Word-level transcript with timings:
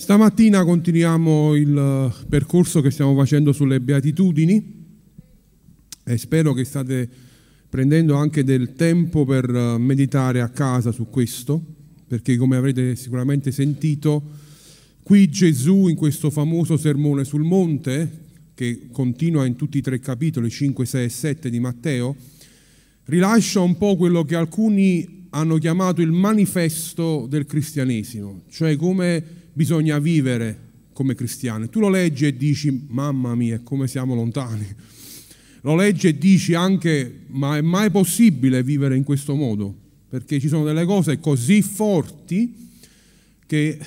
Stamattina 0.00 0.64
continuiamo 0.64 1.54
il 1.54 2.10
percorso 2.26 2.80
che 2.80 2.90
stiamo 2.90 3.14
facendo 3.14 3.52
sulle 3.52 3.82
beatitudini 3.82 4.86
e 6.02 6.16
spero 6.16 6.54
che 6.54 6.64
state 6.64 7.06
prendendo 7.68 8.14
anche 8.14 8.42
del 8.42 8.72
tempo 8.72 9.26
per 9.26 9.50
meditare 9.50 10.40
a 10.40 10.48
casa 10.48 10.90
su 10.90 11.10
questo, 11.10 11.62
perché 12.08 12.38
come 12.38 12.56
avrete 12.56 12.96
sicuramente 12.96 13.52
sentito, 13.52 14.22
qui 15.02 15.28
Gesù 15.28 15.88
in 15.88 15.96
questo 15.96 16.30
famoso 16.30 16.78
sermone 16.78 17.24
sul 17.24 17.42
monte, 17.42 18.10
che 18.54 18.88
continua 18.90 19.44
in 19.44 19.54
tutti 19.54 19.76
i 19.76 19.82
tre 19.82 20.00
capitoli, 20.00 20.48
5, 20.48 20.86
6 20.86 21.04
e 21.04 21.08
7 21.10 21.50
di 21.50 21.60
Matteo, 21.60 22.16
rilascia 23.04 23.60
un 23.60 23.76
po' 23.76 23.96
quello 23.96 24.24
che 24.24 24.34
alcuni 24.34 25.26
hanno 25.28 25.58
chiamato 25.58 26.00
il 26.00 26.10
manifesto 26.10 27.26
del 27.28 27.44
cristianesimo, 27.44 28.44
cioè 28.48 28.76
come 28.76 29.39
bisogna 29.60 29.98
vivere 29.98 30.58
come 30.94 31.14
cristiani. 31.14 31.68
Tu 31.68 31.80
lo 31.80 31.90
leggi 31.90 32.24
e 32.24 32.34
dici, 32.34 32.86
mamma 32.88 33.34
mia, 33.34 33.60
come 33.62 33.88
siamo 33.88 34.14
lontani. 34.14 34.66
Lo 35.60 35.76
leggi 35.76 36.06
e 36.06 36.16
dici 36.16 36.54
anche, 36.54 37.24
ma 37.26 37.58
è 37.58 37.60
mai 37.60 37.90
possibile 37.90 38.62
vivere 38.62 38.96
in 38.96 39.04
questo 39.04 39.34
modo? 39.34 39.74
Perché 40.08 40.40
ci 40.40 40.48
sono 40.48 40.64
delle 40.64 40.86
cose 40.86 41.20
così 41.20 41.60
forti 41.60 42.70
che 43.46 43.78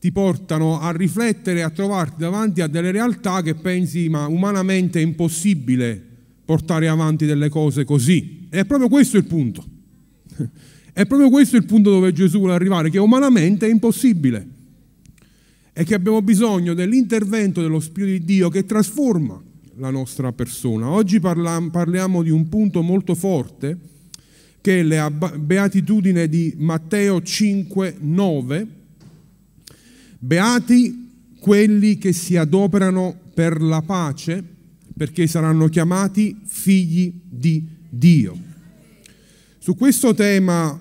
ti 0.00 0.10
portano 0.10 0.80
a 0.80 0.90
riflettere, 0.90 1.62
a 1.62 1.70
trovarti 1.70 2.16
davanti 2.18 2.60
a 2.60 2.66
delle 2.66 2.90
realtà 2.90 3.42
che 3.42 3.54
pensi, 3.54 4.08
ma 4.08 4.26
umanamente 4.26 4.98
è 4.98 5.02
impossibile 5.04 6.02
portare 6.44 6.88
avanti 6.88 7.26
delle 7.26 7.48
cose 7.48 7.84
così. 7.84 8.48
E 8.50 8.58
è 8.58 8.64
proprio 8.64 8.88
questo 8.88 9.16
il 9.18 9.24
punto. 9.24 9.64
È 10.96 11.04
proprio 11.04 11.28
questo 11.28 11.56
il 11.56 11.66
punto 11.66 11.90
dove 11.90 12.10
Gesù 12.10 12.38
vuole 12.38 12.54
arrivare, 12.54 12.88
che 12.88 12.98
umanamente 12.98 13.66
è 13.66 13.70
impossibile 13.70 14.55
è 15.76 15.84
che 15.84 15.92
abbiamo 15.92 16.22
bisogno 16.22 16.72
dell'intervento 16.72 17.60
dello 17.60 17.80
Spirito 17.80 18.12
di 18.12 18.24
Dio 18.24 18.48
che 18.48 18.64
trasforma 18.64 19.38
la 19.74 19.90
nostra 19.90 20.32
persona. 20.32 20.88
Oggi 20.88 21.20
parliamo 21.20 22.22
di 22.22 22.30
un 22.30 22.48
punto 22.48 22.80
molto 22.80 23.14
forte 23.14 23.78
che 24.62 24.80
è 24.80 24.82
la 24.82 25.10
beatitudine 25.10 26.30
di 26.30 26.54
Matteo 26.56 27.20
5, 27.20 27.96
9. 28.00 28.66
Beati 30.18 31.34
quelli 31.40 31.98
che 31.98 32.14
si 32.14 32.38
adoperano 32.38 33.14
per 33.34 33.60
la 33.60 33.82
pace 33.82 34.42
perché 34.96 35.26
saranno 35.26 35.68
chiamati 35.68 36.40
figli 36.42 37.12
di 37.28 37.62
Dio. 37.86 38.34
Su 39.58 39.74
questo 39.74 40.14
tema 40.14 40.80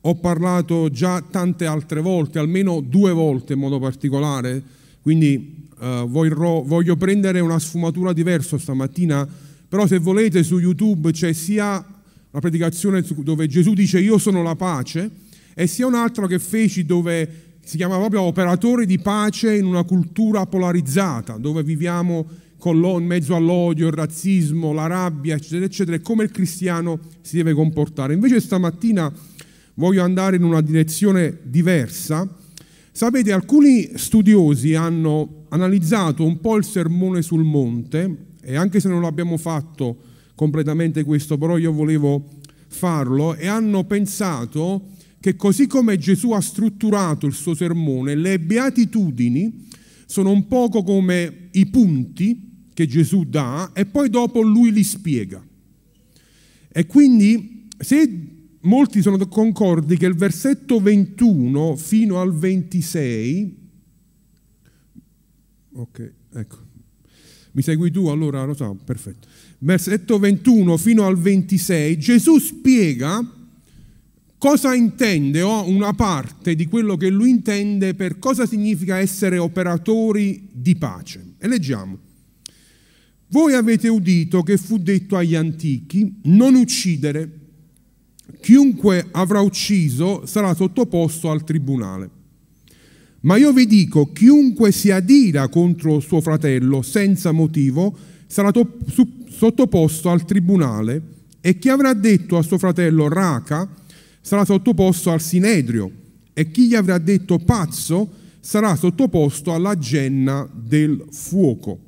ho 0.00 0.14
parlato 0.16 0.90
già 0.90 1.22
tante 1.22 1.66
altre 1.66 2.00
volte, 2.00 2.38
almeno 2.38 2.80
due 2.80 3.12
volte 3.12 3.54
in 3.54 3.58
modo 3.58 3.78
particolare, 3.78 4.62
quindi 5.02 5.66
eh, 5.80 6.04
voglio, 6.08 6.62
voglio 6.64 6.96
prendere 6.96 7.40
una 7.40 7.58
sfumatura 7.58 8.12
diversa 8.12 8.58
stamattina, 8.58 9.26
però 9.68 9.86
se 9.86 9.98
volete 9.98 10.42
su 10.42 10.58
YouTube 10.58 11.12
c'è 11.12 11.32
sia 11.32 11.84
la 12.30 12.40
predicazione 12.40 13.04
dove 13.18 13.46
Gesù 13.46 13.72
dice 13.72 14.00
io 14.00 14.18
sono 14.18 14.42
la 14.42 14.54
pace 14.54 15.10
e 15.54 15.66
sia 15.66 15.86
un'altra 15.86 16.26
che 16.26 16.38
feci 16.38 16.84
dove 16.84 17.46
si 17.64 17.76
chiama 17.76 17.98
proprio 17.98 18.22
operatori 18.22 18.86
di 18.86 18.98
pace 18.98 19.54
in 19.54 19.66
una 19.66 19.82
cultura 19.82 20.46
polarizzata, 20.46 21.36
dove 21.36 21.62
viviamo 21.62 22.26
in 22.64 23.04
mezzo 23.04 23.36
all'odio, 23.36 23.86
il 23.86 23.92
razzismo, 23.92 24.72
la 24.72 24.86
rabbia, 24.86 25.36
eccetera, 25.36 25.64
eccetera, 25.64 25.96
e 25.96 26.00
come 26.00 26.24
il 26.24 26.30
cristiano 26.30 26.98
si 27.20 27.36
deve 27.36 27.52
comportare. 27.52 28.14
Invece 28.14 28.40
stamattina 28.40 29.12
voglio 29.78 30.02
andare 30.02 30.36
in 30.36 30.42
una 30.42 30.60
direzione 30.60 31.38
diversa. 31.42 32.28
Sapete, 32.90 33.32
alcuni 33.32 33.92
studiosi 33.94 34.74
hanno 34.74 35.44
analizzato 35.50 36.24
un 36.24 36.40
po' 36.40 36.56
il 36.56 36.64
sermone 36.64 37.22
sul 37.22 37.44
monte 37.44 38.26
e 38.42 38.56
anche 38.56 38.80
se 38.80 38.88
non 38.88 39.02
l'abbiamo 39.02 39.36
fatto 39.36 39.96
completamente 40.34 41.04
questo, 41.04 41.38
però 41.38 41.56
io 41.56 41.72
volevo 41.72 42.28
farlo 42.66 43.34
e 43.36 43.46
hanno 43.46 43.84
pensato 43.84 44.88
che 45.20 45.36
così 45.36 45.66
come 45.66 45.96
Gesù 45.96 46.32
ha 46.32 46.40
strutturato 46.40 47.26
il 47.26 47.32
suo 47.32 47.54
sermone, 47.54 48.14
le 48.14 48.38
beatitudini 48.40 49.66
sono 50.06 50.30
un 50.30 50.46
poco 50.48 50.82
come 50.82 51.48
i 51.52 51.66
punti 51.66 52.66
che 52.74 52.86
Gesù 52.86 53.24
dà 53.24 53.70
e 53.74 53.86
poi 53.86 54.10
dopo 54.10 54.40
lui 54.40 54.72
li 54.72 54.84
spiega. 54.84 55.44
E 56.70 56.86
quindi 56.86 57.66
se 57.78 58.36
molti 58.60 59.02
sono 59.02 59.18
concordi 59.28 59.96
che 59.96 60.06
il 60.06 60.14
versetto 60.14 60.80
21 60.80 61.76
fino 61.76 62.20
al 62.20 62.34
26, 62.34 63.56
ok, 65.72 66.12
ecco, 66.34 66.58
mi 67.52 67.62
segui 67.62 67.90
tu 67.90 68.06
allora, 68.06 68.44
lo 68.44 68.54
so, 68.54 68.76
perfetto. 68.84 69.26
Versetto 69.58 70.18
21 70.18 70.76
fino 70.76 71.06
al 71.06 71.18
26, 71.18 71.98
Gesù 71.98 72.38
spiega 72.38 73.36
cosa 74.38 74.72
intende 74.74 75.42
o 75.42 75.68
una 75.68 75.92
parte 75.92 76.54
di 76.54 76.66
quello 76.66 76.96
che 76.96 77.10
lui 77.10 77.30
intende 77.30 77.94
per 77.94 78.18
cosa 78.18 78.46
significa 78.46 78.98
essere 78.98 79.38
operatori 79.38 80.48
di 80.52 80.76
pace. 80.76 81.34
E 81.38 81.48
leggiamo. 81.48 81.98
Voi 83.30 83.52
avete 83.52 83.88
udito 83.88 84.42
che 84.42 84.56
fu 84.56 84.78
detto 84.78 85.16
agli 85.16 85.34
antichi 85.34 86.20
non 86.24 86.54
uccidere, 86.54 87.28
chiunque 88.40 89.06
avrà 89.10 89.40
ucciso 89.40 90.26
sarà 90.26 90.54
sottoposto 90.54 91.30
al 91.30 91.44
tribunale. 91.44 92.10
Ma 93.20 93.36
io 93.36 93.52
vi 93.52 93.66
dico, 93.66 94.12
chiunque 94.12 94.70
si 94.70 94.90
adira 94.90 95.48
contro 95.48 96.00
suo 96.00 96.20
fratello 96.20 96.82
senza 96.82 97.32
motivo 97.32 97.96
sarà 98.26 98.50
to- 98.52 98.78
sottoposto 99.28 100.10
al 100.10 100.24
tribunale 100.24 101.02
e 101.40 101.58
chi 101.58 101.68
avrà 101.68 101.94
detto 101.94 102.36
a 102.36 102.42
suo 102.42 102.58
fratello 102.58 103.08
raca 103.08 103.68
sarà 104.20 104.44
sottoposto 104.44 105.10
al 105.10 105.20
sinedrio 105.20 105.90
e 106.32 106.50
chi 106.50 106.68
gli 106.68 106.74
avrà 106.74 106.98
detto 106.98 107.38
pazzo 107.38 108.08
sarà 108.40 108.76
sottoposto 108.76 109.52
alla 109.52 109.76
genna 109.76 110.48
del 110.54 111.04
fuoco. 111.10 111.80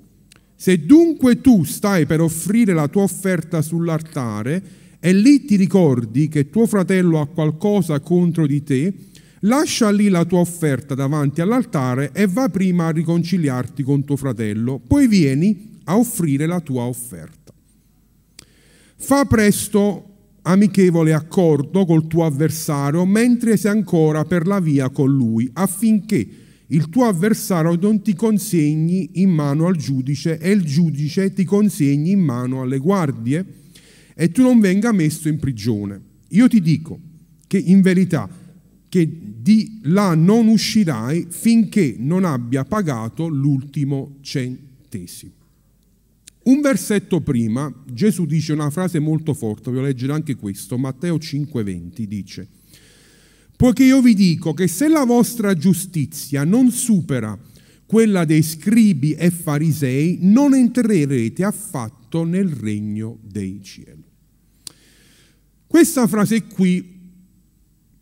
Se 0.56 0.84
dunque 0.84 1.40
tu 1.40 1.64
stai 1.64 2.06
per 2.06 2.20
offrire 2.20 2.74
la 2.74 2.88
tua 2.88 3.02
offerta 3.02 3.62
sull'altare, 3.62 4.62
e 5.00 5.14
lì 5.14 5.46
ti 5.46 5.56
ricordi 5.56 6.28
che 6.28 6.50
tuo 6.50 6.66
fratello 6.66 7.20
ha 7.20 7.26
qualcosa 7.26 8.00
contro 8.00 8.46
di 8.46 8.62
te, 8.62 8.92
lascia 9.40 9.90
lì 9.90 10.08
la 10.08 10.26
tua 10.26 10.40
offerta 10.40 10.94
davanti 10.94 11.40
all'altare 11.40 12.10
e 12.12 12.26
va 12.26 12.50
prima 12.50 12.86
a 12.86 12.90
riconciliarti 12.90 13.82
con 13.82 14.04
tuo 14.04 14.16
fratello, 14.16 14.78
poi 14.78 15.08
vieni 15.08 15.78
a 15.84 15.96
offrire 15.96 16.44
la 16.44 16.60
tua 16.60 16.82
offerta. 16.82 17.52
Fa 18.96 19.24
presto 19.24 20.04
amichevole 20.42 21.14
accordo 21.14 21.86
col 21.86 22.06
tuo 22.06 22.26
avversario 22.26 23.06
mentre 23.06 23.56
sei 23.56 23.70
ancora 23.70 24.24
per 24.24 24.46
la 24.46 24.60
via 24.60 24.90
con 24.90 25.10
lui, 25.10 25.48
affinché 25.54 26.28
il 26.66 26.90
tuo 26.90 27.06
avversario 27.06 27.74
non 27.80 28.02
ti 28.02 28.14
consegni 28.14 29.12
in 29.14 29.30
mano 29.30 29.66
al 29.66 29.76
giudice 29.76 30.38
e 30.38 30.50
il 30.50 30.62
giudice 30.62 31.32
ti 31.32 31.44
consegni 31.44 32.10
in 32.10 32.20
mano 32.20 32.60
alle 32.60 32.78
guardie 32.78 33.59
e 34.20 34.30
tu 34.30 34.42
non 34.42 34.60
venga 34.60 34.92
messo 34.92 35.28
in 35.30 35.38
prigione. 35.38 35.98
Io 36.28 36.46
ti 36.46 36.60
dico 36.60 37.00
che 37.46 37.56
in 37.56 37.80
verità 37.80 38.28
che 38.86 39.08
di 39.40 39.80
là 39.84 40.14
non 40.14 40.46
uscirai 40.46 41.28
finché 41.30 41.94
non 41.98 42.26
abbia 42.26 42.66
pagato 42.66 43.28
l'ultimo 43.28 44.18
centesimo. 44.20 45.32
Un 46.42 46.60
versetto 46.60 47.22
prima 47.22 47.72
Gesù 47.90 48.26
dice 48.26 48.52
una 48.52 48.68
frase 48.68 48.98
molto 48.98 49.32
forte, 49.32 49.70
voglio 49.70 49.84
leggere 49.84 50.12
anche 50.12 50.36
questo, 50.36 50.76
Matteo 50.76 51.16
5:20 51.16 52.04
dice, 52.04 52.46
poiché 53.56 53.84
io 53.84 54.02
vi 54.02 54.12
dico 54.12 54.52
che 54.52 54.68
se 54.68 54.88
la 54.88 55.06
vostra 55.06 55.54
giustizia 55.54 56.44
non 56.44 56.70
supera 56.70 57.38
quella 57.86 58.26
dei 58.26 58.42
scribi 58.42 59.14
e 59.14 59.30
farisei, 59.30 60.18
non 60.20 60.52
entrerete 60.52 61.42
affatto 61.42 62.24
nel 62.24 62.48
regno 62.48 63.18
dei 63.22 63.62
cieli. 63.62 64.08
Questa 65.70 66.08
frase 66.08 66.46
qui 66.46 66.98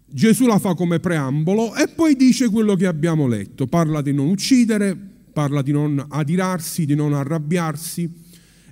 Gesù 0.06 0.46
la 0.46 0.58
fa 0.58 0.72
come 0.72 1.00
preambolo 1.00 1.74
e 1.74 1.86
poi 1.88 2.16
dice 2.16 2.48
quello 2.48 2.74
che 2.76 2.86
abbiamo 2.86 3.26
letto. 3.26 3.66
Parla 3.66 4.00
di 4.00 4.14
non 4.14 4.28
uccidere, 4.28 4.96
parla 5.34 5.60
di 5.60 5.70
non 5.70 6.02
adirarsi, 6.08 6.86
di 6.86 6.94
non 6.94 7.12
arrabbiarsi, 7.12 8.10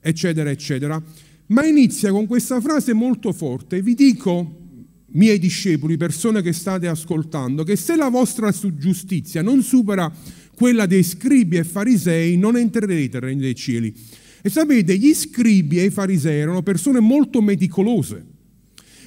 eccetera, 0.00 0.48
eccetera. 0.48 1.00
Ma 1.48 1.66
inizia 1.66 2.10
con 2.10 2.26
questa 2.26 2.58
frase 2.62 2.94
molto 2.94 3.34
forte. 3.34 3.82
Vi 3.82 3.92
dico, 3.92 4.60
miei 5.08 5.38
discepoli, 5.38 5.98
persone 5.98 6.40
che 6.40 6.54
state 6.54 6.88
ascoltando, 6.88 7.64
che 7.64 7.76
se 7.76 7.96
la 7.96 8.08
vostra 8.08 8.50
giustizia 8.50 9.42
non 9.42 9.62
supera 9.62 10.10
quella 10.56 10.86
dei 10.86 11.02
scribi 11.02 11.58
e 11.58 11.64
farisei, 11.64 12.38
non 12.38 12.56
entrerete 12.56 13.18
nel 13.18 13.28
regno 13.28 13.42
dei 13.42 13.54
cieli. 13.54 13.94
E 14.40 14.48
sapete, 14.48 14.96
gli 14.96 15.12
scribi 15.12 15.80
e 15.80 15.84
i 15.84 15.90
farisei 15.90 16.38
erano 16.38 16.62
persone 16.62 17.00
molto 17.00 17.42
meticolose 17.42 18.35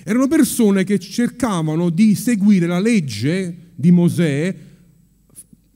erano 0.10 0.28
persone 0.28 0.84
che 0.84 0.98
cercavano 0.98 1.92
di 1.92 2.16
seguire 2.16 2.66
la 2.66 2.80
legge 2.80 3.56
di 3.76 3.92
Mosè 3.92 4.56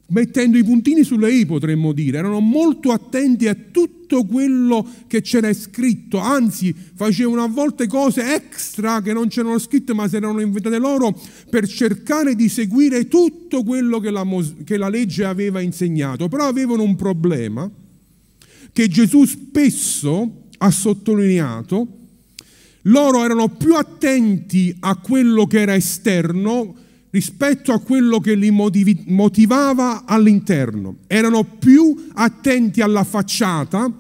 mettendo 0.08 0.58
i 0.58 0.64
puntini 0.64 1.04
sulle 1.04 1.32
i 1.32 1.46
potremmo 1.46 1.92
dire, 1.92 2.18
erano 2.18 2.40
molto 2.40 2.92
attenti 2.92 3.48
a 3.48 3.56
tutto 3.72 4.26
quello 4.26 4.88
che 5.06 5.22
c'era 5.22 5.54
scritto, 5.54 6.18
anzi 6.18 6.74
facevano 6.96 7.44
a 7.44 7.48
volte 7.48 7.86
cose 7.86 8.34
extra 8.34 9.04
che 9.04 9.14
non 9.14 9.28
c'erano 9.28 9.60
scritte 9.60 9.94
ma 9.94 10.08
si 10.08 10.16
erano 10.16 10.42
inventate 10.42 10.80
loro 10.80 11.16
per 11.52 11.68
cercare 11.68 12.34
di 12.34 12.50
seguire 12.50 13.08
tutto 13.08 13.62
quello 13.64 14.00
che 14.00 14.10
la, 14.10 14.26
che 14.64 14.78
la 14.78 14.90
legge 14.90 15.26
aveva 15.26 15.62
insegnato, 15.62 16.28
però 16.28 16.48
avevano 16.48 16.82
un 16.82 16.96
problema 16.96 17.70
che 18.72 18.88
Gesù 18.88 19.26
spesso 19.26 20.46
ha 20.58 20.72
sottolineato, 20.72 22.02
loro 22.84 23.24
erano 23.24 23.50
più 23.50 23.76
attenti 23.76 24.76
a 24.80 24.96
quello 24.96 25.46
che 25.48 25.62
era 25.62 25.76
esterno, 25.76 26.76
rispetto 27.12 27.72
a 27.72 27.80
quello 27.80 28.20
che 28.20 28.34
li 28.34 28.50
motivava 28.50 30.06
all'interno. 30.06 30.98
Erano 31.08 31.44
più 31.44 32.10
attenti 32.14 32.82
alla 32.82 33.04
facciata 33.04 33.92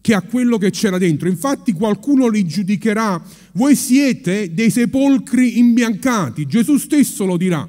che 0.00 0.14
a 0.14 0.22
quello 0.22 0.56
che 0.56 0.70
c'era 0.70 0.96
dentro. 0.96 1.28
Infatti 1.28 1.72
qualcuno 1.72 2.28
li 2.28 2.46
giudicherà, 2.46 3.22
voi 3.52 3.76
siete 3.76 4.54
dei 4.54 4.70
sepolcri 4.70 5.58
imbiancati, 5.58 6.46
Gesù 6.46 6.78
stesso 6.78 7.26
lo 7.26 7.36
dirà. 7.36 7.68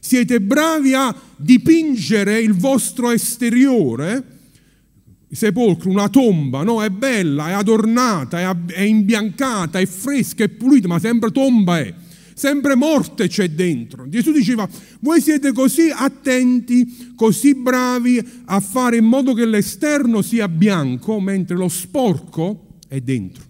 Siete 0.00 0.40
bravi 0.40 0.94
a 0.94 1.14
dipingere 1.36 2.40
il 2.40 2.54
vostro 2.54 3.10
esteriore, 3.10 4.37
sepolcro, 5.30 5.90
una 5.90 6.08
tomba, 6.08 6.62
no? 6.62 6.82
È 6.82 6.90
bella, 6.90 7.48
è 7.48 7.52
adornata, 7.52 8.56
è 8.66 8.80
imbiancata, 8.80 9.78
è 9.78 9.86
fresca, 9.86 10.44
è 10.44 10.48
pulita, 10.48 10.88
ma 10.88 10.98
sempre 10.98 11.30
tomba 11.30 11.78
è 11.78 11.94
sempre 12.38 12.76
morte 12.76 13.26
c'è 13.26 13.50
dentro. 13.50 14.08
Gesù 14.08 14.30
diceva, 14.30 14.66
voi 15.00 15.20
siete 15.20 15.52
così 15.52 15.90
attenti, 15.92 17.12
così 17.16 17.56
bravi 17.56 18.24
a 18.44 18.60
fare 18.60 18.96
in 18.98 19.04
modo 19.04 19.34
che 19.34 19.44
l'esterno 19.44 20.22
sia 20.22 20.48
bianco, 20.48 21.18
mentre 21.18 21.56
lo 21.56 21.68
sporco 21.68 22.78
è 22.86 23.00
dentro. 23.00 23.42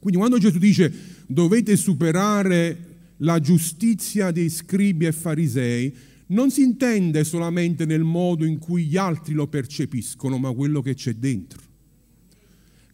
Quindi 0.00 0.18
quando 0.18 0.38
Gesù 0.38 0.58
dice 0.58 0.92
dovete 1.28 1.76
superare 1.76 2.90
la 3.18 3.38
giustizia 3.38 4.32
dei 4.32 4.50
scribi 4.50 5.06
e 5.06 5.12
farisei, 5.12 5.94
non 6.28 6.50
si 6.50 6.62
intende 6.62 7.24
solamente 7.24 7.84
nel 7.84 8.04
modo 8.04 8.44
in 8.44 8.58
cui 8.58 8.86
gli 8.86 8.96
altri 8.96 9.34
lo 9.34 9.46
percepiscono, 9.46 10.38
ma 10.38 10.52
quello 10.52 10.80
che 10.80 10.94
c'è 10.94 11.14
dentro. 11.14 11.60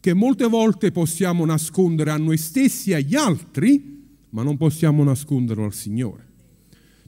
Che 0.01 0.15
molte 0.15 0.47
volte 0.47 0.91
possiamo 0.93 1.45
nascondere 1.45 2.11
a 2.11 2.17
noi 2.17 2.37
stessi 2.37 2.91
e 2.91 2.95
agli 2.97 3.15
altri, 3.15 3.97
ma 4.31 4.43
non 4.43 4.57
possiamo 4.57 5.03
nasconderlo 5.05 5.65
al 5.65 5.75
Signore, 5.75 6.27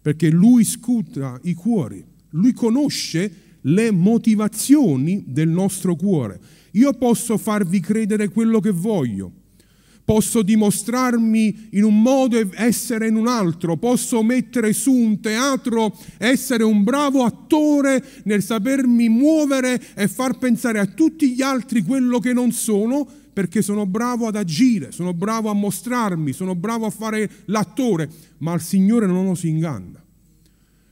perché 0.00 0.30
Lui 0.30 0.64
scuta 0.64 1.38
i 1.44 1.54
cuori, 1.54 2.04
Lui 2.30 2.52
conosce 2.52 3.48
le 3.62 3.90
motivazioni 3.90 5.24
del 5.26 5.48
nostro 5.48 5.94
cuore. 5.96 6.40
Io 6.72 6.92
posso 6.94 7.36
farvi 7.36 7.80
credere 7.80 8.28
quello 8.28 8.60
che 8.60 8.70
voglio, 8.70 9.32
posso 10.10 10.42
dimostrarmi 10.42 11.68
in 11.74 11.84
un 11.84 12.02
modo 12.02 12.36
e 12.36 12.48
essere 12.54 13.06
in 13.06 13.14
un 13.14 13.28
altro, 13.28 13.76
posso 13.76 14.24
mettere 14.24 14.72
su 14.72 14.90
un 14.90 15.20
teatro, 15.20 15.96
essere 16.18 16.64
un 16.64 16.82
bravo 16.82 17.22
attore 17.22 18.04
nel 18.24 18.42
sapermi 18.42 19.08
muovere 19.08 19.80
e 19.94 20.08
far 20.08 20.36
pensare 20.36 20.80
a 20.80 20.86
tutti 20.86 21.30
gli 21.30 21.42
altri 21.42 21.84
quello 21.84 22.18
che 22.18 22.32
non 22.32 22.50
sono, 22.50 23.06
perché 23.32 23.62
sono 23.62 23.86
bravo 23.86 24.26
ad 24.26 24.34
agire, 24.34 24.90
sono 24.90 25.14
bravo 25.14 25.48
a 25.48 25.54
mostrarmi, 25.54 26.32
sono 26.32 26.56
bravo 26.56 26.86
a 26.86 26.90
fare 26.90 27.30
l'attore, 27.44 28.10
ma 28.38 28.52
il 28.54 28.60
Signore 28.62 29.06
non 29.06 29.26
lo 29.26 29.36
si 29.36 29.46
inganna, 29.46 30.04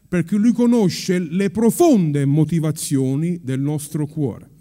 perché 0.07 0.37
Lui 0.37 0.53
conosce 0.53 1.19
le 1.19 1.51
profonde 1.51 2.25
motivazioni 2.25 3.41
del 3.43 3.59
nostro 3.59 4.07
cuore. 4.07 4.58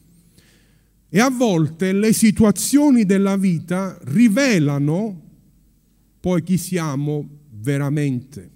E 1.09 1.19
a 1.19 1.29
volte 1.29 1.93
le 1.93 2.11
situazioni 2.11 3.05
della 3.05 3.37
vita 3.37 3.97
rivelano 4.03 5.21
poi 6.19 6.43
chi 6.43 6.57
siamo 6.57 7.27
veramente. 7.49 8.51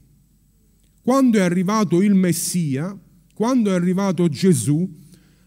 Quando 1.02 1.38
è 1.38 1.42
arrivato 1.42 2.02
il 2.02 2.14
Messia, 2.14 2.98
quando 3.34 3.72
è 3.72 3.74
arrivato 3.74 4.28
Gesù, 4.28 4.90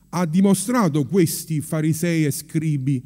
ha 0.08 0.26
dimostrato 0.26 1.04
questi 1.04 1.60
farisei 1.60 2.24
e 2.24 2.30
scribi 2.30 3.02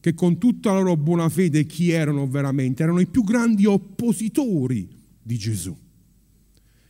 che 0.00 0.14
con 0.14 0.38
tutta 0.38 0.72
la 0.72 0.80
loro 0.80 0.96
buona 0.96 1.28
fede 1.28 1.66
chi 1.66 1.90
erano 1.90 2.26
veramente? 2.26 2.82
Erano 2.82 3.00
i 3.00 3.06
più 3.06 3.22
grandi 3.22 3.66
oppositori 3.66 4.88
di 5.22 5.36
Gesù. 5.36 5.76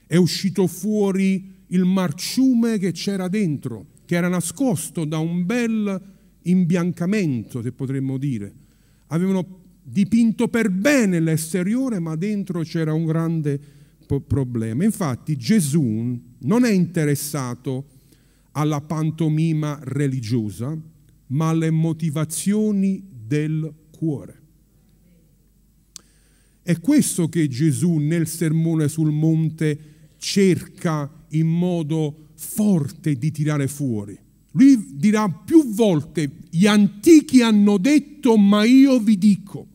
È 0.06 0.17
uscito 0.17 0.67
fuori 0.67 1.53
il 1.69 1.85
marciume 1.85 2.79
che 2.79 2.93
c'era 2.93 3.29
dentro, 3.29 3.87
che 4.05 4.17
era 4.17 4.29
nascosto 4.29 5.05
da 5.05 5.19
un 5.19 5.44
bel 5.44 6.14
imbiancamento, 6.50 7.62
se 7.62 7.72
potremmo 7.72 8.19
dire. 8.19 8.54
Avevano 9.08 9.64
dipinto 9.82 10.48
per 10.48 10.70
bene 10.70 11.20
l'esteriore, 11.20 11.98
ma 12.00 12.16
dentro 12.16 12.62
c'era 12.62 12.93
un 12.93 13.04
grande 13.04 13.60
problema. 14.26 14.84
Infatti 14.84 15.37
Gesù 15.37 16.20
non 16.38 16.64
è 16.64 16.70
interessato 16.70 17.87
alla 18.52 18.81
pantomima 18.81 19.78
religiosa, 19.82 20.76
ma 21.28 21.48
alle 21.48 21.70
motivazioni 21.70 23.04
del 23.10 23.72
cuore. 23.90 24.43
È 26.62 26.81
questo 26.81 27.28
che 27.28 27.46
Gesù 27.48 27.96
nel 27.96 28.26
sermone 28.26 28.88
sul 28.88 29.12
monte 29.12 29.78
cerca 30.16 31.08
in 31.31 31.46
modo 31.46 32.31
forte 32.34 33.14
di 33.14 33.31
tirare 33.31 33.69
fuori. 33.69 34.19
Lui 34.56 34.87
dirà 34.94 35.29
più 35.29 35.67
volte, 35.75 36.31
gli 36.49 36.67
antichi 36.67 37.43
hanno 37.43 37.76
detto, 37.76 38.38
ma 38.38 38.64
io 38.64 38.99
vi 38.99 39.19
dico. 39.19 39.67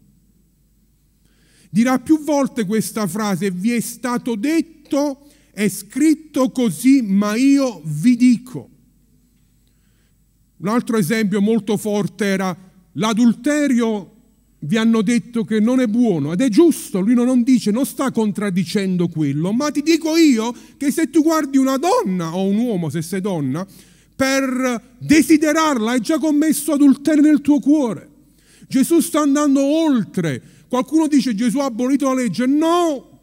Dirà 1.70 2.00
più 2.00 2.24
volte 2.24 2.66
questa 2.66 3.06
frase, 3.06 3.52
vi 3.52 3.72
è 3.72 3.80
stato 3.80 4.36
detto, 4.36 5.28
è 5.52 5.70
scritto 5.70 6.50
così, 6.50 7.04
ma 7.04 7.36
io 7.36 7.82
vi 7.86 8.16
dico. 8.16 8.70
Un 10.58 10.68
altro 10.68 10.98
esempio 10.98 11.42
molto 11.42 11.78
forte 11.78 12.26
era 12.26 12.58
l'adulterio 12.94 14.16
vi 14.64 14.78
hanno 14.78 15.02
detto 15.02 15.44
che 15.44 15.60
non 15.60 15.80
è 15.80 15.88
buono 15.88 16.34
ed 16.34 16.42
è 16.42 16.50
giusto, 16.50 17.00
lui 17.00 17.16
non 17.16 17.42
dice, 17.44 17.72
non 17.72 17.86
sta 17.86 18.12
contraddicendo 18.12 19.08
quello, 19.08 19.52
ma 19.54 19.72
ti 19.72 19.82
dico 19.82 20.16
io 20.18 20.54
che 20.78 20.92
se 20.92 21.10
tu 21.10 21.24
guardi 21.24 21.58
una 21.58 21.78
donna 21.78 22.36
o 22.36 22.46
un 22.46 22.58
uomo, 22.58 22.90
se 22.90 23.02
sei 23.02 23.22
donna, 23.22 23.66
per 24.22 24.84
desiderarla 25.00 25.94
hai 25.94 26.00
già 26.00 26.20
commesso 26.20 26.74
adulterio 26.74 27.24
nel 27.24 27.42
tuo 27.42 27.60
cuore. 27.60 28.08
Gesù 28.68 29.00
sta 29.00 29.22
andando 29.22 29.64
oltre. 29.64 30.40
Qualcuno 30.70 31.08
dice 31.08 31.34
Gesù 31.34 31.58
ha 31.58 31.66
abolito 31.66 32.06
la 32.06 32.22
legge. 32.22 32.46
No, 32.46 33.22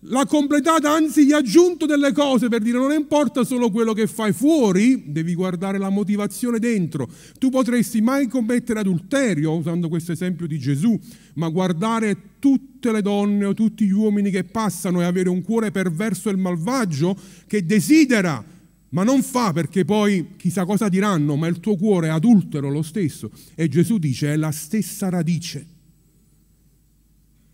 l'ha 0.00 0.26
completata, 0.26 0.90
anzi 0.90 1.26
gli 1.26 1.30
ha 1.30 1.36
aggiunto 1.36 1.86
delle 1.86 2.10
cose 2.10 2.48
per 2.48 2.60
dire 2.60 2.76
non 2.76 2.90
importa 2.90 3.44
solo 3.44 3.70
quello 3.70 3.92
che 3.92 4.08
fai 4.08 4.32
fuori, 4.32 5.04
devi 5.12 5.36
guardare 5.36 5.78
la 5.78 5.90
motivazione 5.90 6.58
dentro. 6.58 7.08
Tu 7.38 7.48
potresti 7.48 8.00
mai 8.00 8.26
commettere 8.26 8.80
adulterio, 8.80 9.54
usando 9.54 9.88
questo 9.88 10.10
esempio 10.10 10.48
di 10.48 10.58
Gesù, 10.58 10.98
ma 11.34 11.50
guardare 11.50 12.16
tutte 12.40 12.90
le 12.90 13.00
donne 13.00 13.44
o 13.44 13.54
tutti 13.54 13.84
gli 13.84 13.92
uomini 13.92 14.32
che 14.32 14.42
passano 14.42 15.02
e 15.02 15.04
avere 15.04 15.28
un 15.28 15.40
cuore 15.42 15.70
perverso 15.70 16.30
e 16.30 16.36
malvagio 16.36 17.16
che 17.46 17.64
desidera, 17.64 18.44
ma 18.92 19.04
non 19.04 19.22
fa 19.22 19.52
perché 19.52 19.84
poi 19.84 20.34
chissà 20.36 20.64
cosa 20.64 20.88
diranno, 20.88 21.36
ma 21.36 21.46
il 21.46 21.60
tuo 21.60 21.76
cuore 21.76 22.08
è 22.08 22.10
adultero 22.10 22.70
lo 22.70 22.82
stesso. 22.82 23.30
E 23.54 23.68
Gesù 23.68 23.98
dice 23.98 24.32
è 24.32 24.36
la 24.36 24.50
stessa 24.50 25.08
radice. 25.08 25.66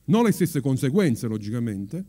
Non 0.05 0.25
le 0.25 0.33
stesse 0.33 0.61
conseguenze, 0.61 1.27
logicamente, 1.27 2.05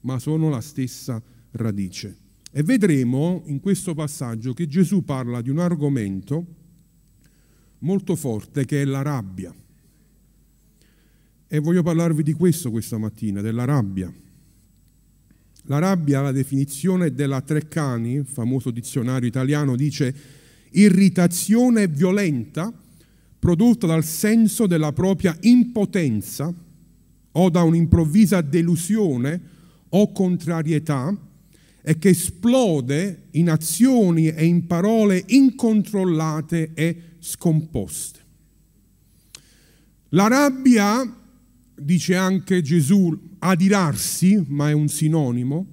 ma 0.00 0.18
sono 0.18 0.48
la 0.48 0.60
stessa 0.60 1.22
radice. 1.52 2.16
E 2.50 2.62
vedremo 2.62 3.42
in 3.46 3.60
questo 3.60 3.94
passaggio 3.94 4.52
che 4.52 4.66
Gesù 4.66 5.04
parla 5.04 5.42
di 5.42 5.50
un 5.50 5.58
argomento 5.58 6.46
molto 7.80 8.16
forte 8.16 8.64
che 8.64 8.82
è 8.82 8.84
la 8.84 9.02
rabbia. 9.02 9.54
E 11.48 11.58
voglio 11.60 11.82
parlarvi 11.84 12.24
di 12.24 12.32
questo 12.32 12.72
questa 12.72 12.98
mattina, 12.98 13.40
della 13.40 13.64
rabbia. 13.64 14.12
La 15.66 15.78
rabbia, 15.78 16.20
la 16.20 16.32
definizione 16.32 17.12
della 17.12 17.40
Treccani, 17.40 18.22
famoso 18.24 18.70
dizionario 18.70 19.26
italiano, 19.26 19.74
dice 19.74 20.14
irritazione 20.70 21.88
violenta 21.88 22.72
prodotta 23.38 23.86
dal 23.86 24.04
senso 24.04 24.66
della 24.66 24.92
propria 24.92 25.36
impotenza 25.40 26.52
o 27.32 27.50
da 27.50 27.62
un'improvvisa 27.62 28.40
delusione 28.40 29.40
o 29.88 30.12
contrarietà 30.12 31.16
e 31.82 31.98
che 31.98 32.08
esplode 32.10 33.28
in 33.32 33.50
azioni 33.50 34.28
e 34.28 34.44
in 34.44 34.66
parole 34.66 35.22
incontrollate 35.26 36.72
e 36.74 37.02
scomposte. 37.18 38.20
La 40.10 40.28
rabbia, 40.28 41.25
dice 41.76 42.16
anche 42.16 42.62
Gesù, 42.62 43.16
adirarsi, 43.38 44.44
ma 44.48 44.70
è 44.70 44.72
un 44.72 44.88
sinonimo, 44.88 45.66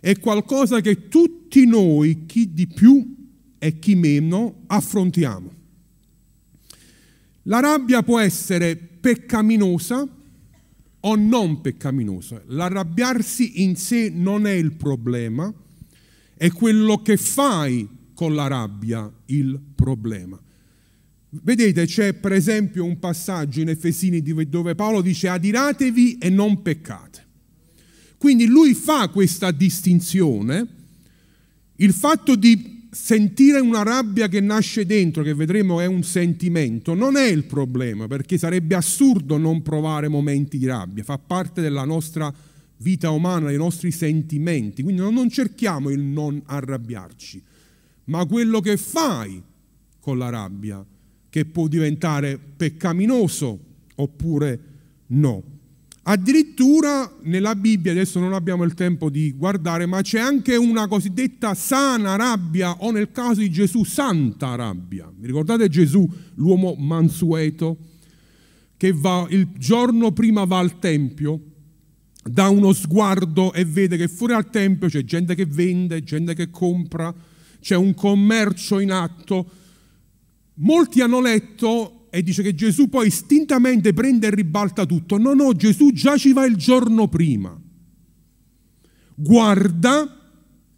è 0.00 0.18
qualcosa 0.18 0.80
che 0.80 1.08
tutti 1.08 1.66
noi, 1.66 2.26
chi 2.26 2.52
di 2.52 2.66
più 2.66 3.16
e 3.58 3.78
chi 3.78 3.94
meno, 3.94 4.62
affrontiamo. 4.66 5.58
La 7.44 7.60
rabbia 7.60 8.02
può 8.02 8.18
essere 8.18 8.76
peccaminosa 8.76 10.06
o 11.00 11.16
non 11.16 11.60
peccaminosa. 11.60 12.42
L'arrabbiarsi 12.46 13.62
in 13.62 13.76
sé 13.76 14.10
non 14.14 14.46
è 14.46 14.52
il 14.52 14.72
problema, 14.72 15.52
è 16.36 16.50
quello 16.50 17.02
che 17.02 17.16
fai 17.16 17.88
con 18.14 18.34
la 18.34 18.46
rabbia 18.46 19.10
il 19.26 19.60
problema. 19.74 20.38
Vedete, 21.32 21.86
c'è 21.86 22.14
per 22.14 22.32
esempio 22.32 22.84
un 22.84 22.98
passaggio 22.98 23.60
in 23.60 23.68
Efesini 23.68 24.20
dove 24.48 24.74
Paolo 24.74 25.00
dice 25.00 25.28
adiratevi 25.28 26.18
e 26.18 26.28
non 26.28 26.60
peccate. 26.60 27.26
Quindi 28.18 28.46
lui 28.46 28.74
fa 28.74 29.08
questa 29.08 29.52
distinzione, 29.52 30.66
il 31.76 31.92
fatto 31.92 32.34
di 32.34 32.88
sentire 32.90 33.60
una 33.60 33.84
rabbia 33.84 34.26
che 34.26 34.40
nasce 34.40 34.84
dentro, 34.84 35.22
che 35.22 35.32
vedremo 35.32 35.80
è 35.80 35.86
un 35.86 36.02
sentimento, 36.02 36.94
non 36.94 37.16
è 37.16 37.26
il 37.26 37.44
problema, 37.44 38.08
perché 38.08 38.36
sarebbe 38.36 38.74
assurdo 38.74 39.36
non 39.38 39.62
provare 39.62 40.08
momenti 40.08 40.58
di 40.58 40.66
rabbia, 40.66 41.04
fa 41.04 41.16
parte 41.16 41.60
della 41.60 41.84
nostra 41.84 42.34
vita 42.78 43.10
umana, 43.10 43.48
dei 43.48 43.56
nostri 43.56 43.92
sentimenti, 43.92 44.82
quindi 44.82 45.00
non 45.00 45.30
cerchiamo 45.30 45.90
il 45.90 46.00
non 46.00 46.42
arrabbiarci, 46.44 47.40
ma 48.06 48.26
quello 48.26 48.60
che 48.60 48.76
fai 48.76 49.40
con 50.00 50.18
la 50.18 50.28
rabbia 50.28 50.84
che 51.30 51.46
può 51.46 51.68
diventare 51.68 52.38
peccaminoso 52.38 53.58
oppure 53.94 54.60
no. 55.08 55.42
Addirittura 56.02 57.10
nella 57.22 57.54
Bibbia, 57.54 57.92
adesso 57.92 58.18
non 58.18 58.32
abbiamo 58.32 58.64
il 58.64 58.74
tempo 58.74 59.10
di 59.10 59.32
guardare, 59.32 59.86
ma 59.86 60.00
c'è 60.00 60.18
anche 60.18 60.56
una 60.56 60.88
cosiddetta 60.88 61.54
sana 61.54 62.16
rabbia 62.16 62.72
o 62.78 62.90
nel 62.90 63.12
caso 63.12 63.40
di 63.40 63.50
Gesù 63.50 63.84
santa 63.84 64.54
rabbia. 64.56 65.12
Vi 65.14 65.26
ricordate 65.26 65.68
Gesù, 65.68 66.08
l'uomo 66.34 66.74
mansueto, 66.76 67.76
che 68.76 68.92
va, 68.92 69.26
il 69.28 69.50
giorno 69.56 70.10
prima 70.10 70.44
va 70.44 70.58
al 70.58 70.78
Tempio, 70.78 71.40
dà 72.24 72.48
uno 72.48 72.72
sguardo 72.72 73.52
e 73.52 73.64
vede 73.64 73.96
che 73.96 74.08
fuori 74.08 74.32
al 74.32 74.48
Tempio 74.50 74.88
c'è 74.88 75.04
gente 75.04 75.34
che 75.34 75.44
vende, 75.44 76.02
gente 76.02 76.34
che 76.34 76.50
compra, 76.50 77.14
c'è 77.60 77.76
un 77.76 77.94
commercio 77.94 78.78
in 78.78 78.90
atto, 78.90 79.46
Molti 80.60 81.00
hanno 81.00 81.20
letto 81.20 82.08
e 82.10 82.22
dice 82.22 82.42
che 82.42 82.54
Gesù 82.54 82.88
poi 82.88 83.06
istintamente 83.06 83.92
prende 83.92 84.26
e 84.26 84.34
ribalta 84.34 84.84
tutto. 84.84 85.16
No, 85.16 85.32
no, 85.32 85.52
Gesù 85.54 85.92
già 85.92 86.16
ci 86.16 86.32
va 86.32 86.44
il 86.44 86.56
giorno 86.56 87.08
prima. 87.08 87.58
Guarda 89.14 90.16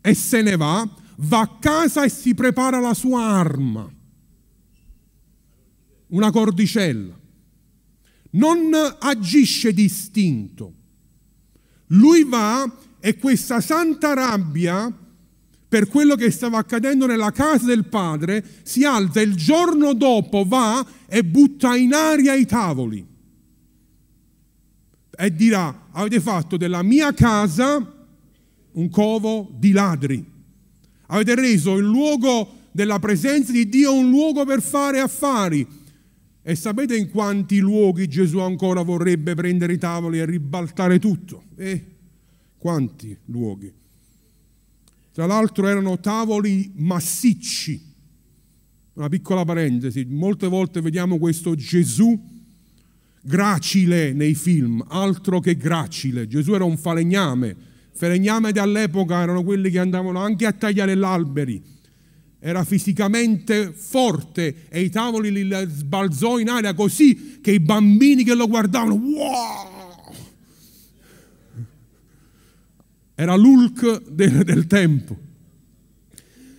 e 0.00 0.14
se 0.14 0.42
ne 0.42 0.56
va, 0.56 0.88
va 1.16 1.40
a 1.40 1.58
casa 1.58 2.04
e 2.04 2.08
si 2.08 2.34
prepara 2.34 2.80
la 2.80 2.94
sua 2.94 3.22
arma, 3.22 3.90
una 6.08 6.30
cordicella. 6.30 7.18
Non 8.34 8.70
agisce 8.98 9.72
distinto. 9.72 10.74
Lui 11.88 12.24
va 12.24 12.78
e 12.98 13.16
questa 13.16 13.60
santa 13.60 14.14
rabbia 14.14 15.01
per 15.72 15.88
quello 15.88 16.16
che 16.16 16.30
stava 16.30 16.58
accadendo 16.58 17.06
nella 17.06 17.30
casa 17.30 17.64
del 17.64 17.86
padre, 17.86 18.44
si 18.62 18.84
alza 18.84 19.22
il 19.22 19.34
giorno 19.34 19.94
dopo, 19.94 20.44
va 20.44 20.86
e 21.06 21.24
butta 21.24 21.74
in 21.76 21.94
aria 21.94 22.34
i 22.34 22.44
tavoli 22.44 23.06
e 25.16 25.34
dirà, 25.34 25.88
avete 25.92 26.20
fatto 26.20 26.58
della 26.58 26.82
mia 26.82 27.14
casa 27.14 27.90
un 28.72 28.90
covo 28.90 29.50
di 29.56 29.72
ladri, 29.72 30.22
avete 31.06 31.36
reso 31.36 31.78
il 31.78 31.86
luogo 31.86 32.68
della 32.70 32.98
presenza 32.98 33.50
di 33.50 33.66
Dio 33.66 33.94
un 33.94 34.10
luogo 34.10 34.44
per 34.44 34.60
fare 34.60 35.00
affari. 35.00 35.66
E 36.42 36.54
sapete 36.54 36.94
in 36.96 37.08
quanti 37.08 37.60
luoghi 37.60 38.08
Gesù 38.08 38.40
ancora 38.40 38.82
vorrebbe 38.82 39.34
prendere 39.34 39.72
i 39.72 39.78
tavoli 39.78 40.18
e 40.18 40.26
ribaltare 40.26 40.98
tutto? 40.98 41.44
Eh, 41.56 41.82
quanti 42.58 43.16
luoghi? 43.26 43.80
Tra 45.12 45.26
l'altro 45.26 45.68
erano 45.68 46.00
tavoli 46.00 46.72
massicci. 46.76 47.90
Una 48.94 49.08
piccola 49.08 49.44
parentesi, 49.44 50.06
molte 50.08 50.46
volte 50.46 50.80
vediamo 50.80 51.18
questo 51.18 51.54
Gesù 51.54 52.18
gracile 53.22 54.12
nei 54.12 54.34
film, 54.34 54.84
altro 54.88 55.40
che 55.40 55.56
gracile. 55.56 56.26
Gesù 56.26 56.54
era 56.54 56.64
un 56.64 56.78
falegname. 56.78 57.54
Falegname 57.92 58.50
all'epoca 58.50 59.20
erano 59.20 59.44
quelli 59.44 59.70
che 59.70 59.78
andavano 59.78 60.18
anche 60.18 60.46
a 60.46 60.52
tagliare 60.52 60.96
gli 60.96 61.02
alberi. 61.02 61.62
Era 62.38 62.64
fisicamente 62.64 63.72
forte 63.72 64.66
e 64.68 64.80
i 64.80 64.90
tavoli 64.90 65.30
li 65.30 65.66
sbalzò 65.68 66.38
in 66.38 66.48
aria 66.48 66.74
così 66.74 67.38
che 67.40 67.52
i 67.52 67.60
bambini 67.60 68.24
che 68.24 68.34
lo 68.34 68.48
guardavano, 68.48 68.94
wow! 68.94 69.81
Era 73.14 73.34
l'Ulk 73.34 74.08
del, 74.10 74.44
del 74.44 74.66
tempo. 74.66 75.16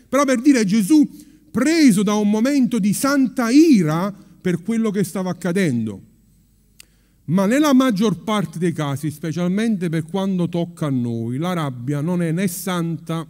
Però 0.09 0.25
per 0.25 0.41
dire 0.41 0.65
Gesù, 0.65 1.09
preso 1.51 2.03
da 2.03 2.13
un 2.13 2.29
momento 2.29 2.79
di 2.79 2.93
santa 2.93 3.49
ira 3.49 4.11
per 4.41 4.61
quello 4.61 4.91
che 4.91 5.03
stava 5.03 5.31
accadendo, 5.31 6.01
ma 7.25 7.45
nella 7.45 7.73
maggior 7.73 8.23
parte 8.23 8.59
dei 8.59 8.73
casi, 8.73 9.09
specialmente 9.09 9.87
per 9.89 10.03
quando 10.03 10.49
tocca 10.49 10.87
a 10.87 10.89
noi, 10.89 11.37
la 11.37 11.53
rabbia 11.53 12.01
non 12.01 12.21
è 12.21 12.31
né 12.31 12.47
santa, 12.47 13.25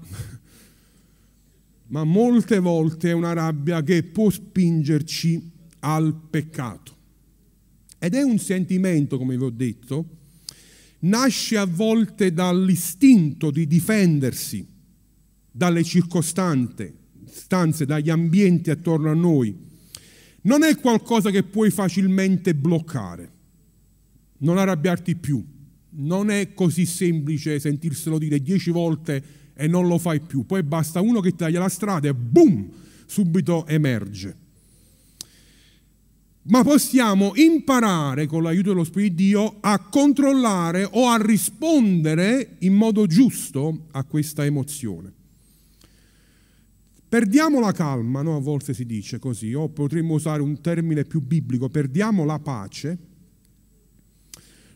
ma 1.88 2.04
molte 2.04 2.58
volte 2.60 3.10
è 3.10 3.14
una 3.14 3.34
rabbia 3.34 3.84
che 3.84 4.02
può 4.04 4.30
spingerci 4.30 5.52
al 5.82 6.16
peccato. 6.30 6.92
Ed 8.00 8.16
è 8.16 8.22
un 8.24 8.40
sentimento, 8.40 9.18
come 9.18 9.38
vi 9.38 9.44
ho 9.44 9.50
detto, 9.50 10.06
nasce 11.04 11.58
a 11.58 11.66
volte 11.66 12.34
dall'istinto 12.34 13.52
di 13.52 13.66
difendersi 13.68 14.68
dalle 15.52 15.84
circostanze, 15.84 16.94
stanze, 17.26 17.86
dagli 17.86 18.10
ambienti 18.10 18.70
attorno 18.70 19.10
a 19.10 19.14
noi. 19.14 19.56
Non 20.42 20.64
è 20.64 20.76
qualcosa 20.78 21.30
che 21.30 21.44
puoi 21.44 21.70
facilmente 21.70 22.56
bloccare, 22.56 23.32
non 24.40 24.58
arrabbiarti 24.58 25.16
più. 25.16 25.44
Non 25.96 26.32
è 26.32 26.56
così 26.56 26.88
semplice 26.88 27.60
sentirselo 27.60 28.18
dire 28.18 28.42
dieci 28.42 28.72
volte 28.72 29.24
e 29.54 29.68
non 29.68 29.88
lo 29.88 30.00
fai 30.00 30.22
più. 30.22 30.44
Poi 30.44 30.64
basta 30.64 31.02
uno 31.02 31.20
che 31.20 31.36
taglia 31.36 31.60
la 31.60 31.70
strada 31.70 32.08
e 32.08 32.16
boom, 32.16 32.68
subito 33.06 33.68
emerge 33.68 34.43
ma 36.46 36.64
possiamo 36.64 37.32
imparare 37.36 38.26
con 38.26 38.44
l'aiuto 38.44 38.70
dello 38.70 38.84
Spirito 38.84 39.16
di 39.16 39.24
Dio 39.28 39.58
a 39.62 39.80
controllare 39.80 40.88
o 40.92 41.08
a 41.08 41.18
rispondere 41.18 42.58
in 42.60 42.74
modo 42.74 43.06
giusto 43.08 43.86
a 43.92 44.04
questa 44.04 44.44
emozione. 44.44 45.12
Perdiamo 47.08 47.60
la 47.60 47.72
calma, 47.72 48.22
no? 48.24 48.36
a 48.36 48.40
volte 48.40 48.74
si 48.74 48.86
dice 48.86 49.20
così, 49.20 49.54
o 49.54 49.70
potremmo 49.70 50.16
usare 50.16 50.42
un 50.42 50.60
termine 50.62 51.06
più 51.06 51.22
biblico, 51.22 51.70
perdiamo 51.70 52.26
la 52.26 52.40
pace 52.40 52.98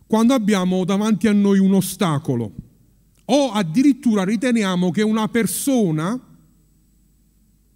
quando 0.08 0.34
abbiamo 0.34 0.86
davanti 0.86 1.28
a 1.28 1.34
noi 1.34 1.60
un 1.60 1.74
ostacolo 1.74 2.54
o 3.26 3.52
addirittura 3.52 4.24
riteniamo 4.24 4.90
che 4.90 5.02
una 5.02 5.28
persona 5.28 6.18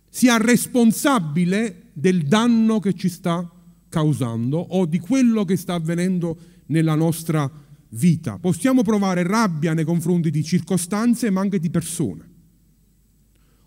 sia 0.08 0.38
responsabile 0.38 1.90
del 1.92 2.24
danno 2.24 2.80
che 2.80 2.94
ci 2.94 3.10
sta 3.10 3.50
causando 3.92 4.58
o 4.58 4.86
di 4.86 5.00
quello 5.00 5.44
che 5.44 5.58
sta 5.58 5.74
avvenendo 5.74 6.38
nella 6.68 6.96
nostra 6.96 7.52
vita. 7.90 8.40
Possiamo 8.40 8.84
provare 8.84 9.24
rabbia 9.24 9.74
nei 9.74 9.84
confronti 9.84 10.32
di 10.32 10.44
circostanze, 10.44 11.30
ma 11.30 11.42
anche 11.42 11.60
di 11.60 11.70
persone, 11.70 12.30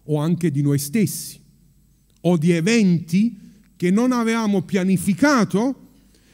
o 0.04 0.16
anche 0.16 0.50
di 0.50 0.62
noi 0.62 0.78
stessi, 0.78 1.38
o 2.22 2.36
di 2.38 2.52
eventi 2.52 3.38
che 3.76 3.90
non 3.90 4.12
avevamo 4.12 4.62
pianificato, 4.62 5.80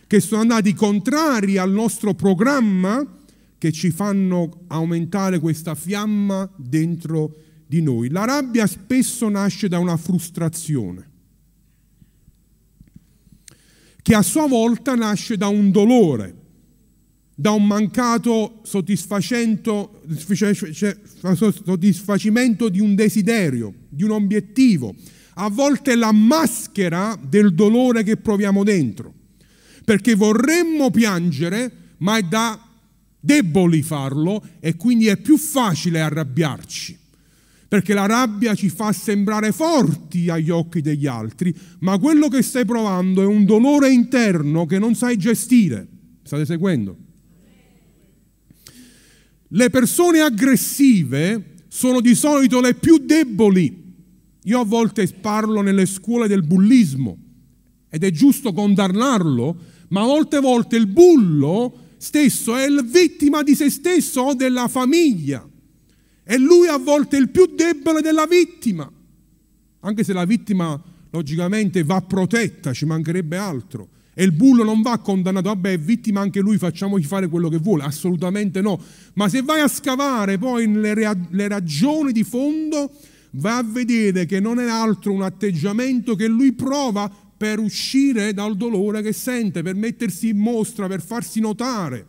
che 0.06 0.20
sono 0.20 0.40
andati 0.40 0.72
contrari 0.72 1.58
al 1.58 1.72
nostro 1.72 2.14
programma, 2.14 3.18
che 3.58 3.72
ci 3.72 3.90
fanno 3.90 4.62
aumentare 4.68 5.40
questa 5.40 5.74
fiamma 5.74 6.48
dentro 6.56 7.34
di 7.66 7.82
noi. 7.82 8.08
La 8.08 8.24
rabbia 8.24 8.68
spesso 8.68 9.28
nasce 9.28 9.68
da 9.68 9.80
una 9.80 9.96
frustrazione 9.96 11.09
che 14.02 14.14
a 14.14 14.22
sua 14.22 14.46
volta 14.46 14.94
nasce 14.94 15.36
da 15.36 15.48
un 15.48 15.70
dolore, 15.70 16.34
da 17.34 17.52
un 17.52 17.66
mancato 17.66 18.60
soddisfacimento 18.64 20.00
di 22.68 22.80
un 22.80 22.94
desiderio, 22.94 23.74
di 23.88 24.04
un 24.04 24.10
obiettivo. 24.10 24.94
A 25.34 25.48
volte 25.48 25.94
la 25.94 26.12
maschera 26.12 27.18
del 27.20 27.54
dolore 27.54 28.02
che 28.02 28.18
proviamo 28.18 28.62
dentro, 28.62 29.14
perché 29.84 30.14
vorremmo 30.14 30.90
piangere, 30.90 31.94
ma 31.98 32.18
è 32.18 32.22
da 32.22 32.62
deboli 33.18 33.82
farlo 33.82 34.42
e 34.60 34.76
quindi 34.76 35.06
è 35.06 35.16
più 35.16 35.38
facile 35.38 36.00
arrabbiarci. 36.00 36.99
Perché 37.70 37.94
la 37.94 38.06
rabbia 38.06 38.56
ci 38.56 38.68
fa 38.68 38.90
sembrare 38.90 39.52
forti 39.52 40.28
agli 40.28 40.50
occhi 40.50 40.80
degli 40.80 41.06
altri, 41.06 41.54
ma 41.78 42.00
quello 42.00 42.26
che 42.26 42.42
stai 42.42 42.64
provando 42.64 43.22
è 43.22 43.24
un 43.24 43.44
dolore 43.44 43.92
interno 43.92 44.66
che 44.66 44.80
non 44.80 44.96
sai 44.96 45.16
gestire. 45.16 45.86
State 46.24 46.44
seguendo? 46.44 46.96
Le 49.46 49.70
persone 49.70 50.18
aggressive 50.18 51.58
sono 51.68 52.00
di 52.00 52.16
solito 52.16 52.60
le 52.60 52.74
più 52.74 52.98
deboli. 52.98 53.94
Io 54.42 54.58
a 54.58 54.64
volte 54.64 55.06
parlo 55.06 55.60
nelle 55.60 55.86
scuole 55.86 56.26
del 56.26 56.42
bullismo 56.42 57.16
ed 57.88 58.02
è 58.02 58.10
giusto 58.10 58.52
condannarlo, 58.52 59.56
ma 59.90 60.02
molte 60.02 60.40
volte 60.40 60.74
il 60.74 60.88
bullo 60.88 61.90
stesso 61.98 62.56
è 62.56 62.66
vittima 62.82 63.44
di 63.44 63.54
se 63.54 63.70
stesso 63.70 64.22
o 64.22 64.34
della 64.34 64.66
famiglia. 64.66 65.48
E 66.30 66.38
lui 66.38 66.68
a 66.68 66.76
volte 66.76 67.16
è 67.16 67.20
il 67.20 67.28
più 67.28 67.56
debole 67.56 68.02
della 68.02 68.24
vittima, 68.24 68.88
anche 69.80 70.04
se 70.04 70.12
la 70.12 70.24
vittima 70.24 70.80
logicamente 71.10 71.82
va 71.82 72.00
protetta, 72.02 72.72
ci 72.72 72.84
mancherebbe 72.84 73.36
altro. 73.36 73.88
E 74.14 74.22
il 74.22 74.30
bullo 74.30 74.62
non 74.62 74.80
va 74.80 74.96
condannato, 74.98 75.48
vabbè, 75.48 75.72
è 75.72 75.78
vittima 75.80 76.20
anche 76.20 76.38
lui, 76.38 76.56
facciamogli 76.56 77.02
fare 77.02 77.26
quello 77.26 77.48
che 77.48 77.56
vuole, 77.56 77.82
assolutamente 77.82 78.60
no. 78.60 78.80
Ma 79.14 79.28
se 79.28 79.42
vai 79.42 79.60
a 79.60 79.66
scavare 79.66 80.38
poi 80.38 80.72
le, 80.72 80.94
le 81.30 81.48
ragioni 81.48 82.12
di 82.12 82.22
fondo, 82.22 82.92
va 83.32 83.56
a 83.56 83.64
vedere 83.64 84.24
che 84.24 84.38
non 84.38 84.60
è 84.60 84.68
altro 84.68 85.12
un 85.12 85.22
atteggiamento 85.22 86.14
che 86.14 86.28
lui 86.28 86.52
prova 86.52 87.10
per 87.36 87.58
uscire 87.58 88.32
dal 88.34 88.56
dolore 88.56 89.02
che 89.02 89.12
sente, 89.12 89.62
per 89.62 89.74
mettersi 89.74 90.28
in 90.28 90.38
mostra, 90.38 90.86
per 90.86 91.02
farsi 91.02 91.40
notare. 91.40 92.06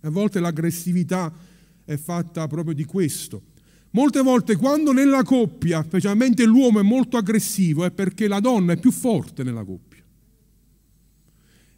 A 0.00 0.08
volte 0.08 0.40
l'aggressività 0.40 1.52
è 1.84 1.96
fatta 1.96 2.46
proprio 2.46 2.74
di 2.74 2.84
questo. 2.84 3.42
Molte 3.90 4.22
volte 4.22 4.56
quando 4.56 4.92
nella 4.92 5.22
coppia, 5.22 5.82
specialmente 5.82 6.44
l'uomo 6.44 6.80
è 6.80 6.82
molto 6.82 7.16
aggressivo, 7.16 7.84
è 7.84 7.92
perché 7.92 8.26
la 8.26 8.40
donna 8.40 8.72
è 8.72 8.76
più 8.76 8.90
forte 8.90 9.44
nella 9.44 9.64
coppia. 9.64 10.02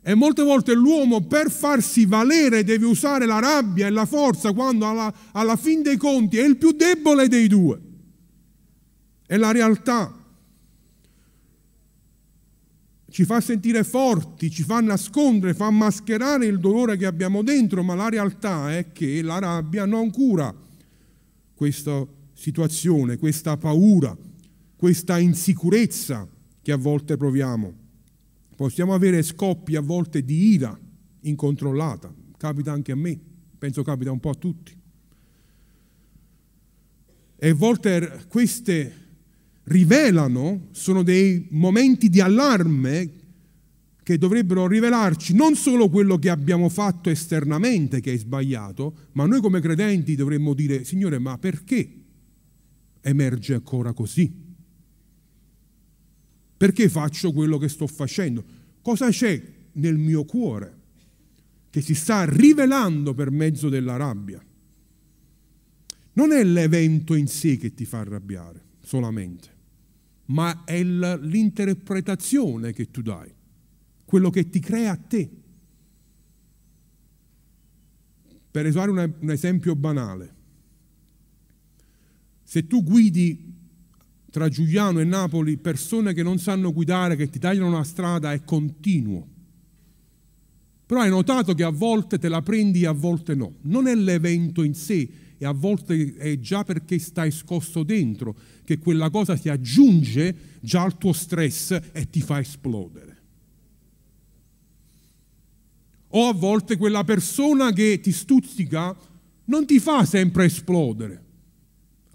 E 0.09 0.15
molte 0.15 0.43
volte 0.43 0.73
l'uomo 0.73 1.27
per 1.27 1.51
farsi 1.51 2.07
valere 2.07 2.63
deve 2.63 2.87
usare 2.87 3.27
la 3.27 3.41
rabbia 3.41 3.87
e 3.87 3.91
la 3.91 4.07
forza 4.07 4.53
quando 4.53 4.89
alla, 4.89 5.13
alla 5.33 5.57
fin 5.57 5.83
dei 5.83 5.97
conti 5.97 6.39
è 6.39 6.47
il 6.47 6.57
più 6.57 6.71
debole 6.71 7.27
dei 7.27 7.49
due. 7.49 7.81
È 9.27 9.37
la 9.37 9.51
realtà. 9.51 10.15
Ci 13.17 13.25
fa 13.25 13.41
sentire 13.41 13.83
forti, 13.83 14.51
ci 14.51 14.63
fa 14.63 14.79
nascondere, 14.81 15.55
fa 15.55 15.71
mascherare 15.71 16.45
il 16.45 16.59
dolore 16.59 16.99
che 16.99 17.07
abbiamo 17.07 17.43
dentro, 17.43 17.83
ma 17.83 17.95
la 17.95 18.11
realtà 18.11 18.77
è 18.77 18.93
che 18.93 19.23
la 19.23 19.39
rabbia 19.39 19.87
non 19.87 20.11
cura 20.11 20.55
questa 21.55 22.07
situazione, 22.35 23.17
questa 23.17 23.57
paura, 23.57 24.15
questa 24.77 25.19
insicurezza 25.19 26.29
che 26.61 26.73
a 26.73 26.77
volte 26.77 27.17
proviamo. 27.17 27.73
Possiamo 28.55 28.93
avere 28.93 29.23
scoppi 29.23 29.77
a 29.77 29.81
volte 29.81 30.23
di 30.23 30.53
ira 30.53 30.79
incontrollata, 31.21 32.15
capita 32.37 32.73
anche 32.73 32.93
a 32.93 32.97
me, 32.97 33.19
penso 33.57 33.83
capita 33.83 34.13
un 34.13 34.21
po' 34.21 34.29
a 34.29 34.35
tutti. 34.35 34.79
E 37.39 37.49
a 37.49 37.55
volte 37.55 38.27
queste 38.29 39.06
rivelano, 39.67 40.69
sono 40.73 41.03
dei 41.03 41.47
momenti 41.51 42.09
di 42.09 42.21
allarme 42.21 43.11
che 44.03 44.19
dovrebbero 44.19 44.69
rivelarci 44.69 45.35
non 45.35 45.57
solo 45.57 45.89
quello 45.89 46.17
che 46.17 46.31
abbiamo 46.31 46.69
fatto 46.69 47.11
esternamente 47.11 48.01
che 48.01 48.13
è 48.13 48.17
sbagliato, 48.17 49.09
ma 49.13 49.27
noi 49.27 49.41
come 49.41 49.61
credenti 49.61 50.15
dovremmo 50.15 50.55
dire, 50.55 50.85
Signore, 50.85 51.19
ma 51.19 51.37
perché 51.39 51.91
emerge 53.01 53.55
ancora 53.55 53.93
così? 53.93 54.45
Perché 56.57 56.89
faccio 56.89 57.33
quello 57.33 57.59
che 57.59 57.69
sto 57.69 57.89
facendo? 57.89 58.45
Cosa 58.81 59.11
c'è 59.11 59.43
nel 59.73 59.97
mio 59.97 60.25
cuore 60.25 60.75
che 61.71 61.81
si 61.81 61.95
sta 61.95 62.25
rivelando 62.25 63.13
per 63.13 63.33
mezzo 63.33 63.69
della 63.69 63.97
rabbia? 63.97 64.41
Non 66.13 66.33
è 66.33 66.45
l'evento 66.45 67.15
in 67.15 67.27
sé 67.27 67.57
che 67.57 67.75
ti 67.75 67.85
fa 67.85 67.99
arrabbiare 67.99 68.63
solamente, 68.81 69.56
ma 70.27 70.65
è 70.65 70.83
l'interpretazione 70.83 72.73
che 72.73 72.91
tu 72.91 73.03
dai, 73.03 73.33
quello 74.05 74.31
che 74.31 74.49
ti 74.49 74.61
crea 74.61 74.93
a 74.93 74.97
te. 74.97 75.31
Per 78.51 78.67
usare 78.67 78.91
un 78.91 79.31
esempio 79.31 79.77
banale, 79.77 80.35
se 82.43 82.67
tu 82.67 82.83
guidi 82.83 83.55
tra 84.31 84.49
Giuliano 84.49 85.01
e 85.01 85.05
Napoli 85.05 85.57
persone 85.57 86.13
che 86.13 86.23
non 86.23 86.39
sanno 86.39 86.73
guidare, 86.73 87.17
che 87.17 87.29
ti 87.29 87.39
tagliano 87.39 87.71
la 87.71 87.85
strada 87.85 88.33
è 88.33 88.45
continuo. 88.45 89.29
Però 90.87 91.01
hai 91.01 91.11
notato 91.11 91.55
che 91.55 91.65
a 91.65 91.71
volte 91.71 92.19
te 92.19 92.29
la 92.29 92.43
prendi 92.43 92.83
e 92.83 92.87
a 92.87 92.93
volte 92.93 93.35
no. 93.35 93.57
Non 93.63 93.87
è 93.87 93.95
l'evento 93.95 94.63
in 94.63 94.75
sé 94.75 95.09
e 95.39 95.47
a 95.47 95.53
volte 95.53 96.15
è 96.15 96.39
già 96.39 96.65
perché 96.65 96.99
stai 96.99 97.31
scosso 97.31 97.83
dentro 97.83 98.35
che 98.65 98.79
quella 98.79 99.11
cosa 99.11 99.37
si 99.37 99.49
aggiunge 99.49 100.59
già 100.61 100.83
al 100.83 100.99
tuo 100.99 101.13
stress 101.13 101.71
e 101.93 102.09
ti 102.11 102.21
fa 102.21 102.41
esplodere. 102.41 103.15
O 106.09 106.29
a 106.29 106.33
volte 106.33 106.77
quella 106.77 107.05
persona 107.05 107.73
che 107.73 108.01
ti 108.01 108.13
stuzzica 108.13 108.97
non 109.45 109.67
ti 109.67 109.79
fa 109.79 110.05
sempre 110.05 110.47
esplodere 110.47 111.25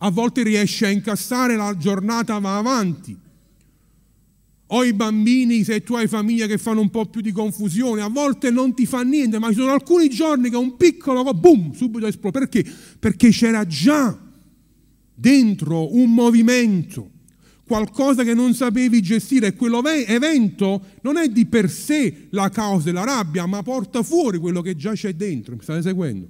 a 0.04 0.10
volte 0.10 0.44
riesci 0.44 0.84
a 0.84 0.90
incassare, 0.90 1.56
la 1.56 1.76
giornata 1.78 2.40
va 2.40 2.58
avanti. 2.58 3.18
O 4.74 4.86
i 4.86 4.94
bambini, 4.94 5.66
se 5.66 5.84
tu 5.84 5.96
hai 5.96 6.08
famiglia 6.08 6.48
che 6.48 6.58
fanno 6.58 6.80
un 6.80 6.90
po' 6.90 7.06
più 7.06 7.20
di 7.20 7.34
confusione, 7.34 8.02
a 8.02 8.08
volte 8.08 8.50
non 8.52 8.74
ti 8.74 8.86
fa 8.86 9.02
niente, 9.02 9.38
ma 9.38 9.50
ci 9.50 9.56
sono 9.56 9.72
alcuni 9.72 10.10
giorni 10.10 10.50
che 10.50 10.56
un 10.56 10.78
piccolo, 10.78 11.24
boom, 11.34 11.74
subito 11.74 12.08
esplode. 12.08 12.40
Perché? 12.40 12.66
Perché 12.98 13.32
c'era 13.32 13.68
già 13.68 14.18
dentro 15.14 15.94
un 15.94 16.14
movimento, 16.14 17.12
qualcosa 17.68 18.24
che 18.24 18.34
non 18.34 18.54
sapevi 18.54 19.02
gestire 19.02 19.48
e 19.48 19.56
quell'evento 19.56 20.86
non 21.02 21.18
è 21.18 21.28
di 21.28 21.46
per 21.48 21.70
sé 21.70 22.28
la 22.30 22.48
causa 22.48 22.86
della 22.86 23.04
rabbia, 23.04 23.46
ma 23.46 23.62
porta 23.64 24.04
fuori 24.04 24.38
quello 24.38 24.62
che 24.62 24.78
già 24.78 24.94
c'è 24.94 25.14
dentro. 25.14 25.56
Mi 25.56 25.64
state 25.64 25.82
seguendo? 25.82 26.28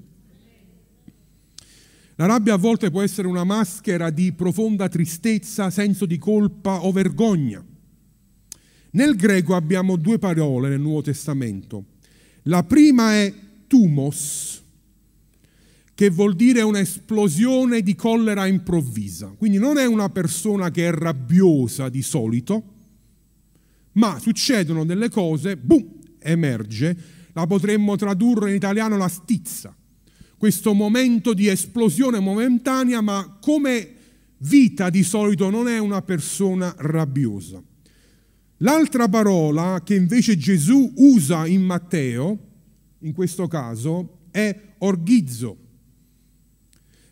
La 2.16 2.26
rabbia 2.26 2.56
a 2.56 2.58
volte 2.58 2.90
può 2.90 3.04
essere 3.04 3.28
una 3.28 3.44
maschera 3.44 4.10
di 4.10 4.34
profonda 4.34 4.90
tristezza, 4.90 5.70
senso 5.70 6.08
di 6.08 6.18
colpa 6.18 6.84
o 6.84 6.92
vergogna. 6.92 7.64
Nel 8.92 9.16
greco 9.16 9.56
abbiamo 9.56 9.96
due 9.96 10.20
parole 10.20 10.70
nel 10.70 10.80
Nuovo 10.80 11.02
Testamento. 11.02 11.86
La 12.44 12.64
prima 12.64 13.14
è 13.14 13.34
tumos, 13.68 14.62
che 15.94 16.10
vuol 16.10 16.36
dire 16.36 16.62
un'esplosione 16.62 17.82
di 17.82 17.96
collera 17.96 18.48
improvvisa. 18.48 19.34
Quindi 19.38 19.58
non 19.58 19.78
è 19.78 19.86
una 19.86 20.10
persona 20.10 20.72
che 20.72 20.88
è 20.88 20.92
rabbiosa 20.92 21.90
di 21.90 22.02
solito, 22.02 22.64
ma 23.94 24.20
succedono 24.20 24.84
delle 24.86 25.10
cose, 25.10 25.58
boom, 25.58 25.88
emerge. 26.20 26.98
La 27.34 27.46
potremmo 27.48 27.96
tradurre 27.96 28.50
in 28.50 28.56
italiano 28.56 28.98
la 28.98 29.08
stizza 29.08 29.76
questo 30.42 30.74
momento 30.74 31.36
di 31.36 31.50
esplosione 31.50 32.18
momentanea, 32.18 33.00
ma 33.00 33.38
come 33.40 33.90
vita 34.38 34.90
di 34.90 35.04
solito 35.04 35.52
non 35.52 35.68
è 35.68 35.78
una 35.78 36.02
persona 36.02 36.74
rabbiosa. 36.80 37.62
L'altra 38.62 39.08
parola 39.08 39.82
che 39.84 39.96
invece 39.96 40.38
Gesù 40.38 40.92
usa 40.98 41.48
in 41.48 41.64
Matteo, 41.64 42.40
in 43.00 43.14
questo 43.14 43.48
caso, 43.48 44.20
è 44.30 44.56
orghizzo, 44.80 45.58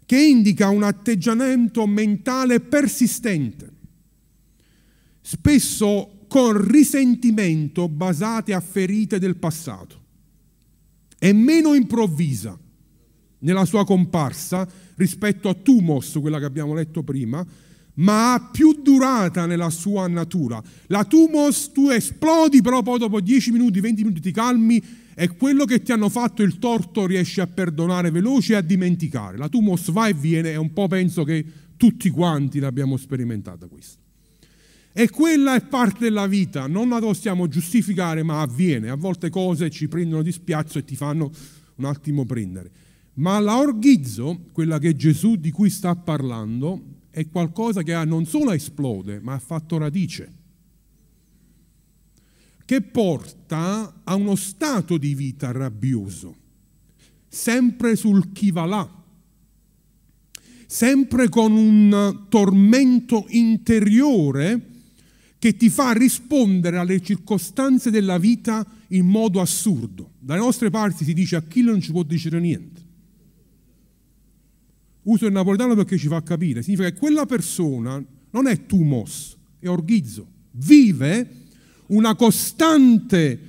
che 0.05 0.19
indica 0.19 0.69
un 0.69 0.83
atteggiamento 0.83 1.87
mentale 1.87 2.59
persistente, 2.59 3.71
spesso 5.21 6.25
con 6.27 6.67
risentimento 6.67 7.89
basate 7.89 8.53
a 8.53 8.59
ferite 8.59 9.17
del 9.17 9.37
passato, 9.37 10.03
e 11.17 11.33
meno 11.33 11.73
improvvisa 11.73 12.57
nella 13.39 13.65
sua 13.65 13.85
comparsa 13.85 14.67
rispetto 14.95 15.49
a 15.49 15.55
Tumos, 15.55 16.17
quella 16.21 16.37
che 16.37 16.45
abbiamo 16.45 16.75
letto 16.75 17.01
prima, 17.01 17.45
ma 17.99 18.33
ha 18.33 18.49
più 18.51 18.81
durata 18.81 19.45
nella 19.45 19.69
sua 19.69 20.07
natura. 20.07 20.61
La 20.87 21.05
Tumos 21.05 21.71
tu 21.71 21.89
esplodi, 21.89 22.61
però 22.61 22.81
poi 22.81 22.99
dopo 22.99 23.19
10 23.19 23.51
minuti, 23.51 23.79
20 23.79 24.03
minuti 24.03 24.21
ti 24.21 24.31
calmi 24.31 24.81
e 25.13 25.27
quello 25.29 25.65
che 25.65 25.81
ti 25.81 25.91
hanno 25.91 26.09
fatto 26.09 26.43
il 26.43 26.59
torto 26.59 27.05
riesci 27.05 27.41
a 27.41 27.47
perdonare 27.47 28.11
veloce 28.11 28.53
e 28.53 28.55
a 28.57 28.61
dimenticare. 28.61 29.37
La 29.37 29.49
Tumos 29.49 29.91
va 29.91 30.07
e 30.07 30.13
viene 30.13 30.51
e 30.51 30.55
un 30.55 30.71
po' 30.71 30.87
penso 30.87 31.23
che 31.23 31.45
tutti 31.75 32.09
quanti 32.09 32.59
l'abbiamo 32.59 32.95
sperimentata 32.97 33.67
questa. 33.67 33.99
E 34.91 35.09
quella 35.09 35.55
è 35.55 35.61
parte 35.61 35.99
della 36.05 36.27
vita, 36.27 36.67
non 36.67 36.89
la 36.89 36.99
possiamo 36.99 37.47
giustificare, 37.47 38.23
ma 38.23 38.41
avviene. 38.41 38.89
A 38.89 38.95
volte 38.95 39.29
cose 39.29 39.69
ci 39.69 39.87
prendono 39.87 40.23
di 40.23 40.31
spiazzo 40.31 40.79
e 40.79 40.83
ti 40.83 40.95
fanno 40.95 41.31
un 41.75 41.85
attimo 41.85 42.25
prendere. 42.25 42.71
Ma 43.15 43.39
la 43.39 43.57
orghizzo, 43.57 44.45
quella 44.51 44.79
che 44.79 44.95
Gesù 44.95 45.35
di 45.35 45.51
cui 45.51 45.69
sta 45.69 45.95
parlando, 45.95 46.98
è 47.19 47.29
qualcosa 47.29 47.83
che 47.83 47.93
non 48.05 48.25
solo 48.25 48.51
esplode, 48.53 49.19
ma 49.19 49.33
ha 49.33 49.39
fatto 49.39 49.77
radice, 49.77 50.33
che 52.63 52.81
porta 52.81 54.01
a 54.03 54.15
uno 54.15 54.35
stato 54.35 54.97
di 54.97 55.13
vita 55.13 55.51
rabbioso, 55.51 56.35
sempre 57.27 57.97
sul 57.97 58.31
chi 58.31 58.51
va 58.51 58.65
là, 58.65 59.03
sempre 60.65 61.27
con 61.27 61.51
un 61.51 62.25
tormento 62.29 63.25
interiore 63.29 64.67
che 65.39 65.57
ti 65.57 65.69
fa 65.69 65.91
rispondere 65.91 66.77
alle 66.77 67.01
circostanze 67.01 67.91
della 67.91 68.17
vita 68.17 68.65
in 68.89 69.07
modo 69.07 69.41
assurdo. 69.41 70.11
Dalle 70.19 70.39
nostre 70.39 70.69
parti 70.69 71.03
si 71.03 71.13
dice 71.13 71.35
a 71.35 71.41
chi 71.41 71.63
non 71.63 71.81
ci 71.81 71.91
può 71.91 72.03
dire 72.03 72.39
niente. 72.39 72.78
Uso 75.09 75.25
il 75.25 75.31
napoletano 75.31 75.73
perché 75.73 75.97
ci 75.97 76.07
fa 76.07 76.21
capire. 76.21 76.61
Significa 76.61 76.91
che 76.91 76.99
quella 76.99 77.25
persona 77.25 78.03
non 78.29 78.47
è 78.47 78.67
tumos, 78.67 79.35
è 79.59 79.67
orghizzo. 79.67 80.27
Vive 80.51 81.29
una 81.87 82.15
costante 82.15 83.39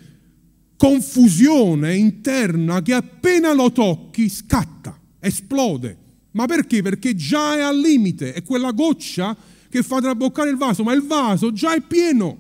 confusione 0.76 1.96
interna 1.96 2.80
che 2.80 2.94
appena 2.94 3.52
lo 3.52 3.70
tocchi 3.72 4.30
scatta, 4.30 4.98
esplode. 5.18 5.98
Ma 6.30 6.46
perché? 6.46 6.80
Perché 6.80 7.14
già 7.14 7.56
è 7.56 7.60
al 7.60 7.78
limite, 7.78 8.32
è 8.32 8.42
quella 8.42 8.72
goccia 8.72 9.36
che 9.68 9.82
fa 9.82 10.00
traboccare 10.00 10.48
il 10.48 10.56
vaso, 10.56 10.82
ma 10.82 10.94
il 10.94 11.02
vaso 11.02 11.52
già 11.52 11.74
è 11.74 11.82
pieno. 11.82 12.38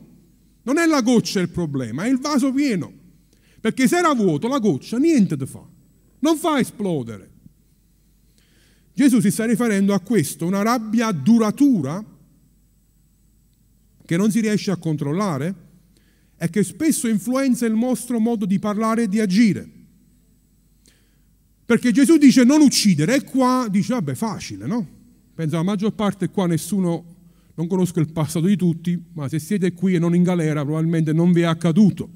Non 0.62 0.78
è 0.78 0.86
la 0.86 1.02
goccia 1.02 1.40
il 1.40 1.50
problema, 1.50 2.04
è 2.04 2.08
il 2.08 2.18
vaso 2.18 2.50
pieno. 2.52 2.90
Perché 3.60 3.86
se 3.86 3.98
era 3.98 4.14
vuoto, 4.14 4.48
la 4.48 4.58
goccia 4.58 4.96
niente 4.96 5.36
ti 5.36 5.44
fa, 5.44 5.62
non 6.20 6.38
fa 6.38 6.58
esplodere. 6.58 7.28
Gesù 9.00 9.18
si 9.20 9.30
sta 9.30 9.46
riferendo 9.46 9.94
a 9.94 10.00
questo, 10.00 10.44
una 10.44 10.60
rabbia 10.60 11.10
duratura 11.10 12.04
che 14.04 14.16
non 14.18 14.30
si 14.30 14.40
riesce 14.40 14.70
a 14.70 14.76
controllare 14.76 15.54
e 16.36 16.50
che 16.50 16.62
spesso 16.62 17.08
influenza 17.08 17.64
il 17.64 17.72
nostro 17.72 18.18
modo 18.18 18.44
di 18.44 18.58
parlare 18.58 19.04
e 19.04 19.08
di 19.08 19.18
agire. 19.18 19.66
Perché 21.64 21.92
Gesù 21.92 22.18
dice 22.18 22.44
non 22.44 22.60
uccidere 22.60 23.14
e 23.14 23.24
qua 23.24 23.68
dice 23.70 23.94
vabbè 23.94 24.14
facile, 24.14 24.66
no? 24.66 24.86
Penso 25.34 25.56
la 25.56 25.62
maggior 25.62 25.94
parte 25.94 26.28
qua 26.28 26.46
nessuno, 26.46 27.04
non 27.54 27.68
conosco 27.68 28.00
il 28.00 28.12
passato 28.12 28.44
di 28.44 28.56
tutti, 28.56 29.02
ma 29.14 29.30
se 29.30 29.38
siete 29.38 29.72
qui 29.72 29.94
e 29.94 29.98
non 29.98 30.14
in 30.14 30.24
galera 30.24 30.62
probabilmente 30.62 31.14
non 31.14 31.32
vi 31.32 31.40
è 31.40 31.44
accaduto. 31.44 32.06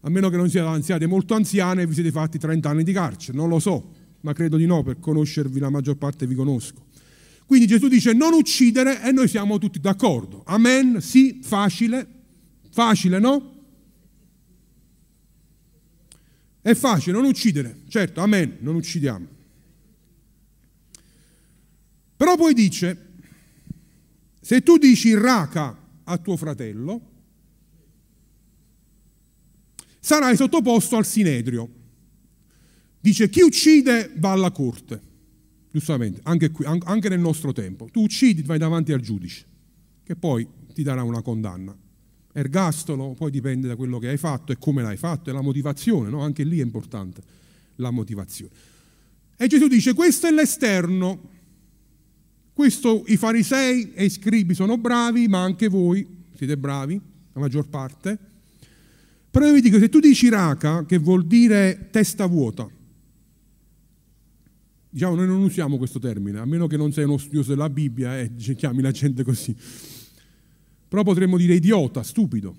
A 0.00 0.10
meno 0.10 0.28
che 0.28 0.36
non 0.36 0.50
siate 0.50 1.06
molto 1.06 1.34
anziane 1.34 1.82
e 1.82 1.86
vi 1.86 1.94
siete 1.94 2.10
fatti 2.10 2.36
30 2.36 2.68
anni 2.68 2.82
di 2.82 2.92
carcere, 2.92 3.38
non 3.38 3.48
lo 3.48 3.60
so 3.60 3.97
ma 4.20 4.32
credo 4.32 4.56
di 4.56 4.66
no, 4.66 4.82
per 4.82 4.98
conoscervi 4.98 5.58
la 5.60 5.70
maggior 5.70 5.96
parte 5.96 6.26
vi 6.26 6.34
conosco. 6.34 6.86
Quindi 7.46 7.66
Gesù 7.66 7.88
dice 7.88 8.12
non 8.12 8.34
uccidere 8.34 9.02
e 9.02 9.10
noi 9.10 9.26
siamo 9.26 9.58
tutti 9.58 9.80
d'accordo. 9.80 10.42
Amen, 10.46 11.00
sì, 11.00 11.40
facile, 11.42 12.06
facile, 12.70 13.18
no? 13.18 13.56
È 16.60 16.74
facile 16.74 17.16
non 17.16 17.24
uccidere, 17.24 17.82
certo, 17.88 18.20
amen, 18.20 18.58
non 18.60 18.74
uccidiamo. 18.74 19.26
Però 22.16 22.36
poi 22.36 22.52
dice, 22.52 23.14
se 24.40 24.62
tu 24.62 24.76
dici 24.76 25.14
raca 25.14 25.74
a 26.04 26.18
tuo 26.18 26.36
fratello, 26.36 27.00
sarai 30.00 30.36
sottoposto 30.36 30.96
al 30.96 31.06
sinedrio. 31.06 31.76
Dice 33.00 33.28
chi 33.28 33.42
uccide 33.42 34.12
va 34.16 34.32
alla 34.32 34.50
corte, 34.50 35.00
giustamente, 35.70 36.20
anche, 36.24 36.50
qui, 36.50 36.64
anche 36.64 37.08
nel 37.08 37.20
nostro 37.20 37.52
tempo. 37.52 37.88
Tu 37.90 38.02
uccidi, 38.02 38.42
vai 38.42 38.58
davanti 38.58 38.92
al 38.92 39.00
giudice, 39.00 39.44
che 40.02 40.16
poi 40.16 40.46
ti 40.72 40.82
darà 40.82 41.02
una 41.02 41.22
condanna. 41.22 41.76
Ergastolo, 42.32 43.14
poi 43.14 43.30
dipende 43.30 43.68
da 43.68 43.76
quello 43.76 43.98
che 43.98 44.08
hai 44.08 44.16
fatto 44.16 44.52
e 44.52 44.58
come 44.58 44.82
l'hai 44.82 44.96
fatto, 44.96 45.30
e 45.30 45.32
la 45.32 45.40
motivazione, 45.40 46.08
no? 46.08 46.22
anche 46.22 46.44
lì 46.44 46.58
è 46.58 46.62
importante 46.62 47.22
la 47.76 47.90
motivazione. 47.90 48.52
E 49.36 49.46
Gesù 49.46 49.68
dice, 49.68 49.94
questo 49.94 50.26
è 50.26 50.32
l'esterno, 50.32 51.30
questo 52.52 53.04
i 53.06 53.16
farisei 53.16 53.92
e 53.92 54.04
i 54.04 54.10
scribi 54.10 54.54
sono 54.54 54.76
bravi, 54.78 55.28
ma 55.28 55.42
anche 55.42 55.68
voi 55.68 56.04
siete 56.34 56.56
bravi, 56.56 57.00
la 57.32 57.40
maggior 57.40 57.68
parte. 57.68 58.18
Però 59.30 59.46
io 59.46 59.52
vi 59.52 59.60
dico, 59.60 59.78
se 59.78 59.88
tu 59.88 60.00
dici 60.00 60.28
raca, 60.28 60.84
che 60.84 60.98
vuol 60.98 61.26
dire 61.26 61.88
testa 61.90 62.26
vuota, 62.26 62.68
Diciamo, 64.90 65.14
noi 65.14 65.26
non 65.26 65.42
usiamo 65.42 65.76
questo 65.76 65.98
termine, 65.98 66.38
a 66.38 66.46
meno 66.46 66.66
che 66.66 66.76
non 66.76 66.92
sei 66.92 67.04
uno 67.04 67.18
studioso 67.18 67.50
della 67.50 67.68
Bibbia 67.68 68.18
e 68.18 68.30
eh, 68.34 68.54
chiami 68.54 68.80
la 68.80 68.90
gente 68.90 69.22
così. 69.22 69.54
Però 70.88 71.02
potremmo 71.02 71.36
dire 71.36 71.54
idiota, 71.54 72.02
stupido, 72.02 72.56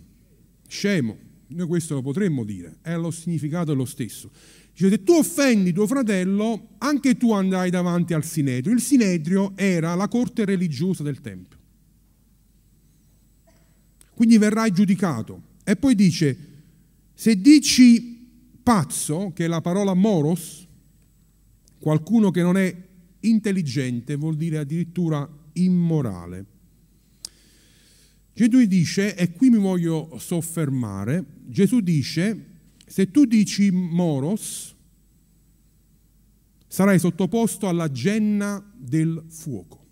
scemo. 0.68 1.18
Noi 1.48 1.65
questo 1.65 1.96
lo 1.96 2.02
potremmo 2.04 2.44
dire, 2.44 2.78
è 2.82 2.96
lo 2.96 3.10
significato 3.10 3.72
è 3.72 3.76
lo 3.76 3.86
stesso. 3.86 4.30
Dice, 4.72 4.89
se 4.89 5.04
tu 5.04 5.13
offendi 5.13 5.74
tuo 5.74 5.88
fratello, 5.88 6.76
anche 6.78 7.18
tu 7.18 7.34
andrai 7.34 7.72
davanti 7.72 8.13
al 8.13 8.24
Sinedrio. 8.24 8.76
Il 8.76 8.82
Sinedrio 8.82 9.54
era 9.56 9.96
la 9.96 10.08
corte 10.08 10.46
religiosa 10.46 11.02
del 11.02 11.22
Tempio. 11.22 11.58
Quindi 14.13 14.38
verrai 14.38 14.72
giudicato. 14.72 15.42
E 15.63 15.76
poi 15.76 15.96
dice, 15.96 16.38
se 17.15 17.42
dici 17.42 18.28
pazzo, 18.62 19.32
che 19.34 19.46
è 19.46 19.48
la 19.48 19.62
parola 19.62 19.96
moros, 19.96 20.68
Qualcuno 21.80 22.32
che 22.32 22.42
non 22.42 22.58
è 22.58 22.88
intelligente 23.22 24.15
vuol 24.15 24.36
dire 24.36 24.58
addirittura 24.60 25.28
immorale. 25.54 26.46
Gesù 28.34 28.65
dice, 28.65 29.15
e 29.15 29.32
qui 29.32 29.50
mi 29.50 29.58
voglio 29.58 30.18
soffermare, 30.18 31.26
Gesù 31.48 31.82
dice, 31.82 32.46
se 32.86 33.12
tu 33.12 33.26
dici 33.26 33.70
moros, 33.72 34.74
sarai 36.68 37.00
sottoposto 37.00 37.68
alla 37.68 37.92
genna 37.92 38.63
del 38.78 39.26
fuoco. 39.28 39.86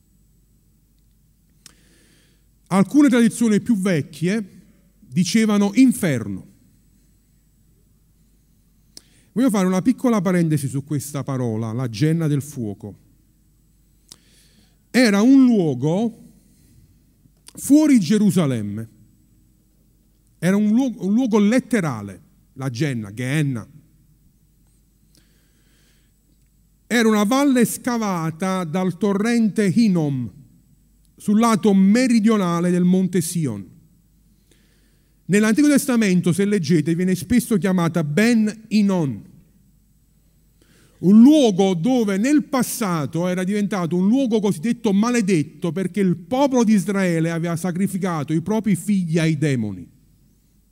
Alcune 2.68 3.10
tradizioni 3.10 3.60
più 3.62 3.78
vecchie 3.78 4.62
dicevano 5.00 5.72
inferno. 5.76 6.47
Voglio 9.38 9.52
fare 9.52 9.68
una 9.68 9.84
piccola 9.84 10.20
parentesi 10.20 10.68
su 10.68 10.84
questa 10.84 11.22
parola, 11.22 11.72
la 11.72 11.88
genna 11.90 12.26
del 12.26 12.42
fuoco. 12.42 12.98
Era 14.90 15.22
un 15.22 15.46
luogo 15.46 16.24
fuori 17.54 18.00
Gerusalemme, 18.00 18.90
era 20.40 20.56
un 20.56 20.72
luogo, 20.72 21.06
un 21.06 21.14
luogo 21.14 21.38
letterale, 21.38 22.20
la 22.54 22.72
genna, 22.72 23.14
Gehenna. 23.14 23.68
Era 26.88 27.08
una 27.08 27.24
valle 27.24 27.64
scavata 27.66 28.64
dal 28.64 28.98
torrente 28.98 29.68
Hinom 29.68 30.32
sul 31.16 31.40
lato 31.40 31.76
meridionale 31.76 32.72
del 32.72 32.86
monte 32.86 33.22
Sion. 33.22 33.76
Nell'Antico 35.26 35.68
Testamento, 35.68 36.32
se 36.32 36.46
leggete, 36.46 36.96
viene 36.96 37.14
spesso 37.14 37.58
chiamata 37.58 38.04
Ben 38.04 38.66
Inon, 38.70 39.27
un 41.00 41.22
luogo 41.22 41.76
dove 41.76 42.18
nel 42.18 42.46
passato 42.46 43.28
era 43.28 43.44
diventato 43.44 43.96
un 43.96 44.08
luogo 44.08 44.40
cosiddetto 44.40 44.94
maledetto 44.94 45.72
perché 45.72 46.00
il 46.00 46.16
popolo 46.16 46.64
di 46.64 46.74
Israele 46.74 47.30
aveva 47.30 47.56
sacrificato 47.56 48.34
i 48.34 48.42
propri 48.42 48.76
figli 48.76 49.20
ai 49.20 49.38
demoni, 49.38 49.88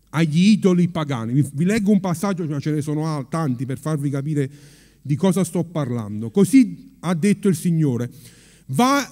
agli 0.09 0.49
idoli 0.49 0.87
pagani. 0.87 1.47
Vi 1.53 1.65
leggo 1.65 1.91
un 1.91 1.99
passaggio, 1.99 2.45
ma 2.45 2.59
ce 2.59 2.71
ne 2.71 2.81
sono 2.81 3.27
tanti 3.29 3.65
per 3.65 3.77
farvi 3.77 4.09
capire 4.09 4.49
di 5.01 5.15
cosa 5.15 5.43
sto 5.43 5.63
parlando. 5.63 6.31
Così 6.31 6.95
ha 7.01 7.13
detto 7.13 7.47
il 7.47 7.55
Signore, 7.55 8.09
va, 8.67 9.07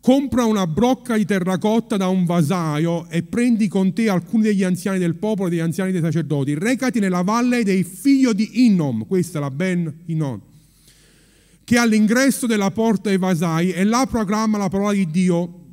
compra 0.00 0.46
una 0.46 0.66
brocca 0.66 1.16
di 1.16 1.24
terracotta 1.24 1.96
da 1.96 2.08
un 2.08 2.24
vasaio 2.24 3.08
e 3.08 3.22
prendi 3.22 3.68
con 3.68 3.92
te 3.92 4.08
alcuni 4.08 4.42
degli 4.42 4.64
anziani 4.64 4.98
del 4.98 5.14
popolo, 5.14 5.48
degli 5.48 5.60
anziani 5.60 5.92
dei 5.92 6.00
sacerdoti, 6.00 6.54
recati 6.54 6.98
nella 6.98 7.22
valle 7.22 7.62
dei 7.62 7.84
figli 7.84 8.28
di 8.30 8.66
Innom, 8.66 9.06
questa 9.06 9.38
è 9.38 9.40
la 9.40 9.50
Ben 9.52 10.02
Innom 10.06 10.54
che 11.66 11.78
all'ingresso 11.78 12.46
della 12.46 12.70
porta 12.70 13.08
dei 13.08 13.18
vasai 13.18 13.72
e 13.72 13.82
là 13.82 14.06
proclama 14.08 14.56
la 14.56 14.68
parola 14.68 14.92
di 14.92 15.10
Dio. 15.10 15.64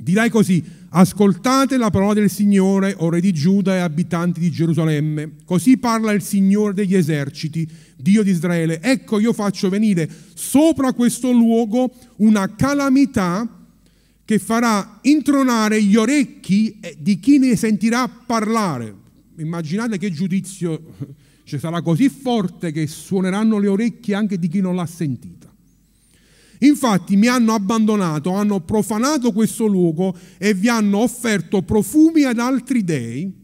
Dirai 0.00 0.30
così, 0.30 0.62
ascoltate 0.90 1.76
la 1.76 1.90
parola 1.90 2.14
del 2.14 2.30
Signore, 2.30 2.94
o 2.96 3.10
re 3.10 3.20
di 3.20 3.32
Giuda 3.32 3.74
e 3.74 3.78
abitanti 3.78 4.38
di 4.38 4.48
Gerusalemme. 4.48 5.38
Così 5.44 5.76
parla 5.76 6.12
il 6.12 6.22
Signore 6.22 6.72
degli 6.72 6.94
eserciti, 6.94 7.68
Dio 7.96 8.22
di 8.22 8.30
Israele. 8.30 8.80
Ecco 8.80 9.18
io 9.18 9.32
faccio 9.32 9.68
venire 9.68 10.08
sopra 10.34 10.92
questo 10.92 11.32
luogo 11.32 11.92
una 12.18 12.54
calamità 12.54 13.66
che 14.24 14.38
farà 14.38 15.00
intronare 15.02 15.82
gli 15.82 15.96
orecchi 15.96 16.78
di 16.96 17.18
chi 17.18 17.38
ne 17.38 17.56
sentirà 17.56 18.06
parlare. 18.06 18.94
Immaginate 19.38 19.98
che 19.98 20.12
giudizio 20.12 20.80
cioè 21.52 21.60
sarà 21.60 21.82
così 21.82 22.08
forte 22.08 22.72
che 22.72 22.86
suoneranno 22.86 23.58
le 23.58 23.68
orecchie 23.68 24.14
anche 24.14 24.38
di 24.38 24.48
chi 24.48 24.60
non 24.60 24.74
l'ha 24.74 24.86
sentita. 24.86 25.52
Infatti 26.60 27.16
mi 27.16 27.26
hanno 27.26 27.52
abbandonato, 27.52 28.32
hanno 28.32 28.60
profanato 28.60 29.32
questo 29.32 29.66
luogo 29.66 30.16
e 30.38 30.54
vi 30.54 30.68
hanno 30.68 30.98
offerto 30.98 31.60
profumi 31.60 32.22
ad 32.22 32.38
altri 32.38 32.84
dei 32.84 33.40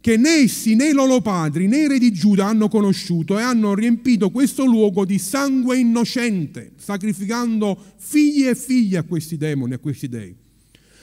che 0.00 0.16
né 0.18 0.30
essi 0.34 0.74
né 0.74 0.88
i 0.88 0.92
loro 0.92 1.20
padri 1.20 1.66
né 1.66 1.78
i 1.78 1.88
re 1.88 1.98
di 1.98 2.12
Giuda 2.12 2.46
hanno 2.46 2.68
conosciuto 2.68 3.38
e 3.38 3.42
hanno 3.42 3.74
riempito 3.74 4.30
questo 4.30 4.66
luogo 4.66 5.06
di 5.06 5.18
sangue 5.18 5.78
innocente, 5.78 6.72
sacrificando 6.76 7.76
figli 7.96 8.46
e 8.46 8.54
figlie 8.54 8.98
a 8.98 9.02
questi 9.02 9.38
demoni, 9.38 9.72
a 9.72 9.78
questi 9.78 10.08
dei. 10.08 10.34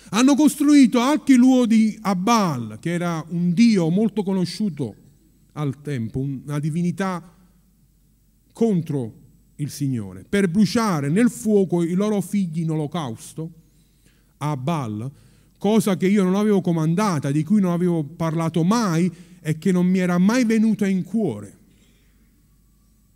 Hanno 0.10 0.36
costruito 0.36 1.00
altri 1.00 1.36
luoghi 1.36 1.98
a 2.02 2.16
Baal, 2.16 2.78
che 2.80 2.92
era 2.92 3.26
un 3.30 3.54
dio 3.54 3.90
molto 3.90 4.22
conosciuto 4.22 4.98
al 5.54 5.82
tempo, 5.82 6.20
una 6.20 6.60
divinità 6.60 7.36
contro 8.52 9.22
il 9.56 9.70
Signore, 9.70 10.26
per 10.28 10.50
bruciare 10.50 11.10
nel 11.10 11.30
fuoco 11.30 11.84
i 11.84 11.94
loro 11.94 12.22
figli 12.22 12.62
in 12.62 12.72
olocausto 12.72 13.52
a 14.38 14.58
Baal 14.58 15.12
cosa 15.64 15.96
che 15.96 16.08
io 16.08 16.24
non 16.24 16.36
avevo 16.36 16.60
comandata, 16.60 17.32
di 17.32 17.42
cui 17.46 17.62
non 17.62 17.72
avevo 17.72 18.04
parlato 18.04 18.66
mai 18.66 19.10
e 19.40 19.58
che 19.58 19.72
non 19.72 19.86
mi 19.86 20.00
era 20.00 20.18
mai 20.18 20.44
venuta 20.44 20.86
in 20.86 21.06
cuore. 21.06 21.58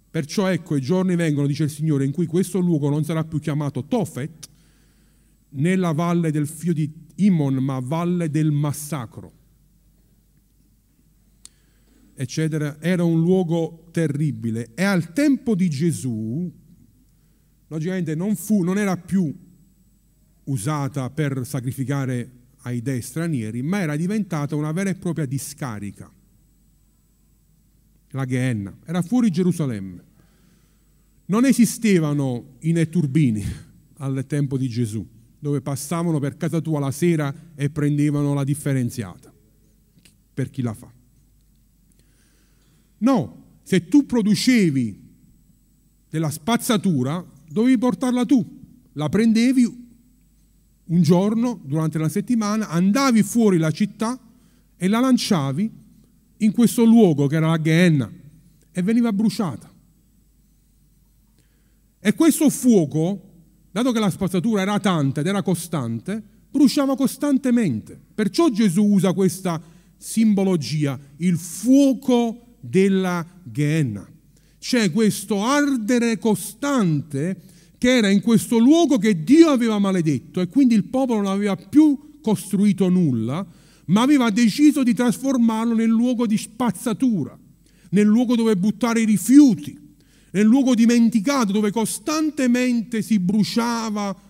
Perciò 0.09 0.47
ecco 0.47 0.77
i 0.77 0.81
giorni 0.81 1.17
vengono, 1.17 1.45
dice 1.45 1.65
il 1.65 1.69
Signore, 1.69 2.05
in 2.05 2.13
cui 2.13 2.25
questo 2.25 2.59
luogo 2.59 2.89
non 2.89 3.03
sarà 3.03 3.25
più 3.25 3.41
chiamato 3.41 3.83
Tofet, 3.83 4.47
nella 5.49 5.91
valle 5.91 6.31
del 6.31 6.47
figlio 6.47 6.71
di 6.71 6.89
Imon, 7.15 7.55
ma 7.55 7.81
valle 7.83 8.29
del 8.29 8.51
massacro. 8.51 9.33
Eccetera. 12.19 12.81
Era 12.81 13.03
un 13.03 13.21
luogo 13.21 13.89
terribile. 13.91 14.71
E 14.73 14.83
al 14.83 15.13
tempo 15.13 15.53
di 15.53 15.69
Gesù, 15.69 16.51
logicamente 17.67 18.15
non, 18.15 18.35
fu, 18.35 18.63
non 18.63 18.79
era 18.79 18.97
più 18.97 19.33
usata 20.45 21.09
per 21.11 21.45
sacrificare 21.45 22.31
ai 22.61 22.81
dei 22.81 23.01
stranieri, 23.01 23.61
ma 23.61 23.81
era 23.81 23.95
diventata 23.95 24.55
una 24.55 24.71
vera 24.71 24.89
e 24.89 24.95
propria 24.95 25.27
discarica. 25.27 26.11
La 28.11 28.25
Gehenna 28.25 28.75
era 28.83 29.03
fuori 29.03 29.29
Gerusalemme. 29.29 30.03
Non 31.25 31.45
esistevano 31.45 32.55
i 32.61 32.71
netturbini 32.71 33.43
al 33.99 34.25
tempo 34.25 34.57
di 34.57 34.67
Gesù, 34.67 35.05
dove 35.37 35.61
passavano 35.61 36.19
per 36.19 36.35
casa 36.35 36.61
tua 36.61 36.79
la 36.79 36.91
sera 36.91 37.51
e 37.53 37.69
prendevano 37.69 38.33
la 38.33 38.43
differenziata 38.43 39.31
per 40.33 40.49
chi 40.49 40.61
la 40.63 40.73
fa. 40.73 40.91
No, 42.99 43.45
se 43.63 43.87
tu 43.87 44.05
producevi 44.05 45.05
della 46.09 46.29
spazzatura, 46.29 47.23
dovevi 47.49 47.77
portarla 47.77 48.25
tu, 48.25 48.45
la 48.93 49.09
prendevi, 49.09 49.85
un 50.85 51.01
giorno, 51.01 51.59
durante 51.63 51.97
la 51.97 52.09
settimana, 52.09 52.69
andavi 52.69 53.23
fuori 53.23 53.57
la 53.57 53.71
città 53.71 54.17
e 54.77 54.87
la 54.87 54.99
lanciavi 54.99 55.69
in 56.37 56.51
questo 56.51 56.85
luogo 56.85 57.27
che 57.27 57.35
era 57.35 57.49
la 57.49 57.61
Gehenna 57.61 58.09
e 58.71 58.81
veniva 58.81 59.11
bruciata. 59.11 59.69
E 61.99 62.13
questo 62.13 62.49
fuoco, 62.49 63.21
dato 63.71 63.91
che 63.91 63.99
la 63.99 64.09
spazzatura 64.09 64.61
era 64.61 64.79
tanta 64.79 65.19
ed 65.19 65.27
era 65.27 65.41
costante, 65.41 66.23
bruciava 66.49 66.95
costantemente. 66.95 67.99
Perciò 68.15 68.49
Gesù 68.49 68.83
usa 68.83 69.13
questa 69.13 69.61
simbologia, 69.97 70.97
il 71.17 71.37
fuoco 71.37 72.46
della 72.69 73.25
Gehenna. 73.43 74.07
C'è 74.59 74.91
questo 74.91 75.43
ardere 75.43 76.17
costante 76.17 77.41
che 77.77 77.97
era 77.97 78.09
in 78.09 78.21
questo 78.21 78.57
luogo 78.57 78.97
che 78.97 79.23
Dio 79.23 79.49
aveva 79.49 79.79
maledetto 79.79 80.41
e 80.41 80.47
quindi 80.47 80.73
il 80.73 80.85
popolo 80.85 81.21
non 81.21 81.31
aveva 81.31 81.55
più 81.55 82.19
costruito 82.21 82.89
nulla, 82.89 83.45
ma 83.85 84.01
aveva 84.01 84.29
deciso 84.29 84.83
di 84.83 84.93
trasformarlo 84.93 85.73
nel 85.73 85.89
luogo 85.89 86.25
di 86.25 86.37
spazzatura, 86.37 87.37
nel 87.91 88.05
luogo 88.05 88.35
dove 88.35 88.57
buttare 88.57 89.01
i 89.01 89.05
rifiuti, 89.05 89.79
nel 90.31 90.45
luogo 90.45 90.75
dimenticato 90.75 91.51
dove 91.51 91.71
costantemente 91.71 93.01
si 93.01 93.19
bruciava 93.19 94.25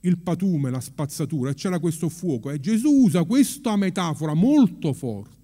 il 0.00 0.18
patume, 0.18 0.70
la 0.70 0.80
spazzatura 0.80 1.50
e 1.50 1.54
c'era 1.54 1.78
questo 1.78 2.08
fuoco. 2.08 2.50
E 2.50 2.60
Gesù 2.60 2.90
usa 2.90 3.24
questa 3.24 3.76
metafora 3.76 4.34
molto 4.34 4.92
forte 4.92 5.43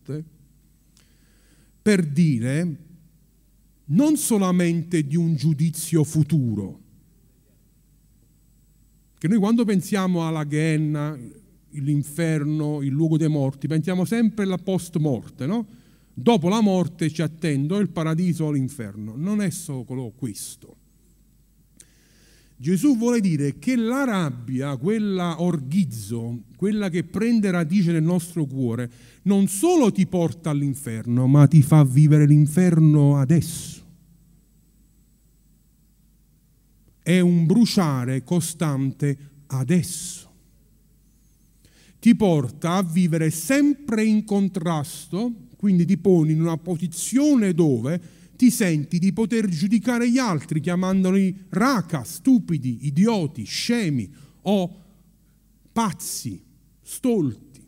per 1.83 2.07
dire 2.07 2.77
non 3.87 4.17
solamente 4.17 5.07
di 5.07 5.17
un 5.17 5.35
giudizio 5.35 6.05
futuro, 6.05 6.81
che 9.19 9.29
noi 9.29 9.39
quando 9.39 9.65
pensiamo 9.65 10.27
alla 10.27 10.45
Ghenna, 10.45 11.19
l'inferno, 11.73 12.83
il 12.83 12.91
luogo 12.91 13.17
dei 13.17 13.29
morti, 13.29 13.67
pensiamo 13.67 14.05
sempre 14.05 14.45
alla 14.45 14.59
post 14.59 14.97
morte, 14.97 15.47
no? 15.47 15.67
Dopo 16.13 16.49
la 16.49 16.61
morte 16.61 17.11
ci 17.11 17.23
attendono 17.23 17.81
il 17.81 17.91
paradiso 17.91 18.45
o 18.45 18.51
l'inferno. 18.51 19.15
Non 19.17 19.41
è 19.41 19.51
solo 19.51 20.13
questo. 20.17 20.77
Gesù 22.61 22.97
vuole 22.99 23.21
dire 23.21 23.59
che 23.59 23.75
la 23.75 24.05
rabbia, 24.05 24.77
quella 24.77 25.41
orghizzo, 25.41 26.43
quella 26.57 26.91
che 26.91 27.05
prende 27.05 27.51
radice 27.51 27.91
nel 27.91 28.03
nostro 28.03 28.45
cuore, 28.45 28.91
non 29.23 29.49
solo 29.49 29.91
ti 29.91 30.07
porta 30.07 30.51
all'inferno, 30.51 31.27
ma 31.27 31.47
ti 31.47 31.63
fa 31.63 31.85
vivere 31.85 32.27
l'inferno 32.27 33.17
adesso. 33.17 33.81
è 37.03 37.21
un 37.21 37.47
bruciare 37.47 38.23
costante 38.23 39.19
adesso. 39.49 40.29
Ti 41.99 42.15
porta 42.15 42.75
a 42.75 42.83
vivere 42.83 43.31
sempre 43.31 44.05
in 44.05 44.25
contrasto, 44.25 45.33
quindi 45.57 45.85
ti 45.85 45.99
poni 45.99 46.33
in 46.33 46.41
una 46.41 46.57
posizione 46.57 47.53
dove 47.53 48.01
ti 48.41 48.51
senti 48.51 48.99
di 48.99 49.13
poter 49.13 49.47
giudicare 49.49 50.11
gli 50.11 50.17
altri 50.17 50.61
chiamandoli 50.61 51.45
raca, 51.51 52.05
stupidi, 52.05 52.87
idioti, 52.87 53.45
scemi 53.45 54.11
o 54.41 54.85
pazzi, 55.71 56.43
stolti. 56.81 57.63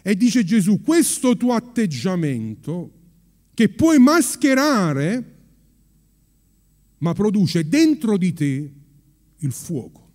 E 0.00 0.16
dice 0.16 0.42
Gesù, 0.42 0.80
questo 0.80 1.36
tuo 1.36 1.52
atteggiamento 1.52 2.92
che 3.52 3.68
puoi 3.68 3.98
mascherare 3.98 5.36
ma 7.00 7.12
produce 7.12 7.68
dentro 7.68 8.16
di 8.16 8.32
te 8.32 8.72
il 9.36 9.52
fuoco, 9.52 10.12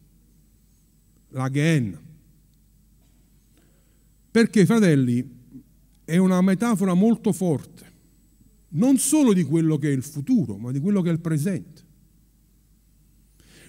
la 1.29 1.47
Gehenna. 1.47 2.01
Perché, 4.31 4.65
fratelli, 4.65 5.29
è 6.03 6.17
una 6.17 6.41
metafora 6.41 6.95
molto 6.95 7.31
forte, 7.31 7.92
non 8.75 8.97
solo 8.97 9.33
di 9.33 9.43
quello 9.43 9.77
che 9.77 9.89
è 9.89 9.91
il 9.91 10.03
futuro, 10.03 10.57
ma 10.57 10.71
di 10.71 10.79
quello 10.79 11.01
che 11.01 11.09
è 11.09 11.13
il 11.13 11.19
presente. 11.19 11.81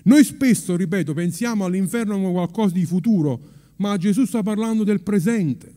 Noi 0.05 0.23
spesso, 0.25 0.77
ripeto, 0.77 1.15
pensiamo 1.15 1.65
all'inferno 1.65 2.15
come 2.15 2.33
qualcosa 2.33 2.75
di 2.75 2.85
futuro, 2.85 3.53
ma 3.77 3.97
Gesù 3.97 4.25
sta 4.25 4.43
parlando 4.43 4.85
del 4.85 5.01
presente. 5.01 5.75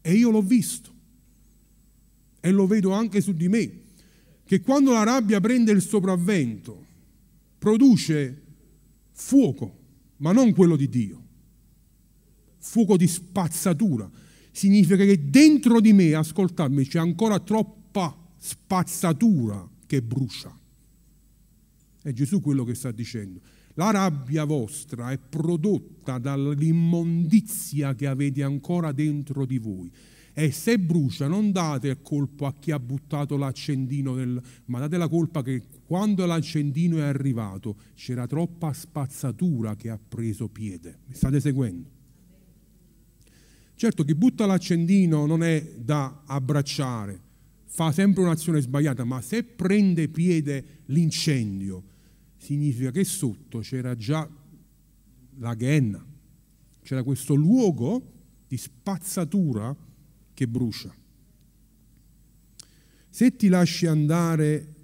E 0.00 0.12
io 0.14 0.30
l'ho 0.30 0.42
visto. 0.42 0.92
E 2.40 2.50
lo 2.50 2.66
vedo 2.66 2.92
anche 2.92 3.20
su 3.20 3.32
di 3.32 3.48
me 3.48 3.82
che 4.44 4.60
quando 4.60 4.92
la 4.92 5.02
rabbia 5.02 5.40
prende 5.40 5.72
il 5.72 5.80
sopravvento 5.80 6.84
produce 7.58 8.42
fuoco, 9.12 9.78
ma 10.18 10.32
non 10.32 10.52
quello 10.52 10.76
di 10.76 10.88
Dio, 10.88 11.22
fuoco 12.58 12.96
di 12.96 13.06
spazzatura. 13.06 14.10
Significa 14.54 15.04
che 15.04 15.30
dentro 15.30 15.80
di 15.80 15.92
me, 15.92 16.14
ascoltarmi, 16.14 16.86
c'è 16.86 17.00
ancora 17.00 17.40
troppa 17.40 18.16
spazzatura 18.36 19.68
che 19.84 20.00
brucia. 20.00 20.56
È 22.00 22.12
Gesù 22.12 22.40
quello 22.40 22.62
che 22.62 22.76
sta 22.76 22.92
dicendo. 22.92 23.40
La 23.74 23.90
rabbia 23.90 24.44
vostra 24.44 25.10
è 25.10 25.18
prodotta 25.18 26.18
dall'immondizia 26.18 27.96
che 27.96 28.06
avete 28.06 28.44
ancora 28.44 28.92
dentro 28.92 29.44
di 29.44 29.58
voi. 29.58 29.90
E 30.32 30.52
se 30.52 30.78
brucia 30.78 31.26
non 31.26 31.50
date 31.50 31.88
il 31.88 31.98
colpo 32.00 32.46
a 32.46 32.54
chi 32.54 32.70
ha 32.70 32.78
buttato 32.78 33.36
l'accendino, 33.36 34.14
nel, 34.14 34.40
ma 34.66 34.78
date 34.78 34.96
la 34.96 35.08
colpa 35.08 35.42
che 35.42 35.64
quando 35.84 36.26
l'accendino 36.26 36.98
è 36.98 37.02
arrivato 37.02 37.74
c'era 37.94 38.28
troppa 38.28 38.72
spazzatura 38.72 39.74
che 39.74 39.90
ha 39.90 39.98
preso 39.98 40.46
piede. 40.46 40.98
Mi 41.08 41.14
state 41.16 41.40
seguendo? 41.40 41.93
Certo, 43.76 44.04
chi 44.04 44.14
butta 44.14 44.46
l'accendino 44.46 45.26
non 45.26 45.42
è 45.42 45.74
da 45.76 46.22
abbracciare, 46.26 47.20
fa 47.66 47.90
sempre 47.90 48.22
un'azione 48.22 48.60
sbagliata, 48.60 49.04
ma 49.04 49.20
se 49.20 49.42
prende 49.42 50.08
piede 50.08 50.82
l'incendio, 50.86 51.82
significa 52.36 52.92
che 52.92 53.02
sotto 53.04 53.58
c'era 53.60 53.96
già 53.96 54.28
la 55.38 55.54
ghenna, 55.54 56.04
c'era 56.82 57.02
questo 57.02 57.34
luogo 57.34 58.12
di 58.46 58.56
spazzatura 58.56 59.74
che 60.32 60.46
brucia. 60.46 60.94
Se 63.08 63.36
ti 63.36 63.48
lasci 63.48 63.86
andare 63.86 64.74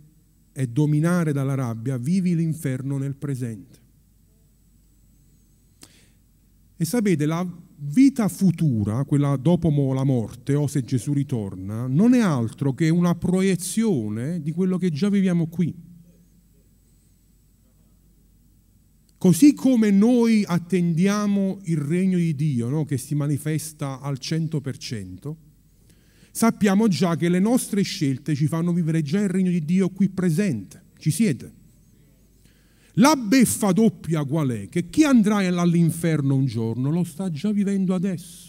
e 0.52 0.66
dominare 0.66 1.32
dalla 1.32 1.54
rabbia, 1.54 1.96
vivi 1.96 2.34
l'inferno 2.34 2.98
nel 2.98 3.14
presente. 3.14 3.78
E 6.76 6.84
sapete, 6.84 7.26
la 7.26 7.46
vita 7.82 8.28
futura, 8.28 9.04
quella 9.04 9.36
dopo 9.36 9.92
la 9.92 10.04
morte 10.04 10.54
o 10.54 10.66
se 10.66 10.82
Gesù 10.82 11.12
ritorna, 11.12 11.86
non 11.86 12.14
è 12.14 12.20
altro 12.20 12.74
che 12.74 12.88
una 12.88 13.14
proiezione 13.14 14.42
di 14.42 14.52
quello 14.52 14.76
che 14.76 14.90
già 14.90 15.08
viviamo 15.08 15.46
qui. 15.46 15.74
Così 19.16 19.52
come 19.52 19.90
noi 19.90 20.44
attendiamo 20.46 21.58
il 21.64 21.76
regno 21.76 22.16
di 22.16 22.34
Dio 22.34 22.68
no? 22.68 22.84
che 22.86 22.96
si 22.96 23.14
manifesta 23.14 24.00
al 24.00 24.16
100%, 24.18 25.34
sappiamo 26.30 26.88
già 26.88 27.16
che 27.16 27.28
le 27.28 27.38
nostre 27.38 27.82
scelte 27.82 28.34
ci 28.34 28.46
fanno 28.46 28.72
vivere 28.72 29.02
già 29.02 29.20
il 29.20 29.28
regno 29.28 29.50
di 29.50 29.64
Dio 29.64 29.90
qui 29.90 30.08
presente. 30.08 30.84
Ci 30.96 31.10
siete? 31.10 31.59
La 33.00 33.16
beffa 33.16 33.72
doppia 33.72 34.24
qual 34.24 34.50
è? 34.50 34.68
Che 34.68 34.90
chi 34.90 35.04
andrà 35.04 35.36
all'inferno 35.36 36.34
un 36.34 36.44
giorno 36.44 36.90
lo 36.90 37.02
sta 37.02 37.30
già 37.30 37.50
vivendo 37.50 37.94
adesso. 37.94 38.48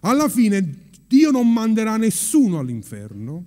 Alla 0.00 0.28
fine 0.28 0.88
Dio 1.06 1.30
non 1.30 1.52
manderà 1.52 1.96
nessuno 1.96 2.58
all'inferno, 2.58 3.44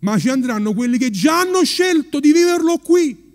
ma 0.00 0.16
ci 0.16 0.28
andranno 0.28 0.72
quelli 0.72 0.96
che 0.96 1.10
già 1.10 1.40
hanno 1.40 1.64
scelto 1.64 2.20
di 2.20 2.32
viverlo 2.32 2.78
qui. 2.78 3.28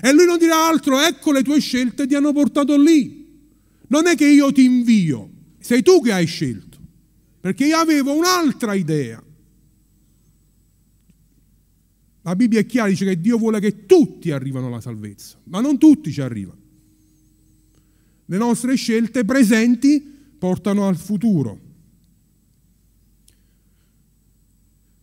E 0.00 0.12
lui 0.12 0.24
non 0.24 0.38
dirà 0.38 0.66
altro, 0.66 1.00
ecco 1.00 1.32
le 1.32 1.42
tue 1.42 1.60
scelte 1.60 2.06
ti 2.06 2.14
hanno 2.14 2.32
portato 2.32 2.78
lì. 2.78 3.24
Non 3.88 4.06
è 4.06 4.16
che 4.16 4.26
io 4.26 4.50
ti 4.52 4.64
invio, 4.64 5.30
sei 5.58 5.82
tu 5.82 6.00
che 6.00 6.12
hai 6.12 6.26
scelto, 6.26 6.78
perché 7.40 7.66
io 7.66 7.76
avevo 7.76 8.14
un'altra 8.14 8.72
idea. 8.72 9.22
La 12.26 12.34
Bibbia 12.34 12.58
è 12.58 12.66
chiara, 12.66 12.88
dice 12.88 13.04
che 13.04 13.20
Dio 13.20 13.38
vuole 13.38 13.60
che 13.60 13.86
tutti 13.86 14.32
arrivano 14.32 14.66
alla 14.66 14.80
salvezza, 14.80 15.38
ma 15.44 15.60
non 15.60 15.78
tutti 15.78 16.10
ci 16.10 16.20
arrivano. 16.20 16.58
Le 18.24 18.36
nostre 18.36 18.74
scelte 18.74 19.24
presenti 19.24 20.00
portano 20.36 20.88
al 20.88 20.96
futuro. 20.96 21.56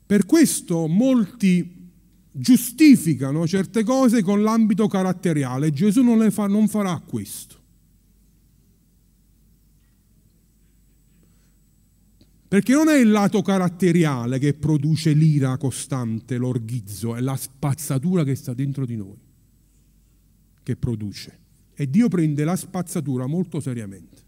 Per 0.06 0.26
questo 0.26 0.88
molti 0.88 1.92
giustificano 2.30 3.48
certe 3.48 3.86
cose 3.86 4.22
con 4.22 4.44
l'ambito 4.44 4.90
caratteriale. 4.90 5.72
Gesù 5.72 6.04
non, 6.04 6.30
fa, 6.30 6.48
non 6.48 6.68
farà 6.68 7.02
questo. 7.06 7.63
Perché 12.54 12.74
non 12.74 12.88
è 12.88 13.00
il 13.00 13.10
lato 13.10 13.42
caratteriale 13.42 14.38
che 14.38 14.54
produce 14.54 15.14
l'ira 15.14 15.58
costante, 15.58 16.38
l'orghizzo, 16.38 17.16
è 17.16 17.20
la 17.20 17.36
spazzatura 17.36 18.24
che 18.24 18.36
sta 18.36 18.54
dentro 18.54 18.86
di 18.86 18.96
noi 18.96 19.18
che 20.62 20.76
produce. 20.76 21.40
E 21.74 21.90
Dio 21.90 22.10
prende 22.10 22.44
la 22.44 22.56
spazzatura 22.56 23.26
molto 23.26 23.60
seriamente, 23.60 24.22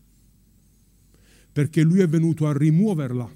perché 1.52 1.84
Lui 1.84 2.00
è 2.00 2.08
venuto 2.08 2.48
a 2.48 2.58
rimuoverla. 2.58 3.32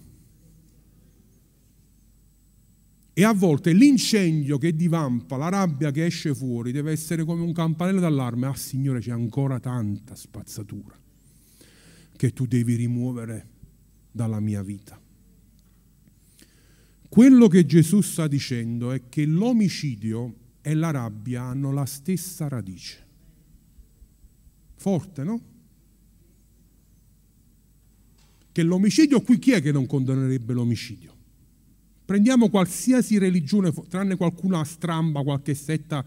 E 3.14 3.24
a 3.24 3.34
volte 3.36 3.74
l'incendio 3.74 4.58
che 4.58 4.76
divampa, 4.76 5.38
la 5.38 5.50
rabbia 5.50 5.92
che 5.92 6.06
esce 6.06 6.34
fuori, 6.34 6.72
deve 6.72 6.94
essere 6.94 7.24
come 7.26 7.44
un 7.44 7.54
campanello 7.54 8.00
d'allarme. 8.00 8.48
Ah 8.48 8.56
Signore, 8.56 9.02
c'è 9.02 9.12
ancora 9.12 9.60
tanta 9.60 10.16
spazzatura 10.16 10.98
che 12.18 12.34
tu 12.34 12.48
devi 12.48 12.74
rimuovere 12.74 13.58
dalla 14.20 14.42
mia 14.42 14.62
vita. 14.62 15.00
Quello 17.08 17.48
che 17.48 17.66
Gesù 17.66 18.02
sta 18.02 18.28
dicendo 18.28 18.92
è 18.92 19.08
che 19.08 19.24
l'omicidio 19.24 20.36
e 20.60 20.74
la 20.74 20.92
rabbia 20.92 21.44
hanno 21.44 21.72
la 21.72 21.86
stessa 21.86 22.50
radice. 22.50 23.08
Forte, 24.76 25.24
no? 25.24 25.42
Che 28.52 28.64
l'omicidio 28.64 29.22
qui 29.22 29.40
chi 29.40 29.52
è 29.52 29.62
che 29.62 29.72
non 29.72 29.86
condannerebbe 29.86 30.52
l'omicidio? 30.52 31.16
Prendiamo 32.04 32.50
qualsiasi 32.50 33.18
religione, 33.18 33.72
tranne 33.88 34.18
qualcuna 34.18 34.66
stramba, 34.66 35.24
qualche 35.24 35.56
setta 35.56 36.06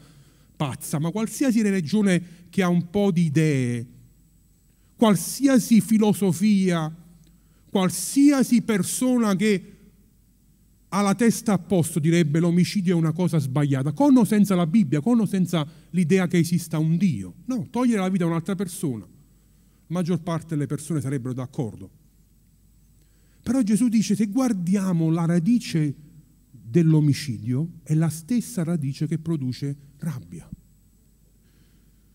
pazza, 0.54 0.98
ma 0.98 1.10
qualsiasi 1.10 1.62
religione 1.62 2.48
che 2.50 2.62
ha 2.62 2.68
un 2.68 2.90
po' 2.90 3.10
di 3.10 3.24
idee, 3.24 3.86
qualsiasi 4.96 5.80
filosofia 5.80 6.94
Qualsiasi 7.72 8.60
persona 8.60 9.34
che 9.34 9.76
ha 10.90 11.00
la 11.00 11.14
testa 11.14 11.54
a 11.54 11.58
posto 11.58 11.98
direbbe 12.00 12.38
l'omicidio 12.38 12.94
è 12.94 12.98
una 12.98 13.12
cosa 13.12 13.38
sbagliata, 13.38 13.94
con 13.94 14.14
o 14.14 14.24
senza 14.24 14.54
la 14.54 14.66
Bibbia, 14.66 15.00
con 15.00 15.20
o 15.20 15.24
senza 15.24 15.66
l'idea 15.88 16.26
che 16.26 16.36
esista 16.36 16.76
un 16.76 16.98
Dio. 16.98 17.36
No, 17.46 17.68
togliere 17.70 18.00
la 18.00 18.10
vita 18.10 18.24
a 18.24 18.26
un'altra 18.26 18.54
persona. 18.54 19.06
La 19.06 19.86
maggior 19.86 20.20
parte 20.20 20.48
delle 20.48 20.66
persone 20.66 21.00
sarebbero 21.00 21.32
d'accordo. 21.32 21.90
Però 23.42 23.62
Gesù 23.62 23.88
dice, 23.88 24.14
se 24.16 24.26
guardiamo 24.26 25.08
la 25.08 25.24
radice 25.24 25.94
dell'omicidio, 26.50 27.78
è 27.84 27.94
la 27.94 28.10
stessa 28.10 28.62
radice 28.64 29.06
che 29.06 29.18
produce 29.18 29.74
rabbia. 29.96 30.46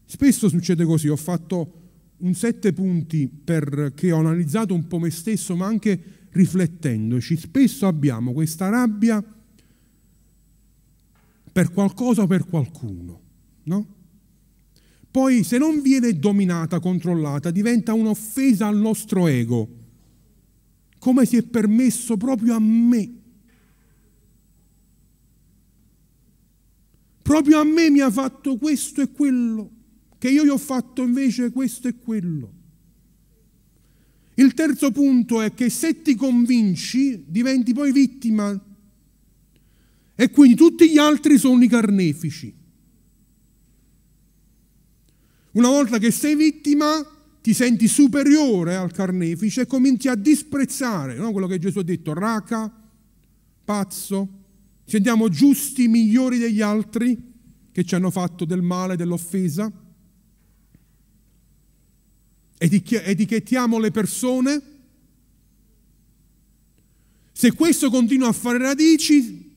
Spesso 0.05 0.49
succede 0.49 0.85
così, 0.85 1.07
ho 1.07 1.15
fatto 1.15 1.86
un 2.17 2.33
sette 2.33 2.73
punti 2.73 3.27
perché 3.27 4.11
ho 4.11 4.17
analizzato 4.19 4.73
un 4.73 4.87
po' 4.87 4.99
me 4.99 5.11
stesso, 5.11 5.55
ma 5.55 5.67
anche 5.67 6.27
riflettendoci. 6.31 7.37
Spesso 7.37 7.87
abbiamo 7.87 8.33
questa 8.33 8.69
rabbia 8.69 9.23
per 11.51 11.71
qualcosa 11.71 12.23
o 12.23 12.27
per 12.27 12.45
qualcuno, 12.45 13.21
no? 13.63 13.95
Poi 15.09 15.43
se 15.43 15.57
non 15.57 15.81
viene 15.81 16.13
dominata, 16.13 16.79
controllata, 16.79 17.49
diventa 17.49 17.93
un'offesa 17.93 18.67
al 18.67 18.77
nostro 18.77 19.27
ego, 19.27 19.67
come 20.99 21.25
si 21.25 21.37
è 21.37 21.43
permesso 21.43 22.17
proprio 22.17 22.55
a 22.55 22.59
me. 22.59 23.11
Proprio 27.21 27.59
a 27.59 27.63
me 27.63 27.89
mi 27.89 27.99
ha 27.99 28.11
fatto 28.11 28.57
questo 28.57 29.01
e 29.01 29.11
quello 29.11 29.76
che 30.17 30.29
io 30.29 30.43
gli 30.43 30.49
ho 30.49 30.57
fatto 30.57 31.03
invece 31.03 31.51
questo 31.51 31.87
e 31.87 31.95
quello. 31.97 32.53
Il 34.35 34.53
terzo 34.53 34.91
punto 34.91 35.41
è 35.41 35.53
che 35.53 35.69
se 35.69 36.01
ti 36.01 36.15
convinci 36.15 37.23
diventi 37.27 37.73
poi 37.73 37.91
vittima 37.91 38.59
e 40.15 40.29
quindi 40.29 40.55
tutti 40.55 40.89
gli 40.89 40.97
altri 40.97 41.37
sono 41.37 41.63
i 41.63 41.67
carnefici. 41.67 42.53
Una 45.51 45.69
volta 45.69 45.97
che 45.97 46.11
sei 46.11 46.35
vittima 46.35 47.03
ti 47.41 47.53
senti 47.53 47.87
superiore 47.87 48.75
al 48.75 48.91
carnefice 48.91 49.61
e 49.61 49.65
cominci 49.65 50.07
a 50.07 50.15
disprezzare 50.15 51.15
no? 51.15 51.31
quello 51.31 51.47
che 51.47 51.57
Gesù 51.57 51.79
ha 51.79 51.83
detto, 51.83 52.13
raca, 52.13 52.71
pazzo, 53.63 54.29
sentiamo 54.85 55.29
giusti, 55.29 55.87
migliori 55.87 56.37
degli 56.37 56.61
altri 56.61 57.33
che 57.71 57.83
ci 57.83 57.95
hanno 57.95 58.11
fatto 58.11 58.45
del 58.45 58.61
male, 58.61 58.95
dell'offesa 58.95 59.71
etichettiamo 62.57 63.77
le 63.77 63.91
persone, 63.91 64.61
se 67.31 67.53
questo 67.53 67.89
continua 67.91 68.29
a 68.29 68.33
fare 68.33 68.57
radici, 68.57 69.53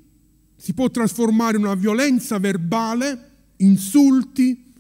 si 0.55 0.75
può 0.75 0.91
trasformare 0.91 1.57
in 1.57 1.65
una 1.65 1.75
violenza 1.75 2.39
verbale, 2.39 3.29
insulti, 3.57 4.75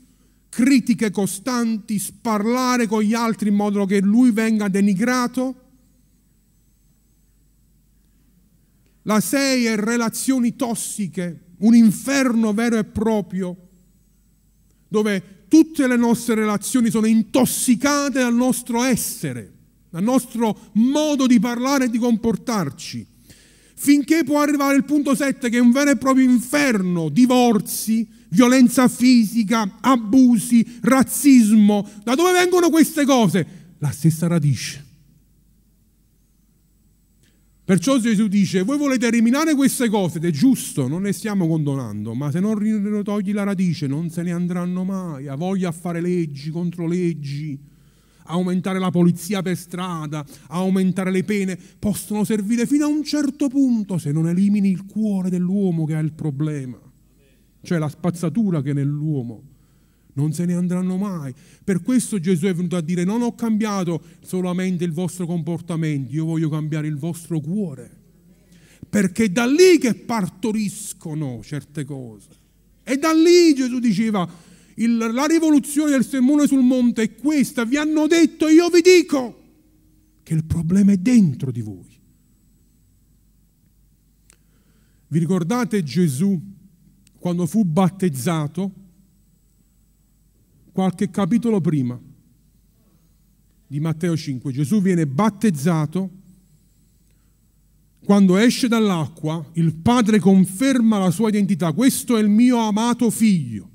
critiche 0.50 1.11
costanti, 1.11 1.98
sparlare 1.98 2.87
con 2.87 3.00
gli 3.00 3.14
altri 3.14 3.48
in 3.48 3.54
modo 3.54 3.87
che 3.87 4.00
lui 4.00 4.33
venga 4.33 4.68
denigrato. 4.68 5.54
La 9.05 9.20
sei 9.20 9.64
è 9.64 9.76
relazioni 9.76 10.55
tossiche, 10.55 11.45
un 11.61 11.74
inferno 11.74 12.53
vero 12.53 12.76
e 12.76 12.84
proprio, 12.84 13.57
dove 14.88 15.39
tutte 15.51 15.88
le 15.88 15.96
nostre 15.96 16.36
relazioni 16.36 16.90
sono 16.90 17.07
intossicate 17.07 18.20
dal 18.20 18.32
nostro 18.32 18.84
essere, 18.84 19.53
dal 19.90 20.05
nostro 20.05 20.70
modo 20.74 21.26
di 21.26 21.40
parlare 21.40 21.86
e 21.86 21.90
di 21.90 21.98
comportarci, 21.98 23.05
finché 23.74 24.22
può 24.22 24.40
arrivare 24.40 24.76
il 24.76 24.84
punto 24.84 25.16
7 25.16 25.48
che 25.51 25.57
è 25.57 25.61
un 25.61 25.72
vero 25.72 25.90
e 25.90 25.96
proprio 25.96 26.30
inferno, 26.30 27.09
divorzi, 27.09 28.09
violenza 28.28 28.86
fisica, 28.86 29.78
abusi, 29.80 30.78
razzismo. 30.82 31.86
Da 32.05 32.14
dove 32.14 32.30
vengono 32.30 32.70
queste 32.70 33.05
cose? 33.05 33.74
La 33.78 33.90
stessa 33.90 34.28
radice. 34.28 34.89
Perciò 37.71 37.99
Gesù 37.99 38.27
dice, 38.27 38.62
voi 38.62 38.77
volete 38.77 39.07
eliminare 39.07 39.55
queste 39.55 39.89
cose 39.89 40.18
ed 40.18 40.25
è 40.25 40.31
giusto, 40.31 40.89
non 40.89 41.03
le 41.03 41.12
stiamo 41.12 41.47
condonando, 41.47 42.14
ma 42.14 42.33
se 42.33 42.41
non 42.41 43.03
togli 43.05 43.33
la 43.33 43.45
radice 43.45 43.87
non 43.87 44.11
se 44.11 44.25
ne 44.25 44.33
andranno 44.33 44.83
mai, 44.83 45.29
ha 45.29 45.37
voglia 45.37 45.68
a 45.68 45.73
fare 45.73 46.01
leggi 46.01 46.51
contro 46.51 46.89
leggi, 46.89 47.57
aumentare 48.25 48.81
la 48.81 48.91
polizia 48.91 49.41
per 49.43 49.57
strada, 49.57 50.27
aumentare 50.49 51.12
le 51.12 51.23
pene, 51.23 51.57
possono 51.79 52.25
servire 52.25 52.66
fino 52.66 52.87
a 52.87 52.89
un 52.89 53.05
certo 53.05 53.47
punto 53.47 53.99
se 53.99 54.11
non 54.11 54.27
elimini 54.27 54.68
il 54.68 54.85
cuore 54.85 55.31
dell'uomo 55.31 55.85
che 55.85 55.95
ha 55.95 56.01
il 56.01 56.12
problema, 56.12 56.77
cioè 57.62 57.79
la 57.79 57.89
spazzatura 57.89 58.62
che 58.62 58.71
è 58.71 58.75
nell'uomo. 58.75 59.43
Non 60.14 60.32
se 60.32 60.44
ne 60.44 60.54
andranno 60.54 60.96
mai. 60.96 61.32
Per 61.62 61.82
questo 61.82 62.18
Gesù 62.18 62.46
è 62.46 62.54
venuto 62.54 62.76
a 62.76 62.80
dire 62.80 63.04
non 63.04 63.22
ho 63.22 63.34
cambiato 63.34 64.02
solamente 64.22 64.84
il 64.84 64.92
vostro 64.92 65.26
comportamento, 65.26 66.12
io 66.12 66.24
voglio 66.24 66.48
cambiare 66.48 66.86
il 66.86 66.96
vostro 66.96 67.40
cuore. 67.40 67.98
Perché 68.88 69.24
è 69.24 69.28
da 69.28 69.46
lì 69.46 69.78
che 69.78 69.94
partoriscono 69.94 71.40
certe 71.44 71.84
cose. 71.84 72.28
E 72.82 72.96
da 72.96 73.12
lì 73.12 73.54
Gesù 73.54 73.78
diceva, 73.78 74.28
il, 74.74 74.96
la 74.96 75.26
rivoluzione 75.26 75.90
del 75.90 76.04
sermone 76.04 76.46
sul 76.46 76.62
monte 76.62 77.02
è 77.02 77.14
questa, 77.14 77.64
vi 77.64 77.76
hanno 77.76 78.06
detto, 78.06 78.48
io 78.48 78.68
vi 78.68 78.80
dico 78.80 79.38
che 80.22 80.34
il 80.34 80.44
problema 80.44 80.92
è 80.92 80.96
dentro 80.96 81.50
di 81.50 81.61
voi. 81.61 81.98
Vi 85.08 85.18
ricordate 85.18 85.82
Gesù 85.82 86.40
quando 87.18 87.46
fu 87.46 87.64
battezzato? 87.64 88.72
Qualche 90.81 91.11
capitolo 91.11 91.61
prima 91.61 92.01
di 93.66 93.81
Matteo 93.81 94.16
5, 94.16 94.51
Gesù 94.51 94.81
viene 94.81 95.07
battezzato. 95.07 96.11
Quando 98.03 98.39
esce 98.39 98.66
dall'acqua, 98.66 99.47
il 99.57 99.74
Padre 99.74 100.18
conferma 100.18 100.97
la 100.97 101.11
sua 101.11 101.28
identità. 101.28 101.72
Questo 101.72 102.16
è 102.16 102.22
il 102.22 102.31
mio 102.31 102.57
amato 102.61 103.11
figlio 103.11 103.68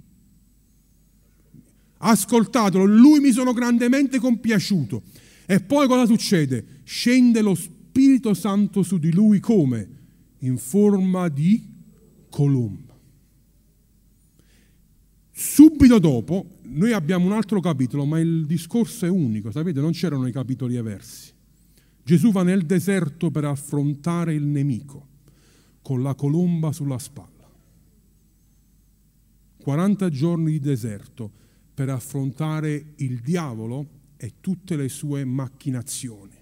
ascoltatelo, 1.97 2.86
lui 2.86 3.20
mi 3.20 3.32
sono 3.32 3.53
grandemente 3.53 4.18
compiaciuto. 4.18 5.03
E 5.45 5.60
poi 5.60 5.88
cosa 5.88 6.08
succede? 6.08 6.82
Scende 6.84 7.41
lo 7.41 7.53
Spirito 7.53 8.34
Santo 8.34 8.82
su 8.82 8.97
di 8.97 9.12
lui 9.12 9.39
come? 9.39 9.89
In 10.39 10.58
forma 10.58 11.28
di 11.30 11.64
colomba. 12.32 12.84
Subito 15.38 15.99
dopo, 15.99 16.59
noi 16.61 16.93
abbiamo 16.93 17.25
un 17.25 17.33
altro 17.33 17.59
capitolo, 17.59 18.05
ma 18.05 18.21
il 18.21 18.45
discorso 18.45 19.05
è 19.05 19.09
unico, 19.09 19.51
sapete, 19.51 19.81
non 19.81 19.91
c'erano 19.91 20.27
i 20.27 20.31
capitoli 20.31 20.77
eversi. 20.77 21.33
Gesù 22.01 22.31
va 22.31 22.41
nel 22.41 22.65
deserto 22.65 23.29
per 23.31 23.43
affrontare 23.43 24.33
il 24.33 24.45
nemico 24.45 25.07
con 25.81 26.01
la 26.01 26.15
colomba 26.15 26.71
sulla 26.71 26.97
spalla. 26.97 27.51
40 29.57 30.07
giorni 30.07 30.51
di 30.51 30.59
deserto 30.61 31.29
per 31.73 31.89
affrontare 31.89 32.93
il 32.97 33.19
diavolo 33.19 33.89
e 34.15 34.36
tutte 34.39 34.77
le 34.77 34.88
sue 34.88 35.25
macchinazioni. 35.25 36.36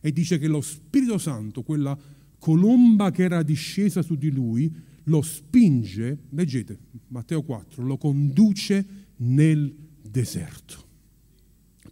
E 0.00 0.12
dice 0.12 0.36
che 0.36 0.48
lo 0.48 0.60
Spirito 0.60 1.16
Santo, 1.16 1.62
quella 1.62 1.96
colomba 2.38 3.10
che 3.10 3.22
era 3.22 3.42
discesa 3.42 4.02
su 4.02 4.16
di 4.16 4.30
lui, 4.30 4.70
lo 5.04 5.22
spinge, 5.22 6.18
leggete 6.30 6.78
Matteo 7.08 7.42
4, 7.42 7.82
lo 7.84 7.98
conduce 7.98 8.86
nel 9.16 9.74
deserto 10.00 10.82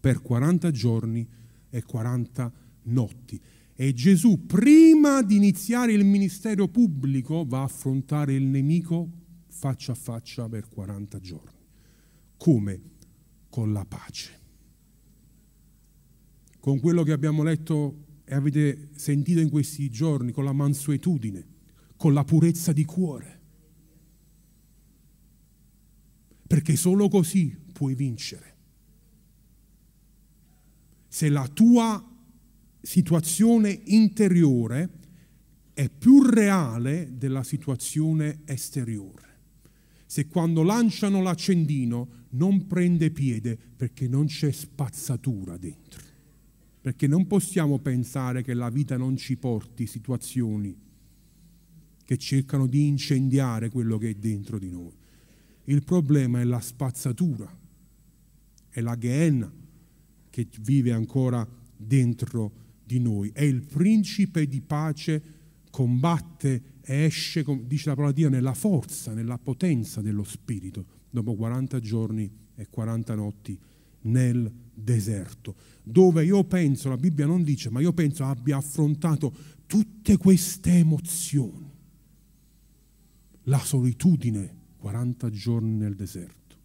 per 0.01 0.21
40 0.21 0.71
giorni 0.71 1.27
e 1.71 1.83
40 1.83 2.53
notti. 2.85 3.41
E 3.75 3.95
Gesù, 3.95 4.47
prima 4.47 5.23
di 5.23 5.37
iniziare 5.37 5.93
il 5.93 6.05
ministero 6.05 6.69
pubblico, 6.69 7.45
va 7.47 7.61
a 7.61 7.65
affrontare 7.65 8.35
il 8.35 8.45
nemico 8.45 9.21
faccia 9.47 9.93
a 9.93 9.95
faccia 9.95 10.49
per 10.49 10.69
40 10.69 11.21
giorni. 11.21 11.61
Come? 12.37 12.81
Con 13.49 13.73
la 13.73 13.85
pace. 13.85 14.41
Con 16.59 16.81
quello 16.81 17.05
che 17.05 17.13
abbiamo 17.13 17.45
letto 17.45 18.07
e 18.25 18.35
avete 18.35 18.89
sentito 18.97 19.39
in 19.39 19.51
questi 19.51 19.89
giorni, 19.89 20.33
con 20.33 20.45
la 20.45 20.53
mansuetudine, 20.53 21.47
con 22.03 22.15
la 22.15 22.25
purezza 22.25 22.73
di 22.73 22.85
cuore. 22.85 23.41
Perché 26.45 26.75
solo 26.75 27.09
così 27.09 27.57
puoi 27.73 27.95
vincere. 27.95 28.57
Se 31.07 31.29
la 31.29 31.47
tua 31.47 32.05
situazione 32.81 33.83
interiore 33.85 34.91
è 35.75 35.89
più 35.89 36.25
reale 36.25 37.13
della 37.17 37.45
situazione 37.45 38.41
esteriore 38.47 39.31
se 40.05 40.27
quando 40.27 40.65
lanciano 40.65 41.23
l'accendino 41.23 42.27
non 42.31 42.67
prende 42.67 43.13
piede 43.13 43.57
perché 43.57 44.09
non 44.09 44.27
c'è 44.27 44.51
spazzatura 44.51 45.57
dentro. 45.57 46.03
Perché 46.81 47.07
non 47.07 47.29
possiamo 47.29 47.79
pensare 47.79 48.43
che 48.43 48.55
la 48.55 48.71
vita 48.71 48.97
non 48.99 49.17
ci 49.17 49.37
porti 49.37 49.87
situazioni 49.87 50.77
che 52.05 52.19
cercano 52.19 52.67
di 52.67 52.87
incendiare 52.87 53.71
quello 53.71 53.99
che 53.99 54.11
è 54.11 54.15
dentro 54.15 54.59
di 54.59 54.71
noi. 54.71 54.93
Il 55.65 55.83
problema 55.85 56.41
è 56.41 56.45
la 56.45 56.61
spazzatura, 56.61 57.51
è 58.69 58.81
la 58.81 58.99
Gehenna 58.99 59.53
che 60.31 60.49
vive 60.61 60.93
ancora 60.93 61.47
dentro 61.77 62.53
di 62.85 62.99
noi. 62.99 63.31
È 63.33 63.43
il 63.43 63.65
principe 63.67 64.47
di 64.47 64.61
pace, 64.61 65.23
combatte 65.71 66.81
esce, 66.83 67.45
dice 67.65 67.89
la 67.91 67.95
parola 67.95 68.13
di 68.13 68.21
Dio, 68.21 68.31
nella 68.31 68.55
forza, 68.55 69.13
nella 69.13 69.39
potenza 69.39 70.01
dello 70.01 70.25
Spirito, 70.25 70.85
dopo 71.11 71.35
40 71.35 71.81
giorni 71.81 72.31
e 72.55 72.67
40 72.69 73.15
notti 73.15 73.59
nel 74.03 74.51
deserto, 74.75 75.55
dove 75.83 76.25
io 76.25 76.45
penso, 76.45 76.89
la 76.89 76.97
Bibbia 76.97 77.27
non 77.27 77.43
dice, 77.43 77.71
ma 77.71 77.81
io 77.81 77.93
penso 77.93 78.25
abbia 78.25 78.57
affrontato 78.57 79.33
tutte 79.67 80.17
queste 80.17 80.73
emozioni. 80.73 81.72
La 83.45 83.59
solitudine, 83.59 84.55
40 84.79 85.31
giorni 85.31 85.77
nel 85.77 85.95
deserto. 85.95 86.57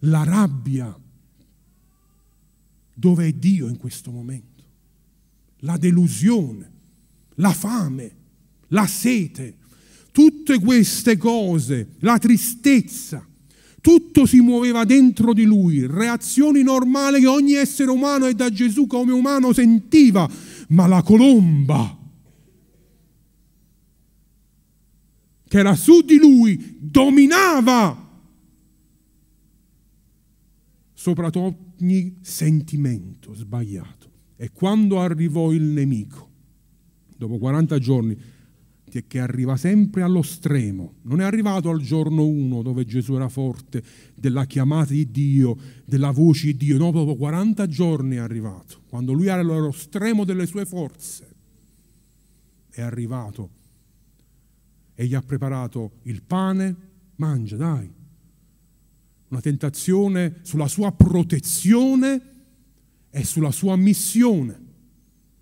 La 0.00 0.24
rabbia, 0.24 0.96
dove 2.94 3.26
è 3.26 3.32
Dio 3.32 3.68
in 3.68 3.76
questo 3.76 4.10
momento. 4.10 4.62
La 5.60 5.76
delusione, 5.76 6.70
la 7.36 7.52
fame, 7.52 8.16
la 8.68 8.86
sete, 8.86 9.58
tutte 10.10 10.58
queste 10.58 11.16
cose, 11.16 11.94
la 12.00 12.18
tristezza, 12.18 13.24
tutto 13.80 14.26
si 14.26 14.40
muoveva 14.40 14.84
dentro 14.84 15.32
di 15.32 15.44
lui, 15.44 15.86
reazioni 15.86 16.62
normali 16.62 17.20
che 17.20 17.26
ogni 17.26 17.54
essere 17.54 17.90
umano 17.90 18.26
e 18.26 18.34
da 18.34 18.50
Gesù 18.50 18.86
come 18.86 19.12
umano 19.12 19.52
sentiva, 19.52 20.28
ma 20.68 20.86
la 20.86 21.02
colomba 21.02 21.98
che 25.52 25.58
era 25.58 25.74
su 25.74 26.00
di 26.00 26.16
lui 26.16 26.78
dominava 26.80 28.08
sopra 30.94 31.30
ogni 31.34 32.16
sentimento 32.22 33.34
sbagliato. 33.34 34.10
E 34.36 34.50
quando 34.50 34.98
arrivò 34.98 35.52
il 35.52 35.64
nemico, 35.64 36.30
dopo 37.18 37.36
40 37.36 37.78
giorni, 37.78 38.18
che 39.06 39.20
arriva 39.20 39.58
sempre 39.58 40.00
allo 40.00 40.22
stremo. 40.22 40.94
Non 41.02 41.20
è 41.20 41.24
arrivato 41.24 41.68
al 41.68 41.82
giorno 41.82 42.24
uno 42.24 42.62
dove 42.62 42.86
Gesù 42.86 43.12
era 43.12 43.28
forte 43.28 43.82
della 44.14 44.46
chiamata 44.46 44.94
di 44.94 45.10
Dio, 45.10 45.58
della 45.84 46.12
voce 46.12 46.46
di 46.46 46.56
Dio. 46.56 46.78
No, 46.78 46.92
dopo 46.92 47.14
40 47.14 47.66
giorni 47.66 48.16
è 48.16 48.20
arrivato, 48.20 48.84
quando 48.88 49.12
lui 49.12 49.26
era 49.26 49.40
allo 49.40 49.70
stremo 49.70 50.24
delle 50.24 50.46
sue 50.46 50.64
forze. 50.64 51.28
È 52.70 52.80
arrivato 52.80 53.60
e 54.94 55.06
gli 55.06 55.14
ha 55.14 55.22
preparato 55.22 55.98
il 56.02 56.22
pane, 56.22 56.76
mangia, 57.16 57.56
dai. 57.56 57.90
Una 59.28 59.40
tentazione 59.40 60.40
sulla 60.42 60.68
sua 60.68 60.92
protezione 60.92 62.30
e 63.10 63.24
sulla 63.24 63.50
sua 63.50 63.76
missione. 63.76 64.60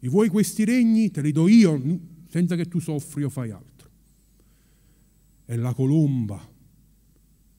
I 0.01 0.09
vuoi 0.09 0.29
questi 0.29 0.65
regni? 0.65 1.11
Te 1.11 1.21
li 1.21 1.33
do 1.33 1.49
io, 1.49 1.81
senza 2.29 2.57
che 2.57 2.67
tu 2.67 2.79
soffri 2.79 3.25
o 3.25 3.29
fai 3.29 3.51
altro. 3.51 3.91
E 5.45 5.57
la 5.57 5.75
colomba 5.75 6.41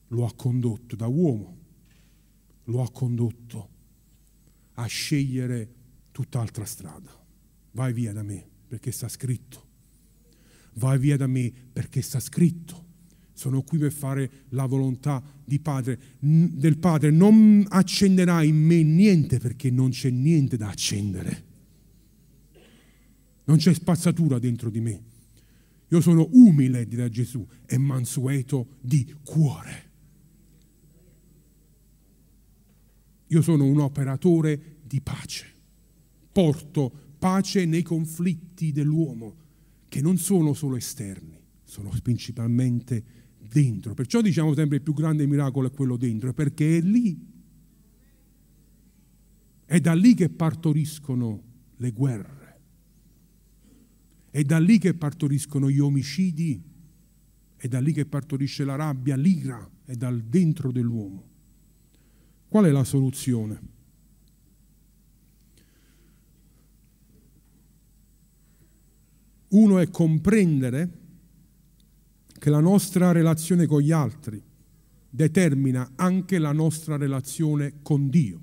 lo 0.08 0.26
ha 0.26 0.32
condotto 0.34 0.96
da 0.96 1.06
uomo, 1.06 1.58
lo 2.64 2.82
ha 2.82 2.90
condotto 2.90 3.68
a 4.74 4.86
scegliere 4.86 5.74
tutt'altra 6.10 6.64
strada. 6.64 7.10
Vai 7.72 7.92
via 7.92 8.12
da 8.12 8.22
me 8.22 8.46
perché 8.66 8.90
sta 8.90 9.08
scritto. 9.08 9.70
Vai 10.74 10.98
via 10.98 11.16
da 11.16 11.26
me 11.26 11.52
perché 11.72 12.02
sta 12.02 12.20
scritto. 12.20 12.80
Sono 13.32 13.62
qui 13.62 13.78
per 13.78 13.92
fare 13.92 14.30
la 14.50 14.66
volontà 14.66 15.22
padre, 15.60 15.98
del 16.18 16.78
Padre. 16.78 17.10
Non 17.10 17.64
accenderai 17.68 18.48
in 18.48 18.56
me 18.56 18.82
niente 18.82 19.38
perché 19.38 19.70
non 19.70 19.90
c'è 19.90 20.10
niente 20.10 20.56
da 20.56 20.68
accendere 20.68 21.50
non 23.44 23.56
c'è 23.56 23.74
spazzatura 23.74 24.38
dentro 24.38 24.70
di 24.70 24.80
me. 24.80 25.02
Io 25.88 26.00
sono 26.00 26.28
umile, 26.32 26.86
dirà 26.86 27.08
Gesù, 27.08 27.46
e 27.66 27.76
mansueto 27.76 28.76
di 28.80 29.14
cuore. 29.22 29.90
Io 33.26 33.42
sono 33.42 33.64
un 33.64 33.80
operatore 33.80 34.78
di 34.82 35.00
pace. 35.00 35.46
Porto 36.32 36.90
pace 37.18 37.66
nei 37.66 37.82
conflitti 37.82 38.72
dell'uomo, 38.72 39.36
che 39.92 40.00
non 40.00 40.16
sono 40.16 40.54
solo 40.54 40.76
esterni, 40.76 41.38
sono 41.64 41.92
principalmente 42.02 43.04
dentro. 43.38 43.92
Perciò 43.92 44.22
diciamo 44.22 44.54
sempre 44.54 44.76
il 44.78 44.82
più 44.82 44.94
grande 44.94 45.26
miracolo 45.26 45.66
è 45.68 45.70
quello 45.70 45.98
dentro, 45.98 46.32
perché 46.32 46.78
è 46.78 46.80
lì. 46.80 47.14
È 49.66 49.78
da 49.80 49.92
lì 49.92 50.14
che 50.14 50.30
partoriscono 50.30 51.42
le 51.76 51.90
guerre. 51.90 52.60
È 54.30 54.42
da 54.44 54.58
lì 54.58 54.78
che 54.78 54.94
partoriscono 54.94 55.70
gli 55.70 55.78
omicidi, 55.78 56.58
è 57.54 57.68
da 57.68 57.78
lì 57.78 57.92
che 57.92 58.06
partorisce 58.06 58.64
la 58.64 58.76
rabbia, 58.76 59.14
l'ira, 59.14 59.70
è 59.84 59.92
dal 59.92 60.22
dentro 60.22 60.72
dell'uomo. 60.72 61.28
Qual 62.48 62.64
è 62.64 62.70
la 62.70 62.84
soluzione? 62.84 63.60
Uno 69.52 69.78
è 69.78 69.90
comprendere 69.90 70.90
che 72.38 72.50
la 72.50 72.60
nostra 72.60 73.12
relazione 73.12 73.66
con 73.66 73.80
gli 73.80 73.92
altri 73.92 74.42
determina 75.08 75.92
anche 75.96 76.38
la 76.38 76.52
nostra 76.52 76.96
relazione 76.96 77.74
con 77.82 78.08
Dio. 78.08 78.40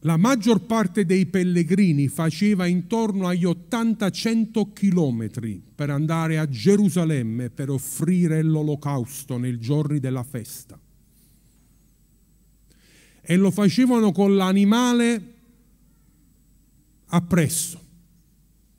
La 0.00 0.16
maggior 0.16 0.66
parte 0.66 1.04
dei 1.04 1.26
pellegrini 1.26 2.08
faceva 2.08 2.66
intorno 2.66 3.26
agli 3.26 3.44
80-100 3.44 4.72
chilometri 4.72 5.62
per 5.74 5.90
andare 5.90 6.38
a 6.38 6.48
Gerusalemme 6.48 7.50
per 7.50 7.70
offrire 7.70 8.42
l'olocausto 8.42 9.36
nei 9.38 9.58
giorni 9.58 10.00
della 10.00 10.24
festa. 10.24 10.78
E 13.20 13.36
lo 13.36 13.50
facevano 13.50 14.12
con 14.12 14.36
l'animale 14.36 15.34
appresso. 17.08 17.84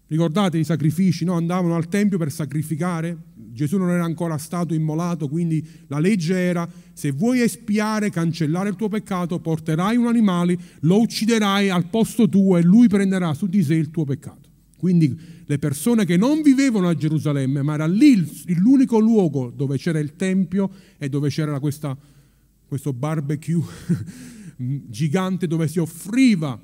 Ricordate 0.07 0.57
i 0.57 0.63
sacrifici? 0.63 1.25
No? 1.25 1.34
Andavano 1.34 1.75
al 1.75 1.89
Tempio 1.89 2.17
per 2.17 2.32
sacrificare. 2.32 3.17
Gesù 3.34 3.78
non 3.78 3.89
era 3.89 4.03
ancora 4.03 4.38
stato 4.38 4.73
immolato, 4.73 5.28
quindi 5.28 5.65
la 5.88 5.99
legge 5.99 6.38
era 6.38 6.69
se 6.93 7.11
vuoi 7.11 7.41
espiare, 7.41 8.09
cancellare 8.09 8.69
il 8.69 8.75
tuo 8.75 8.88
peccato, 8.88 9.39
porterai 9.39 9.97
un 9.97 10.07
animale, 10.07 10.57
lo 10.82 11.01
ucciderai 11.01 11.69
al 11.69 11.88
posto 11.88 12.30
tuo 12.30 12.57
e 12.57 12.61
lui 12.61 12.88
prenderà 12.88 13.34
su 13.34 13.47
di 13.47 13.63
sé 13.63 13.75
il 13.75 13.91
tuo 13.91 14.05
peccato. 14.05 14.47
Quindi 14.78 15.19
le 15.45 15.57
persone 15.57 16.05
che 16.05 16.17
non 16.17 16.41
vivevano 16.41 16.88
a 16.88 16.93
Gerusalemme, 16.93 17.63
ma 17.63 17.73
era 17.73 17.88
lì 17.88 18.23
l'unico 18.57 18.99
luogo 18.99 19.49
dove 19.49 19.78
c'era 19.78 19.99
il 19.99 20.15
Tempio 20.15 20.69
e 20.97 21.09
dove 21.09 21.30
c'era 21.30 21.59
questa, 21.59 21.97
questo 22.65 22.93
barbecue 22.93 23.63
gigante 24.55 25.47
dove 25.47 25.67
si 25.67 25.80
offriva 25.80 26.57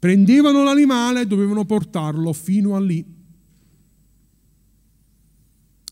Prendevano 0.00 0.62
l'animale 0.62 1.20
e 1.20 1.26
dovevano 1.26 1.66
portarlo 1.66 2.32
fino 2.32 2.74
a 2.74 2.80
lì 2.80 3.04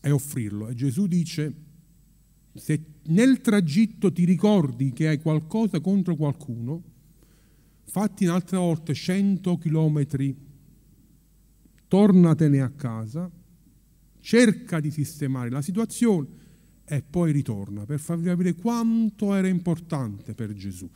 e 0.01 0.09
offrirlo. 0.09 0.67
E 0.67 0.73
Gesù 0.73 1.05
dice, 1.05 1.53
se 2.55 2.83
nel 3.03 3.39
tragitto 3.39 4.11
ti 4.11 4.25
ricordi 4.25 4.93
che 4.93 5.09
hai 5.09 5.19
qualcosa 5.19 5.79
contro 5.79 6.15
qualcuno, 6.15 6.83
fatti 7.83 8.25
un'altra 8.25 8.57
volta 8.57 8.93
100 8.93 9.57
chilometri, 9.59 10.35
tornatene 11.87 12.61
a 12.61 12.69
casa, 12.69 13.29
cerca 14.21 14.79
di 14.79 14.89
sistemare 14.89 15.51
la 15.51 15.61
situazione 15.61 16.27
e 16.83 17.03
poi 17.03 17.31
ritorna 17.31 17.85
per 17.85 17.99
farvi 17.99 18.25
capire 18.25 18.55
quanto 18.55 19.35
era 19.35 19.47
importante 19.47 20.33
per 20.33 20.53
Gesù. 20.53 20.89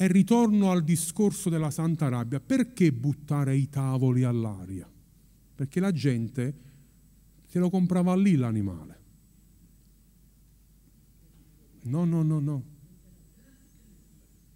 E 0.00 0.06
ritorno 0.06 0.70
al 0.70 0.84
discorso 0.84 1.50
della 1.50 1.72
Santa 1.72 2.08
Rabbia, 2.08 2.38
perché 2.38 2.92
buttare 2.92 3.56
i 3.56 3.68
tavoli 3.68 4.22
all'aria? 4.22 4.88
Perché 5.56 5.80
la 5.80 5.90
gente 5.90 6.54
se 7.44 7.58
lo 7.58 7.68
comprava 7.68 8.14
lì 8.14 8.36
l'animale. 8.36 9.00
No, 11.82 12.04
no, 12.04 12.22
no, 12.22 12.38
no. 12.38 12.64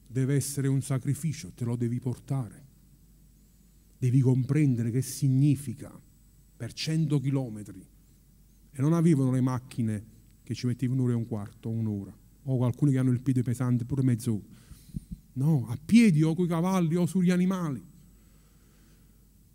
Deve 0.07 0.37
essere 0.37 0.69
un 0.69 0.81
sacrificio, 0.81 1.51
te 1.51 1.65
lo 1.65 1.75
devi 1.75 1.99
portare. 1.99 2.65
Devi 3.99 4.21
comprendere 4.21 4.93
che 4.93 5.03
significa 5.03 5.91
per 6.57 6.73
100 6.73 7.19
chilometri. 7.19 7.85
E 8.71 8.81
non 8.81 8.93
avevano 8.93 9.33
le 9.33 9.41
macchine 9.41 10.05
che 10.45 10.55
ci 10.55 10.69
mettevano 10.69 11.01
un'ora 11.01 11.15
e 11.15 11.17
un 11.17 11.27
quarto, 11.27 11.69
un'ora. 11.69 12.17
O 12.45 12.65
alcuni 12.65 12.93
che 12.93 12.99
hanno 12.99 13.11
il 13.11 13.21
piede 13.21 13.43
pesante 13.43 13.85
pure 13.85 14.05
mezz'ora 14.05 14.61
No, 15.35 15.67
a 15.69 15.79
piedi 15.83 16.23
o 16.23 16.35
coi 16.35 16.47
cavalli 16.47 16.97
o 16.97 17.07
sugli 17.07 17.31
animali. 17.31 17.83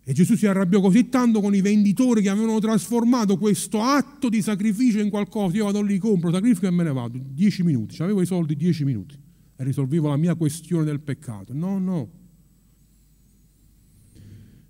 E 0.03 0.13
Gesù 0.13 0.35
si 0.35 0.47
arrabbiò 0.47 0.79
così 0.79 1.09
tanto 1.09 1.41
con 1.41 1.53
i 1.53 1.59
venditori 1.59 2.21
che 2.21 2.29
avevano 2.29 2.59
trasformato 2.59 3.37
questo 3.37 3.81
atto 3.81 4.29
di 4.29 4.41
sacrificio 4.41 4.99
in 4.99 5.09
qualcosa. 5.09 5.57
Io 5.57 5.65
vado 5.65 5.81
lì, 5.81 5.97
compro, 5.97 6.31
sacrifico 6.31 6.65
e 6.65 6.71
me 6.71 6.83
ne 6.83 6.93
vado. 6.93 7.19
Dieci 7.21 7.61
minuti, 7.61 8.01
avevo 8.01 8.21
i 8.21 8.25
soldi 8.25 8.55
dieci 8.55 8.85
minuti 8.85 9.19
e 9.57 9.63
risolvevo 9.65 10.07
la 10.07 10.15
mia 10.15 10.35
questione 10.35 10.85
del 10.85 11.01
peccato. 11.01 11.53
No, 11.53 11.77
no. 11.77 12.09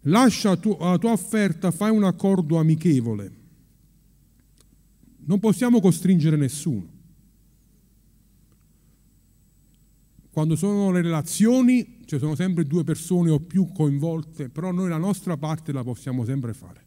Lascia 0.02 0.50
la 0.50 0.98
tua 0.98 1.12
offerta, 1.12 1.70
fai 1.70 1.92
un 1.92 2.04
accordo 2.04 2.58
amichevole. 2.58 3.32
Non 5.26 5.40
possiamo 5.40 5.80
costringere 5.80 6.36
nessuno. 6.36 6.96
Quando 10.38 10.56
sono 10.56 10.92
le 10.92 11.02
relazioni, 11.02 11.98
ci 12.06 12.20
sono 12.20 12.36
sempre 12.36 12.68
due 12.68 12.84
persone 12.84 13.32
o 13.32 13.40
più 13.40 13.72
coinvolte, 13.72 14.50
però 14.50 14.72
noi 14.72 14.88
la 14.88 15.00
nostra 15.00 15.36
parte 15.36 15.72
la 15.72 15.84
possiamo 15.84 16.26
sempre 16.26 16.54
fare. 16.54 16.86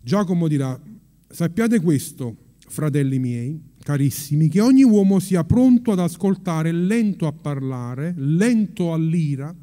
Giacomo 0.00 0.48
dirà, 0.48 0.80
sappiate 1.28 1.78
questo, 1.80 2.36
fratelli 2.68 3.18
miei, 3.18 3.60
carissimi, 3.82 4.48
che 4.48 4.62
ogni 4.62 4.82
uomo 4.82 5.18
sia 5.18 5.44
pronto 5.44 5.92
ad 5.92 5.98
ascoltare, 5.98 6.72
lento 6.72 7.26
a 7.26 7.32
parlare, 7.32 8.14
lento 8.16 8.94
all'ira, 8.94 9.54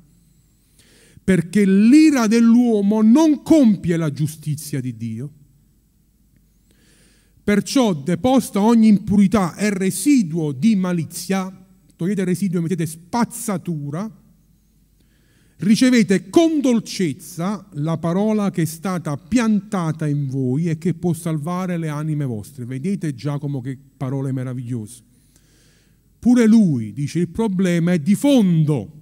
perché 1.23 1.65
l'ira 1.65 2.27
dell'uomo 2.27 3.01
non 3.01 3.41
compie 3.41 3.97
la 3.97 4.11
giustizia 4.11 4.79
di 4.79 4.95
Dio 4.95 5.31
Perciò 7.43 7.93
deposta 7.93 8.61
ogni 8.61 8.87
impurità 8.87 9.55
e 9.55 9.69
residuo 9.71 10.51
di 10.51 10.75
malizia, 10.75 11.51
togliete 11.95 12.23
residuo 12.23 12.59
e 12.59 12.61
mettete 12.61 12.85
spazzatura, 12.85 14.09
ricevete 15.57 16.29
con 16.29 16.61
dolcezza 16.61 17.67
la 17.73 17.97
parola 17.97 18.51
che 18.51 18.61
è 18.61 18.65
stata 18.65 19.17
piantata 19.17 20.07
in 20.07 20.27
voi 20.27 20.69
e 20.69 20.77
che 20.77 20.93
può 20.93 21.13
salvare 21.13 21.77
le 21.77 21.89
anime 21.89 22.25
vostre. 22.25 22.65
Vedete 22.65 23.15
Giacomo 23.15 23.61
che 23.61 23.77
parole 23.97 24.31
meravigliose. 24.31 25.03
Pure 26.19 26.47
lui 26.47 26.93
dice 26.93 27.19
il 27.19 27.29
problema 27.29 27.93
è 27.93 27.99
di 27.99 28.15
fondo. 28.15 28.93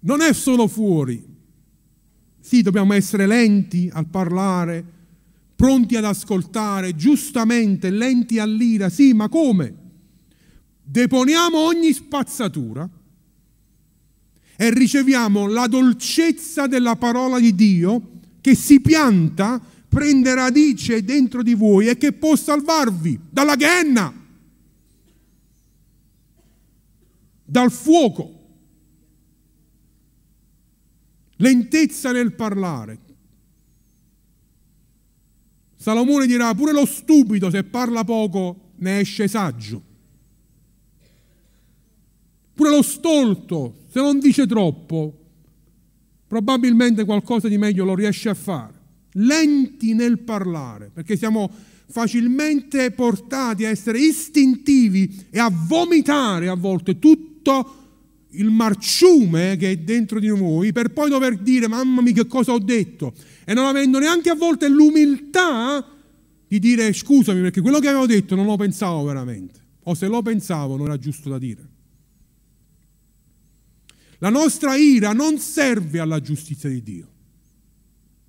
Non 0.00 0.20
è 0.20 0.32
solo 0.32 0.68
fuori, 0.68 1.35
sì, 2.46 2.62
dobbiamo 2.62 2.92
essere 2.92 3.26
lenti 3.26 3.90
al 3.92 4.06
parlare, 4.06 4.84
pronti 5.56 5.96
ad 5.96 6.04
ascoltare, 6.04 6.94
giustamente, 6.94 7.90
lenti 7.90 8.38
all'ira. 8.38 8.88
Sì, 8.88 9.12
ma 9.14 9.28
come? 9.28 9.74
Deponiamo 10.80 11.58
ogni 11.58 11.92
spazzatura 11.92 12.88
e 14.54 14.70
riceviamo 14.72 15.48
la 15.48 15.66
dolcezza 15.66 16.68
della 16.68 16.94
parola 16.94 17.40
di 17.40 17.52
Dio 17.52 18.10
che 18.40 18.54
si 18.54 18.80
pianta, 18.80 19.60
prende 19.88 20.32
radice 20.32 21.02
dentro 21.02 21.42
di 21.42 21.54
voi 21.54 21.88
e 21.88 21.96
che 21.96 22.12
può 22.12 22.36
salvarvi 22.36 23.18
dalla 23.28 23.56
ghenna, 23.56 24.14
dal 27.44 27.72
fuoco 27.72 28.35
lentezza 31.36 32.12
nel 32.12 32.32
parlare. 32.32 32.98
Salomone 35.76 36.26
dirà 36.26 36.54
pure 36.54 36.72
lo 36.72 36.86
stupido 36.86 37.50
se 37.50 37.64
parla 37.64 38.04
poco 38.04 38.72
ne 38.76 39.00
esce 39.00 39.28
saggio. 39.28 39.82
Pure 42.54 42.70
lo 42.70 42.82
stolto 42.82 43.84
se 43.90 44.00
non 44.00 44.18
dice 44.18 44.46
troppo 44.46 45.20
probabilmente 46.26 47.04
qualcosa 47.04 47.48
di 47.48 47.58
meglio 47.58 47.84
lo 47.84 47.94
riesce 47.94 48.28
a 48.28 48.34
fare. 48.34 48.74
Lenti 49.12 49.94
nel 49.94 50.18
parlare 50.18 50.90
perché 50.92 51.16
siamo 51.16 51.50
facilmente 51.88 52.90
portati 52.90 53.64
a 53.64 53.68
essere 53.68 54.00
istintivi 54.00 55.26
e 55.30 55.38
a 55.38 55.50
vomitare 55.50 56.48
a 56.48 56.54
volte 56.54 56.98
tutto 56.98 57.85
il 58.36 58.50
marciume 58.50 59.56
che 59.56 59.70
è 59.70 59.76
dentro 59.76 60.20
di 60.20 60.28
noi 60.28 60.72
per 60.72 60.92
poi 60.92 61.08
dover 61.08 61.38
dire 61.38 61.68
mamma 61.68 62.02
mia 62.02 62.12
che 62.12 62.26
cosa 62.26 62.52
ho 62.52 62.58
detto 62.58 63.12
e 63.44 63.54
non 63.54 63.66
avendo 63.66 63.98
neanche 63.98 64.30
a 64.30 64.34
volte 64.34 64.68
l'umiltà 64.68 65.84
di 66.48 66.58
dire 66.58 66.92
scusami 66.92 67.40
perché 67.40 67.60
quello 67.60 67.78
che 67.78 67.88
avevo 67.88 68.06
detto 68.06 68.34
non 68.34 68.46
lo 68.46 68.56
pensavo 68.56 69.04
veramente 69.04 69.60
o 69.88 69.94
se 69.94 70.06
lo 70.06 70.22
pensavo 70.22 70.76
non 70.76 70.86
era 70.86 70.98
giusto 70.98 71.28
da 71.28 71.38
dire. 71.38 71.74
La 74.18 74.30
nostra 74.30 74.76
ira 74.76 75.12
non 75.12 75.38
serve 75.38 75.98
alla 75.98 76.20
giustizia 76.20 76.68
di 76.68 76.82
Dio. 76.82 77.08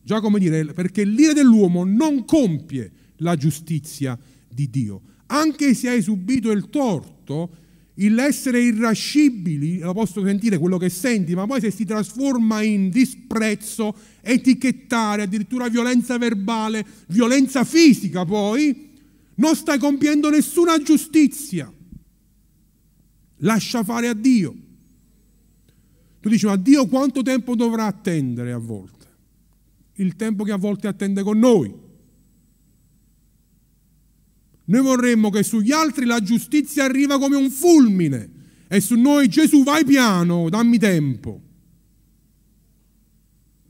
Già 0.01 0.19
come 0.19 0.39
dire, 0.39 0.65
perché 0.73 1.03
l'ira 1.03 1.33
dell'uomo 1.33 1.83
non 1.83 2.25
compie 2.25 2.91
la 3.17 3.35
giustizia 3.35 4.17
di 4.47 4.69
Dio. 4.69 5.01
Anche 5.27 5.73
se 5.73 5.89
hai 5.89 6.01
subito 6.01 6.51
il 6.51 6.69
torto, 6.69 7.49
l'essere 7.97 8.61
irascibili, 8.61 9.79
lo 9.79 9.93
posso 9.93 10.23
sentire 10.23 10.59
quello 10.59 10.77
che 10.77 10.89
senti, 10.89 11.33
ma 11.33 11.47
poi 11.47 11.59
se 11.59 11.71
si 11.71 11.83
trasforma 11.83 12.61
in 12.61 12.89
disprezzo, 12.89 13.95
etichettare, 14.21 15.23
addirittura 15.23 15.67
violenza 15.67 16.17
verbale, 16.17 16.85
violenza 17.07 17.63
fisica 17.63 18.23
poi, 18.23 18.89
non 19.35 19.55
stai 19.55 19.79
compiendo 19.79 20.29
nessuna 20.29 20.79
giustizia. 20.79 21.71
Lascia 23.37 23.83
fare 23.83 24.07
a 24.07 24.13
Dio. 24.13 24.55
Tu 26.19 26.29
dici, 26.29 26.45
ma 26.45 26.55
Dio 26.55 26.85
quanto 26.85 27.21
tempo 27.23 27.55
dovrà 27.55 27.85
attendere 27.85 28.51
a 28.51 28.57
volte? 28.57 29.05
Il 29.93 30.15
tempo 30.15 30.43
che 30.43 30.51
a 30.51 30.57
volte 30.57 30.87
attende 30.87 31.23
con 31.23 31.39
noi. 31.39 31.73
Noi 34.69 34.81
vorremmo 34.81 35.29
che 35.29 35.43
sugli 35.43 35.71
altri 35.71 36.05
la 36.05 36.19
giustizia 36.19 36.83
arriva 36.83 37.17
come 37.19 37.37
un 37.37 37.49
fulmine 37.49 38.31
e 38.67 38.81
su 38.81 38.95
noi 38.95 39.29
Gesù 39.29 39.63
vai 39.63 39.85
piano, 39.85 40.49
dammi 40.49 40.77
tempo. 40.77 41.41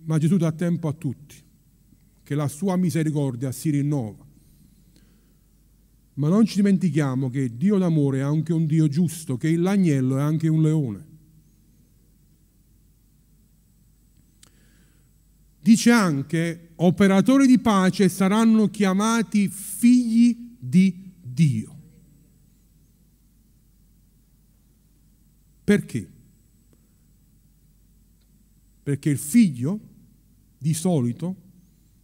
Ma 0.06 0.18
Gesù 0.18 0.38
dà 0.38 0.52
tempo 0.52 0.88
a 0.88 0.94
tutti, 0.94 1.36
che 2.24 2.34
la 2.34 2.48
sua 2.48 2.76
misericordia 2.78 3.52
si 3.52 3.70
rinnova. 3.70 4.26
Ma 6.16 6.30
non 6.30 6.46
ci 6.46 6.56
dimentichiamo 6.56 7.30
che 7.30 7.56
Dio 7.56 7.78
d'amore 7.78 8.20
è 8.20 8.22
anche 8.22 8.54
un 8.54 8.66
Dio 8.66 8.88
giusto, 8.88 9.38
che 9.38 9.56
l'agnello 9.56 10.18
è 10.18 10.22
anche 10.22 10.48
un 10.48 10.64
leone. 10.64 11.06
Dice 15.62 15.92
anche, 15.92 16.70
operatori 16.76 17.46
di 17.46 17.60
pace 17.60 18.10
saranno 18.10 18.70
chiamati 18.70 19.48
figli 19.48 20.47
di 20.68 21.12
Dio. 21.22 21.76
Perché? 25.64 26.10
Perché 28.84 29.10
il 29.10 29.18
figlio 29.18 29.80
di 30.58 30.74
solito 30.74 31.36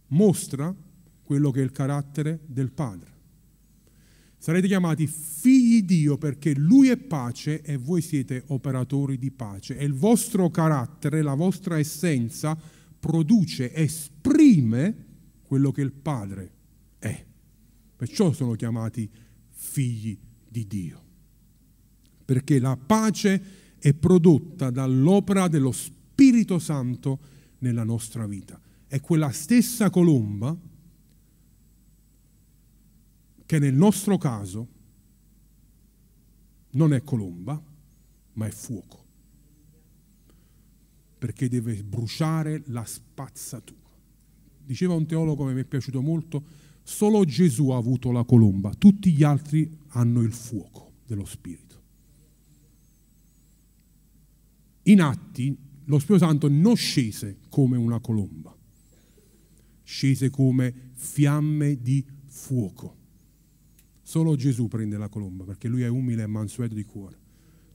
mostra 0.08 0.74
quello 1.22 1.50
che 1.50 1.60
è 1.60 1.64
il 1.64 1.72
carattere 1.72 2.40
del 2.46 2.70
padre. 2.72 3.12
Sarete 4.36 4.66
chiamati 4.66 5.06
figli 5.06 5.82
di 5.82 6.00
Dio 6.00 6.18
perché 6.18 6.54
Lui 6.54 6.88
è 6.88 6.98
pace 6.98 7.62
e 7.62 7.78
voi 7.78 8.02
siete 8.02 8.44
operatori 8.48 9.16
di 9.16 9.30
pace. 9.30 9.78
E 9.78 9.84
il 9.86 9.94
vostro 9.94 10.50
carattere, 10.50 11.22
la 11.22 11.32
vostra 11.32 11.78
essenza 11.78 12.54
produce, 13.00 13.72
esprime 13.72 14.94
quello 15.42 15.72
che 15.72 15.80
il 15.80 15.92
Padre. 15.92 16.52
Perciò 18.04 18.32
sono 18.32 18.52
chiamati 18.52 19.10
figli 19.48 20.18
di 20.46 20.66
Dio. 20.66 21.02
Perché 22.22 22.58
la 22.58 22.76
pace 22.76 23.78
è 23.78 23.94
prodotta 23.94 24.68
dall'opera 24.68 25.48
dello 25.48 25.72
Spirito 25.72 26.58
Santo 26.58 27.18
nella 27.60 27.82
nostra 27.82 28.26
vita. 28.26 28.60
È 28.86 29.00
quella 29.00 29.30
stessa 29.30 29.88
colomba 29.88 30.54
che 33.46 33.58
nel 33.58 33.74
nostro 33.74 34.18
caso 34.18 34.68
non 36.72 36.92
è 36.92 37.02
colomba, 37.02 37.58
ma 38.34 38.46
è 38.46 38.50
fuoco. 38.50 39.02
Perché 41.16 41.48
deve 41.48 41.82
bruciare 41.82 42.64
la 42.66 42.84
spazzatura. 42.84 43.80
Diceva 44.62 44.92
un 44.92 45.06
teologo 45.06 45.46
che 45.46 45.54
mi 45.54 45.62
è 45.62 45.64
piaciuto 45.64 46.02
molto, 46.02 46.63
Solo 46.86 47.24
Gesù 47.24 47.70
ha 47.70 47.78
avuto 47.78 48.12
la 48.12 48.24
colomba, 48.24 48.74
tutti 48.74 49.10
gli 49.12 49.22
altri 49.22 49.74
hanno 49.88 50.20
il 50.20 50.32
fuoco 50.32 50.92
dello 51.06 51.24
Spirito. 51.24 51.82
In 54.82 55.00
atti 55.00 55.56
lo 55.86 55.98
Spirito 55.98 56.26
Santo 56.26 56.48
non 56.48 56.76
scese 56.76 57.38
come 57.48 57.78
una 57.78 58.00
colomba, 58.00 58.54
scese 59.82 60.28
come 60.28 60.90
fiamme 60.92 61.80
di 61.80 62.04
fuoco. 62.26 62.96
Solo 64.02 64.36
Gesù 64.36 64.68
prende 64.68 64.98
la 64.98 65.08
colomba 65.08 65.44
perché 65.44 65.68
lui 65.68 65.82
è 65.82 65.88
umile 65.88 66.24
e 66.24 66.26
mansueto 66.26 66.74
di 66.74 66.84
cuore. 66.84 67.18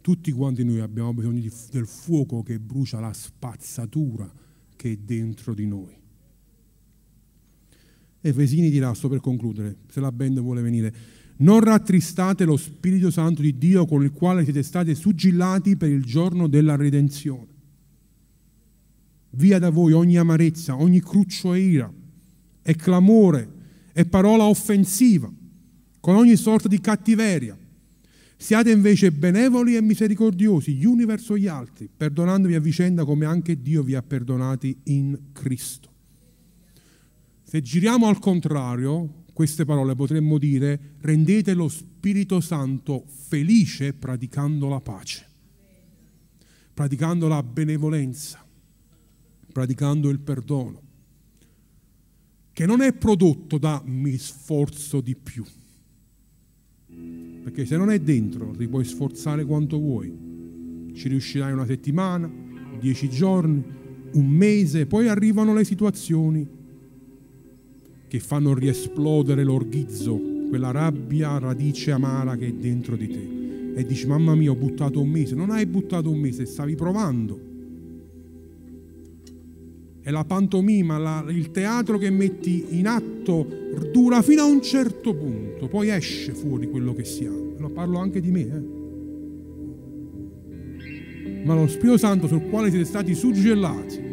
Tutti 0.01 0.32
quanti 0.32 0.64
noi 0.64 0.82
abbiamo 0.82 1.16
bisogno 1.16 1.41
del 1.72 1.88
fuoco 1.88 2.43
che 2.43 2.60
brucia 2.60 2.99
la 2.99 3.12
spazzatura 3.12 4.32
che 4.76 4.91
è 4.91 4.97
dentro 4.97 5.55
di 5.55 5.66
noi. 5.66 5.99
Efesini 8.22 8.70
dirà, 8.70 8.93
sto 8.93 9.07
per 9.07 9.22
concludere, 9.22 9.78
se 9.89 9.99
la 9.99 10.11
band 10.11 10.39
vuole 10.39 10.61
venire, 10.61 10.93
non 11.38 11.61
rattristate 11.61 12.43
lo 12.43 12.57
Spirito 12.57 13.11
Santo 13.11 13.41
di 13.41 13.57
Dio 13.57 13.86
con 13.86 14.03
il 14.03 14.11
quale 14.11 14.43
siete 14.43 14.61
stati 14.61 14.93
suggillati 14.93 15.78
per 15.78 15.89
il 15.89 16.03
giorno 16.03 16.47
della 16.47 16.76
redenzione. 16.76 17.47
Via 19.32 19.59
da 19.59 19.70
voi 19.70 19.93
ogni 19.93 20.17
amarezza, 20.17 20.76
ogni 20.76 21.01
cruccio 21.01 21.53
e 21.53 21.59
ira, 21.59 21.93
e 22.61 22.76
clamore, 22.76 23.57
e 23.93 24.05
parola 24.05 24.45
offensiva, 24.45 25.32
con 25.99 26.15
ogni 26.15 26.36
sorta 26.36 26.67
di 26.67 26.82
cattiveria. 26.82 27.57
Siate 28.36 28.72
invece 28.72 29.11
benevoli 29.11 29.76
e 29.76 29.82
misericordiosi 29.82 30.74
gli 30.74 30.86
uni 30.86 31.05
verso 31.05 31.38
gli 31.38 31.47
altri, 31.47 31.89
perdonandovi 31.95 32.55
a 32.55 32.59
vicenda 32.59 33.05
come 33.05 33.26
anche 33.26 33.61
Dio 33.61 33.84
vi 33.84 33.95
ha 33.95 34.01
perdonati 34.01 34.78
in 34.86 35.17
Cristo. 35.32 35.89
Se 37.50 37.64
giriamo 37.64 38.08
al 38.08 38.20
contrario, 38.20 39.24
queste 39.34 39.66
parole 39.66 39.95
potremmo 39.95 40.38
dire 40.38 40.97
rendete 41.00 41.56
lo 41.56 41.68
Spirito 41.68 42.41
Santo 42.41 43.06
felice 43.08 43.93
praticando 43.93 44.68
la 44.68 44.80
pace, 44.80 45.26
praticando 46.72 47.28
la 47.28 47.41
benevolenza, 47.41 48.45
praticando 49.52 50.10
il 50.10 50.20
perdono, 50.20 50.82
che 52.54 52.68
non 52.68 52.82
è 52.82 52.93
prodotto 52.93 53.58
da 53.58 53.82
mi 53.84 54.16
sforzo 54.20 55.02
di 55.02 55.16
più, 55.16 55.43
perché 57.41 57.66
se 57.66 57.78
non 57.78 57.89
è 57.89 58.00
dentro 58.00 58.52
ti 58.52 58.68
puoi 58.68 58.86
sforzare 58.86 59.43
quanto 59.43 59.80
vuoi, 59.80 60.91
ci 60.93 61.08
riuscirai 61.08 61.52
una 61.52 61.66
settimana, 61.66 62.32
dieci 62.80 63.10
giorni, 63.10 63.64
un 64.12 64.28
mese, 64.28 64.86
poi 64.86 65.08
arrivano 65.08 65.56
le 65.56 65.64
situazioni 65.64 66.58
che 68.10 68.20
fanno 68.20 68.53
riesplodere 68.55 69.43
l'orghizzo, 69.43 70.20
quella 70.49 70.72
rabbia 70.72 71.38
radice 71.38 71.91
amara 71.91 72.36
che 72.36 72.47
è 72.47 72.51
dentro 72.51 72.95
di 72.95 73.07
te. 73.07 73.38
E 73.80 73.86
dici, 73.86 74.07
mamma 74.07 74.34
mia, 74.34 74.49
ho 74.49 74.55
buttato 74.55 74.99
un 74.99 75.07
mese. 75.07 75.36
Non 75.36 75.51
hai 75.51 75.68
buttato 75.68 76.10
un 76.10 76.18
mese, 76.18 76.47
stavi 76.47 76.76
provando. 76.76 77.39
E 80.01 80.12
la 80.12 80.26
pantomima, 80.26 80.97
la, 80.97 81.24
il 81.30 81.51
teatro 81.51 81.99
che 81.99 82.10
metti 82.10 82.66
in 82.70 82.88
atto 82.88 83.47
dura 83.91 84.24
fino 84.24 84.41
a 84.41 84.45
un 84.45 84.62
certo 84.64 85.14
punto, 85.14 85.68
poi 85.68 85.89
esce 85.89 86.34
fuori 86.34 86.68
quello 86.68 86.95
che 86.95 87.03
siamo. 87.03 87.53
Lo 87.60 87.70
parlo 87.70 87.99
anche 87.99 88.20
di 88.20 88.32
me, 88.32 88.41
eh. 88.41 88.78
Ma 91.45 91.53
lo 91.53 91.68
Spirito 91.68 91.97
Santo 91.97 92.28
sul 92.28 92.49
quale 92.49 92.70
siete 92.70 92.86
stati 92.86 93.14
suggellati 93.14 94.07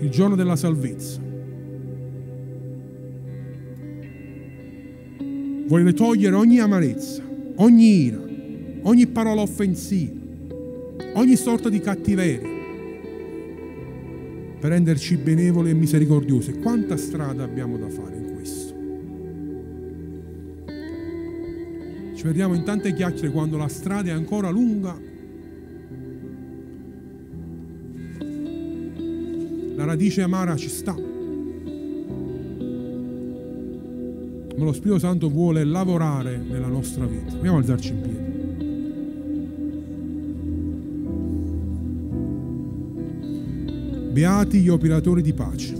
il 0.00 0.10
giorno 0.10 0.34
della 0.34 0.56
salvezza 0.56 1.31
vuole 5.66 5.92
togliere 5.92 6.34
ogni 6.34 6.58
amarezza, 6.58 7.22
ogni 7.56 8.04
ira, 8.04 8.20
ogni 8.82 9.06
parola 9.06 9.42
offensiva, 9.42 10.20
ogni 11.14 11.36
sorta 11.36 11.68
di 11.68 11.80
cattiveria, 11.80 12.50
per 14.58 14.70
renderci 14.70 15.16
benevoli 15.16 15.70
e 15.70 15.74
misericordiosi. 15.74 16.58
Quanta 16.60 16.96
strada 16.96 17.42
abbiamo 17.42 17.76
da 17.76 17.88
fare 17.88 18.16
in 18.16 18.34
questo? 18.34 18.74
Ci 22.14 22.22
perdiamo 22.22 22.54
in 22.54 22.62
tante 22.62 22.92
chiacchiere 22.94 23.30
quando 23.30 23.56
la 23.56 23.68
strada 23.68 24.10
è 24.10 24.12
ancora 24.12 24.50
lunga. 24.50 25.10
La 29.74 29.84
radice 29.84 30.22
amara 30.22 30.54
ci 30.54 30.68
sta. 30.68 31.11
Ma 34.62 34.68
lo 34.68 34.72
Spirito 34.72 35.00
Santo 35.00 35.28
vuole 35.28 35.64
lavorare 35.64 36.36
nella 36.36 36.68
nostra 36.68 37.04
vita. 37.04 37.34
Vogliamo 37.36 37.56
alzarci 37.58 37.90
in 37.90 38.00
piedi. 38.00 38.30
Beati 44.12 44.60
gli 44.60 44.68
operatori 44.68 45.22
di 45.22 45.32
pace. 45.32 45.74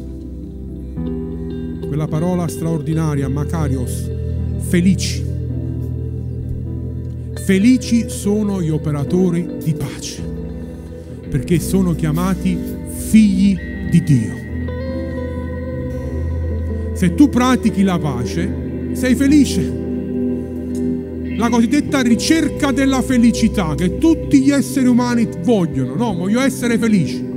Quella 1.87 2.09
parola 2.09 2.49
straordinaria, 2.49 3.29
Makarios, 3.29 4.11
felici. 4.59 5.25
Felici 7.45 8.09
sono 8.09 8.61
gli 8.63 8.71
operatori 8.71 9.59
di 9.63 9.75
pace, 9.75 10.23
perché 11.29 11.61
sono 11.61 11.95
chiamati 11.95 12.59
figli 12.89 13.57
di 13.91 14.03
Dio. 14.03 14.41
Se 16.95 17.15
tu 17.15 17.29
pratichi 17.29 17.83
la 17.83 17.99
pace, 17.99 18.71
sei 19.03 19.17
felice. 19.17 19.63
La 21.37 21.49
cosiddetta 21.49 22.03
ricerca 22.03 22.71
della 22.71 23.03
felicità 23.03 23.75
che 23.75 23.99
tutti 23.99 24.41
gli 24.41 24.53
esseri 24.53 24.87
umani 24.87 25.29
vogliono, 25.43 25.97
no, 25.97 26.15
voglio 26.15 26.39
essere 26.39 26.79
felice. 26.79 27.31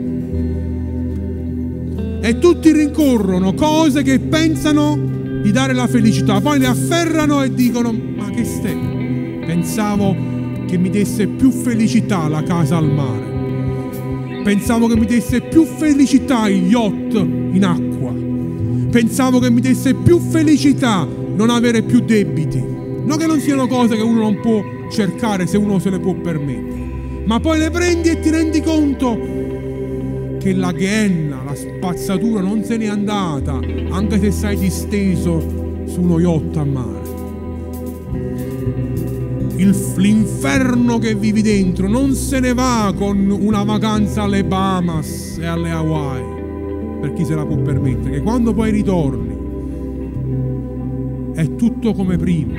E 2.22 2.38
tutti 2.38 2.72
rincorrono 2.72 3.56
cose 3.56 4.04
che 4.04 4.20
pensano 4.20 5.42
di 5.42 5.52
dare 5.52 5.74
la 5.74 5.88
felicità, 5.88 6.40
poi 6.40 6.60
le 6.60 6.68
afferrano 6.68 7.42
e 7.42 7.52
dicono, 7.52 7.92
ma 7.92 8.30
che 8.30 8.44
stai? 8.44 9.40
Pensavo 9.48 10.16
che 10.68 10.78
mi 10.78 10.92
desse 10.92 11.26
più 11.26 11.50
felicità 11.50 12.28
la 12.28 12.44
casa 12.44 12.78
al 12.78 12.92
mare. 12.92 14.44
Pensavo 14.44 14.86
che 14.86 14.96
mi 14.96 15.08
desse 15.08 15.42
più 15.42 15.66
felicità 15.66 16.48
il 16.48 16.68
yacht 16.68 17.16
in 17.16 17.66
acqua. 17.66 18.14
Pensavo 18.92 19.40
che 19.40 19.50
mi 19.50 19.62
desse 19.62 19.96
più 19.96 20.20
felicità 20.20 21.24
non 21.36 21.50
avere 21.50 21.82
più 21.82 22.00
debiti. 22.00 22.60
Non 22.60 23.18
che 23.18 23.26
non 23.26 23.40
siano 23.40 23.68
cose 23.68 23.96
che 23.96 24.02
uno 24.02 24.22
non 24.22 24.40
può 24.40 24.64
cercare 24.90 25.46
se 25.46 25.58
uno 25.58 25.80
se 25.80 25.90
le 25.90 26.00
può 26.00 26.14
permettere. 26.14 27.24
Ma 27.26 27.40
poi 27.40 27.60
le 27.60 27.70
prendi 27.70 28.10
e 28.10 28.20
ti 28.20 28.30
rendi 28.30 28.62
conto 28.62 29.20
che 30.40 30.54
la 30.54 30.72
ghenna, 30.72 31.42
la 31.44 31.56
spazzatura 31.56 32.42
non 32.42 32.64
se 32.64 32.78
n'è 32.78 32.88
andata, 32.88 33.60
anche 33.90 34.20
se 34.20 34.32
sei 34.32 34.58
disteso 34.58 35.84
su 35.86 36.02
uno 36.02 36.20
yacht 36.20 36.58
a 36.58 36.64
mare 36.64 37.06
il, 39.58 39.76
l'inferno 39.98 40.98
che 40.98 41.16
vivi 41.16 41.42
dentro 41.42 41.88
non 41.88 42.14
se 42.14 42.40
ne 42.40 42.54
va 42.54 42.94
con 42.96 43.30
una 43.30 43.64
vacanza 43.64 44.24
alle 44.24 44.44
Bahamas 44.44 45.38
e 45.40 45.46
alle 45.46 45.72
Hawaii, 45.72 46.26
per 47.02 47.14
chi 47.14 47.26
se 47.26 47.36
la 47.36 47.46
può 47.46 47.58
permettere, 47.58 48.18
che 48.18 48.22
quando 48.22 48.54
poi 48.54 48.72
ritorni 48.72 49.25
tutto 51.66 51.94
come 51.94 52.16
prima. 52.16 52.54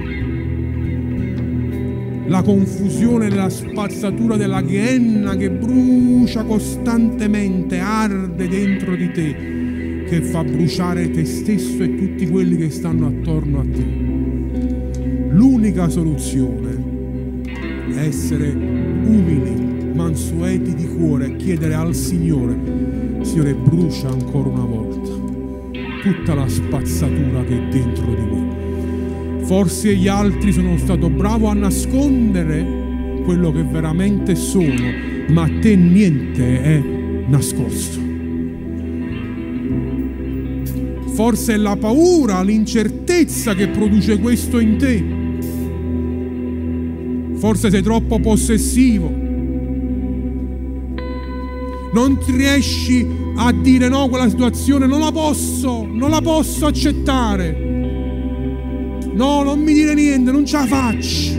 La 2.27 2.43
confusione 2.43 3.31
la 3.31 3.49
spazzatura 3.49 4.37
della 4.37 4.63
ghenna 4.63 5.37
che 5.37 5.49
brucia 5.49 6.43
costantemente, 6.43 7.79
arde 7.79 8.49
dentro 8.49 8.97
di 8.97 9.13
te, 9.13 10.05
che 10.09 10.23
fa 10.23 10.43
bruciare 10.43 11.09
te 11.13 11.25
stesso 11.25 11.85
e 11.85 11.95
tutti 11.95 12.29
quelli 12.29 12.57
che 12.57 12.69
stanno 12.71 13.07
attorno 13.07 13.61
a 13.61 13.65
te. 13.65 13.85
L'unica 15.31 15.89
soluzione 15.89 17.45
è 17.95 17.99
essere 18.01 18.49
umili, 18.49 19.93
mansueti 19.95 20.75
di 20.75 20.89
cuore 20.89 21.27
e 21.27 21.37
chiedere 21.37 21.75
al 21.75 21.95
Signore, 21.95 23.21
Signore 23.23 23.55
brucia 23.55 24.09
ancora 24.09 24.49
una 24.49 24.65
volta 24.65 25.15
tutta 26.03 26.35
la 26.35 26.49
spazzatura 26.49 27.43
che 27.45 27.57
è 27.57 27.69
dentro 27.69 28.15
di 28.15 28.23
me. 28.23 28.66
Forse 29.47 29.95
gli 29.95 30.09
altri 30.09 30.53
sono 30.53 30.77
stato 30.77 31.09
bravo 31.09 31.49
a 31.49 31.55
nascondere 31.55 33.23
quello 33.25 33.51
che 33.53 33.63
veramente 33.63 34.35
sono, 34.35 34.91
ma 35.29 35.43
a 35.43 35.51
te 35.61 35.75
niente 35.75 36.63
è 36.63 36.83
nascosto. 37.29 37.99
Forse 41.15 41.55
è 41.55 41.57
la 41.57 41.77
paura, 41.77 42.43
l'incertezza 42.43 43.55
che 43.55 43.69
produce 43.69 44.19
questo 44.19 44.59
in 44.59 44.77
te 44.77 45.17
Forse 47.37 47.71
sei 47.71 47.83
troppo 47.83 48.19
possessivo. 48.19 49.09
Non 51.93 52.19
riesci 52.27 53.07
a 53.37 53.53
dire 53.53 53.89
no, 53.89 54.09
quella 54.09 54.29
situazione 54.29 54.87
non 54.87 55.01
la 55.01 55.13
posso, 55.13 55.87
non 55.87 56.11
la 56.11 56.21
posso 56.21 56.67
accettare. 56.67 57.66
No, 59.17 59.43
non 59.43 59.61
mi 59.61 59.73
dire 59.73 59.95
niente, 59.95 60.31
non 60.31 60.45
ce 60.45 60.57
la 60.59 60.67
faccio. 60.67 61.33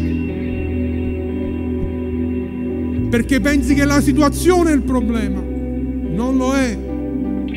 Perché 3.12 3.40
pensi 3.40 3.76
che 3.76 3.86
la 3.86 4.02
situazione 4.02 4.72
è 4.72 4.74
il 4.74 4.82
problema. 4.82 5.40
Non 5.40 6.38
lo 6.38 6.54
è. 6.54 6.76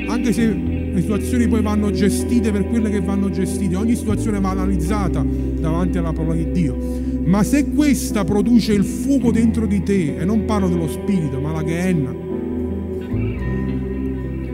Anche 0.08 0.34
se 0.34 0.46
le 0.46 1.00
situazioni 1.00 1.48
poi 1.48 1.62
vanno 1.62 1.90
gestite 1.90 2.52
per 2.52 2.68
quelle 2.68 2.90
che 2.90 3.00
vanno 3.00 3.30
gestite. 3.30 3.76
Ogni 3.76 3.96
situazione 3.96 4.40
va 4.40 4.50
analizzata 4.50 5.24
davanti 5.24 5.96
alla 5.96 6.12
parola 6.12 6.34
di 6.34 6.50
Dio. 6.52 6.76
Ma 7.24 7.42
se 7.42 7.70
questa 7.70 8.22
produce 8.22 8.74
il 8.74 8.84
fuoco 8.84 9.32
dentro 9.32 9.66
di 9.66 9.82
te, 9.82 10.16
e 10.18 10.24
non 10.26 10.44
parlo 10.44 10.68
dello 10.68 10.88
spirito, 10.88 11.40
ma 11.40 11.52
la 11.52 11.62
ghenna, 11.62 12.14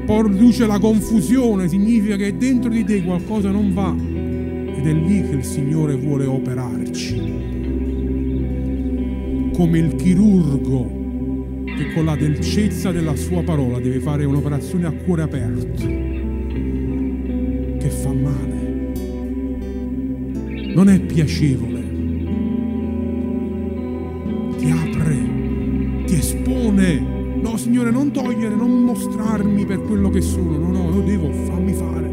produce 0.06 0.64
la 0.64 0.78
confusione, 0.78 1.66
significa 1.66 2.14
che 2.14 2.36
dentro 2.36 2.70
di 2.70 2.84
te 2.84 3.02
qualcosa 3.02 3.50
non 3.50 3.74
va. 3.74 4.15
Ed 4.76 4.86
è 4.86 4.92
lì 4.92 5.22
che 5.22 5.34
il 5.36 5.44
Signore 5.44 5.96
vuole 5.96 6.26
operarci. 6.26 7.44
Come 9.52 9.78
il 9.78 9.94
chirurgo 9.96 11.04
che 11.64 11.92
con 11.94 12.04
la 12.04 12.16
dolcezza 12.16 12.92
della 12.92 13.16
sua 13.16 13.42
parola 13.42 13.78
deve 13.80 14.00
fare 14.00 14.24
un'operazione 14.24 14.86
a 14.86 14.92
cuore 14.92 15.22
aperto, 15.22 15.86
che 17.78 17.88
fa 17.88 18.12
male. 18.12 18.54
Non 20.74 20.88
è 20.88 21.00
piacevole 21.00 21.86
espone. 26.66 27.14
No, 27.40 27.56
Signore, 27.56 27.90
non 27.90 28.10
togliere, 28.10 28.54
non 28.54 28.82
mostrarmi 28.82 29.64
per 29.64 29.82
quello 29.82 30.10
che 30.10 30.20
sono. 30.20 30.56
No, 30.58 30.68
no, 30.68 30.94
io 30.96 31.02
devo, 31.02 31.32
fammi 31.32 31.72
fare. 31.72 32.05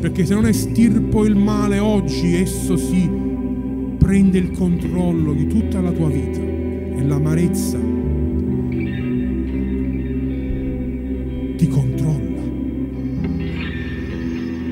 Perché 0.00 0.24
se 0.24 0.34
non 0.34 0.46
estirpo 0.46 1.24
il 1.26 1.36
male 1.36 1.78
oggi, 1.78 2.34
esso 2.36 2.76
si 2.76 3.08
prende 3.98 4.38
il 4.38 4.50
controllo 4.52 5.34
di 5.34 5.46
tutta 5.46 5.80
la 5.80 5.90
tua 5.92 6.08
vita 6.08 6.40
e 6.40 7.02
l'amarezza 7.02 7.78
ti 11.56 11.68
controlla. 11.68 12.40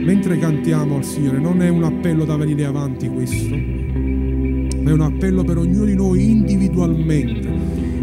Mentre 0.02 0.38
cantiamo 0.38 0.96
al 0.96 1.04
Signore, 1.04 1.38
non 1.38 1.60
è 1.60 1.68
un 1.68 1.84
appello 1.84 2.24
da 2.24 2.36
venire 2.36 2.64
avanti 2.64 3.08
questo, 3.08 3.54
ma 3.54 4.90
è 4.90 4.92
un 4.92 5.02
appello 5.02 5.44
per 5.44 5.58
ognuno 5.58 5.84
di 5.84 5.94
noi 5.94 6.30
individualmente 6.30 7.48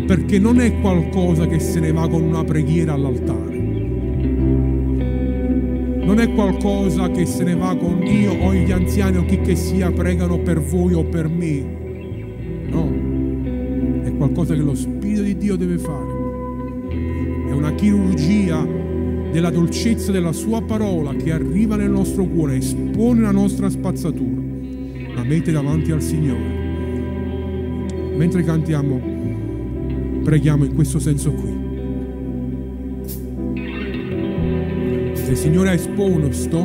perché 0.06 0.38
non 0.38 0.60
è 0.60 0.80
qualcosa 0.82 1.48
che 1.48 1.60
se 1.60 1.80
ne 1.80 1.92
va 1.92 2.08
con 2.08 2.22
una 2.22 2.44
preghiera 2.44 2.94
all'altare. 2.94 3.55
Non 6.06 6.20
è 6.20 6.32
qualcosa 6.34 7.10
che 7.10 7.26
se 7.26 7.44
ne 7.44 7.56
va 7.56 7.76
con 7.76 8.00
Dio 8.00 8.34
o 8.34 8.54
gli 8.54 8.72
anziani 8.72 9.18
o 9.18 9.26
chi 9.26 9.42
che 9.42 9.56
sia 9.56 9.92
pregano 9.92 10.40
per 10.40 10.62
voi 10.62 10.94
o 10.94 11.04
per 11.04 11.28
me. 11.28 11.66
No, 12.70 14.04
è 14.04 14.16
qualcosa 14.16 14.54
che 14.54 14.62
lo 14.62 14.76
Spirito 14.76 15.24
di 15.24 15.36
Dio 15.36 15.56
deve 15.56 15.78
fare. 15.78 16.14
È 17.50 17.52
una 17.52 17.74
chirurgia 17.74 18.66
della 19.32 19.50
dolcezza 19.50 20.12
della 20.12 20.32
sua 20.32 20.62
parola 20.62 21.14
che 21.16 21.32
arriva 21.32 21.76
nel 21.76 21.90
nostro 21.90 22.26
cuore, 22.26 22.58
espone 22.58 23.22
la 23.22 23.32
nostra 23.32 23.70
spazzatura, 23.70 24.42
la 25.16 25.24
mette 25.24 25.52
davanti 25.52 25.92
al 25.92 26.02
Signore. 26.02 26.64
Mentre 28.16 28.44
cantiamo 28.44 29.16
Preghiamo 30.26 30.66
in 30.66 30.74
questo 30.74 30.98
senso 30.98 31.32
qui. 31.34 31.55
Signore 35.46 35.70
ha 35.70 35.74
esposto 35.74 36.58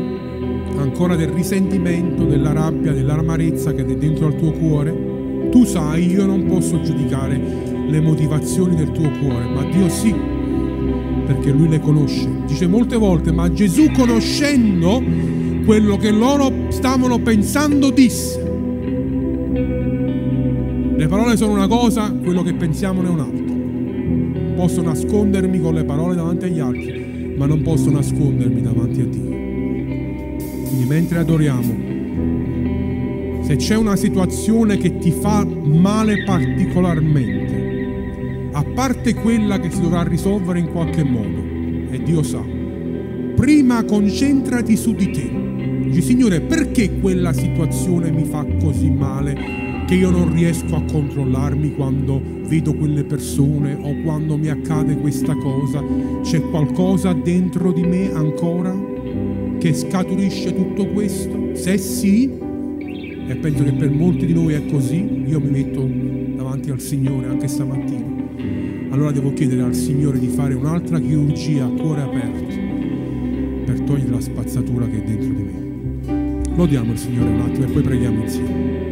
ancora 0.78 1.14
del 1.14 1.28
risentimento, 1.28 2.24
della 2.24 2.52
rabbia, 2.52 2.94
dell'amarezza 2.94 3.74
che 3.74 3.84
è 3.84 3.94
dentro 3.94 4.24
al 4.24 4.36
tuo 4.36 4.52
cuore, 4.52 5.48
tu 5.50 5.64
sai, 5.66 6.10
io 6.10 6.24
non 6.24 6.46
posso 6.46 6.80
giudicare 6.80 7.38
le 7.86 8.00
motivazioni 8.00 8.74
del 8.74 8.90
tuo 8.92 9.10
cuore, 9.20 9.44
ma 9.52 9.64
Dio 9.64 9.86
sì, 9.90 10.14
perché 11.26 11.50
Lui 11.50 11.68
le 11.68 11.78
conosce. 11.78 12.26
Dice 12.46 12.66
molte 12.68 12.96
volte, 12.96 13.32
ma 13.32 13.52
Gesù 13.52 13.90
conoscendo 13.90 15.02
quello 15.66 15.98
che 15.98 16.10
loro 16.10 16.50
stavano 16.68 17.18
pensando 17.18 17.90
disse. 17.90 18.42
Le 20.96 21.06
parole 21.06 21.36
sono 21.36 21.52
una 21.52 21.68
cosa, 21.68 22.10
quello 22.10 22.42
che 22.42 22.54
pensiamo 22.54 23.02
è 23.02 23.08
un'altra 23.08 23.50
posso 24.60 24.82
nascondermi 24.82 25.58
con 25.58 25.72
le 25.72 25.84
parole 25.84 26.14
davanti 26.14 26.44
agli 26.44 26.58
altri, 26.58 26.99
ma 27.40 27.46
non 27.46 27.62
posso 27.62 27.90
nascondermi 27.90 28.60
davanti 28.60 29.00
a 29.00 29.06
Dio. 29.06 29.30
Quindi 30.68 30.84
mentre 30.86 31.20
adoriamo, 31.20 31.74
se 33.44 33.56
c'è 33.56 33.76
una 33.76 33.96
situazione 33.96 34.76
che 34.76 34.98
ti 34.98 35.10
fa 35.10 35.46
male 35.46 36.22
particolarmente, 36.24 38.50
a 38.52 38.62
parte 38.62 39.14
quella 39.14 39.58
che 39.58 39.70
si 39.70 39.80
dovrà 39.80 40.02
risolvere 40.02 40.58
in 40.58 40.70
qualche 40.70 41.02
modo, 41.02 41.88
e 41.90 42.02
Dio 42.02 42.22
sa. 42.22 42.44
Prima 43.36 43.84
concentrati 43.84 44.76
su 44.76 44.92
di 44.92 45.10
te. 45.10 45.30
Dici, 45.84 46.02
Signore, 46.02 46.42
perché 46.42 47.00
quella 47.00 47.32
situazione 47.32 48.10
mi 48.10 48.24
fa 48.24 48.44
così 48.60 48.90
male 48.90 49.84
che 49.86 49.94
io 49.94 50.10
non 50.10 50.30
riesco 50.30 50.76
a 50.76 50.82
controllarmi 50.82 51.74
quando 51.74 52.20
vedo 52.50 52.74
quelle 52.74 53.04
persone 53.04 53.78
o 53.80 54.02
quando 54.02 54.36
mi 54.36 54.48
accade 54.48 54.96
questa 54.96 55.36
cosa? 55.36 55.80
C'è 56.22 56.42
qualcosa 56.50 57.12
dentro 57.12 57.70
di 57.70 57.84
me 57.84 58.12
ancora 58.12 58.76
che 59.60 59.72
scaturisce 59.72 60.52
tutto 60.52 60.88
questo? 60.88 61.54
Se 61.54 61.78
sì, 61.78 62.24
e 62.24 63.36
penso 63.36 63.62
che 63.62 63.72
per 63.72 63.90
molti 63.90 64.26
di 64.26 64.34
noi 64.34 64.54
è 64.54 64.66
così, 64.66 65.22
io 65.26 65.38
mi 65.38 65.50
metto 65.50 65.88
davanti 66.34 66.70
al 66.70 66.80
Signore 66.80 67.28
anche 67.28 67.46
stamattina. 67.46 68.18
Allora 68.90 69.12
devo 69.12 69.32
chiedere 69.32 69.62
al 69.62 69.74
Signore 69.74 70.18
di 70.18 70.26
fare 70.26 70.54
un'altra 70.54 70.98
chirurgia 70.98 71.66
a 71.66 71.68
cuore 71.68 72.02
aperto 72.02 72.58
per 73.64 73.80
togliere 73.82 74.10
la 74.10 74.20
spazzatura 74.20 74.86
che 74.86 74.96
è 74.96 75.06
dentro 75.06 75.32
di 75.32 75.42
me. 75.42 76.56
Lodiamo 76.56 76.90
il 76.90 76.98
Signore 76.98 77.30
un 77.30 77.40
attimo 77.42 77.66
e 77.66 77.70
poi 77.70 77.82
preghiamo 77.82 78.22
insieme. 78.22 78.89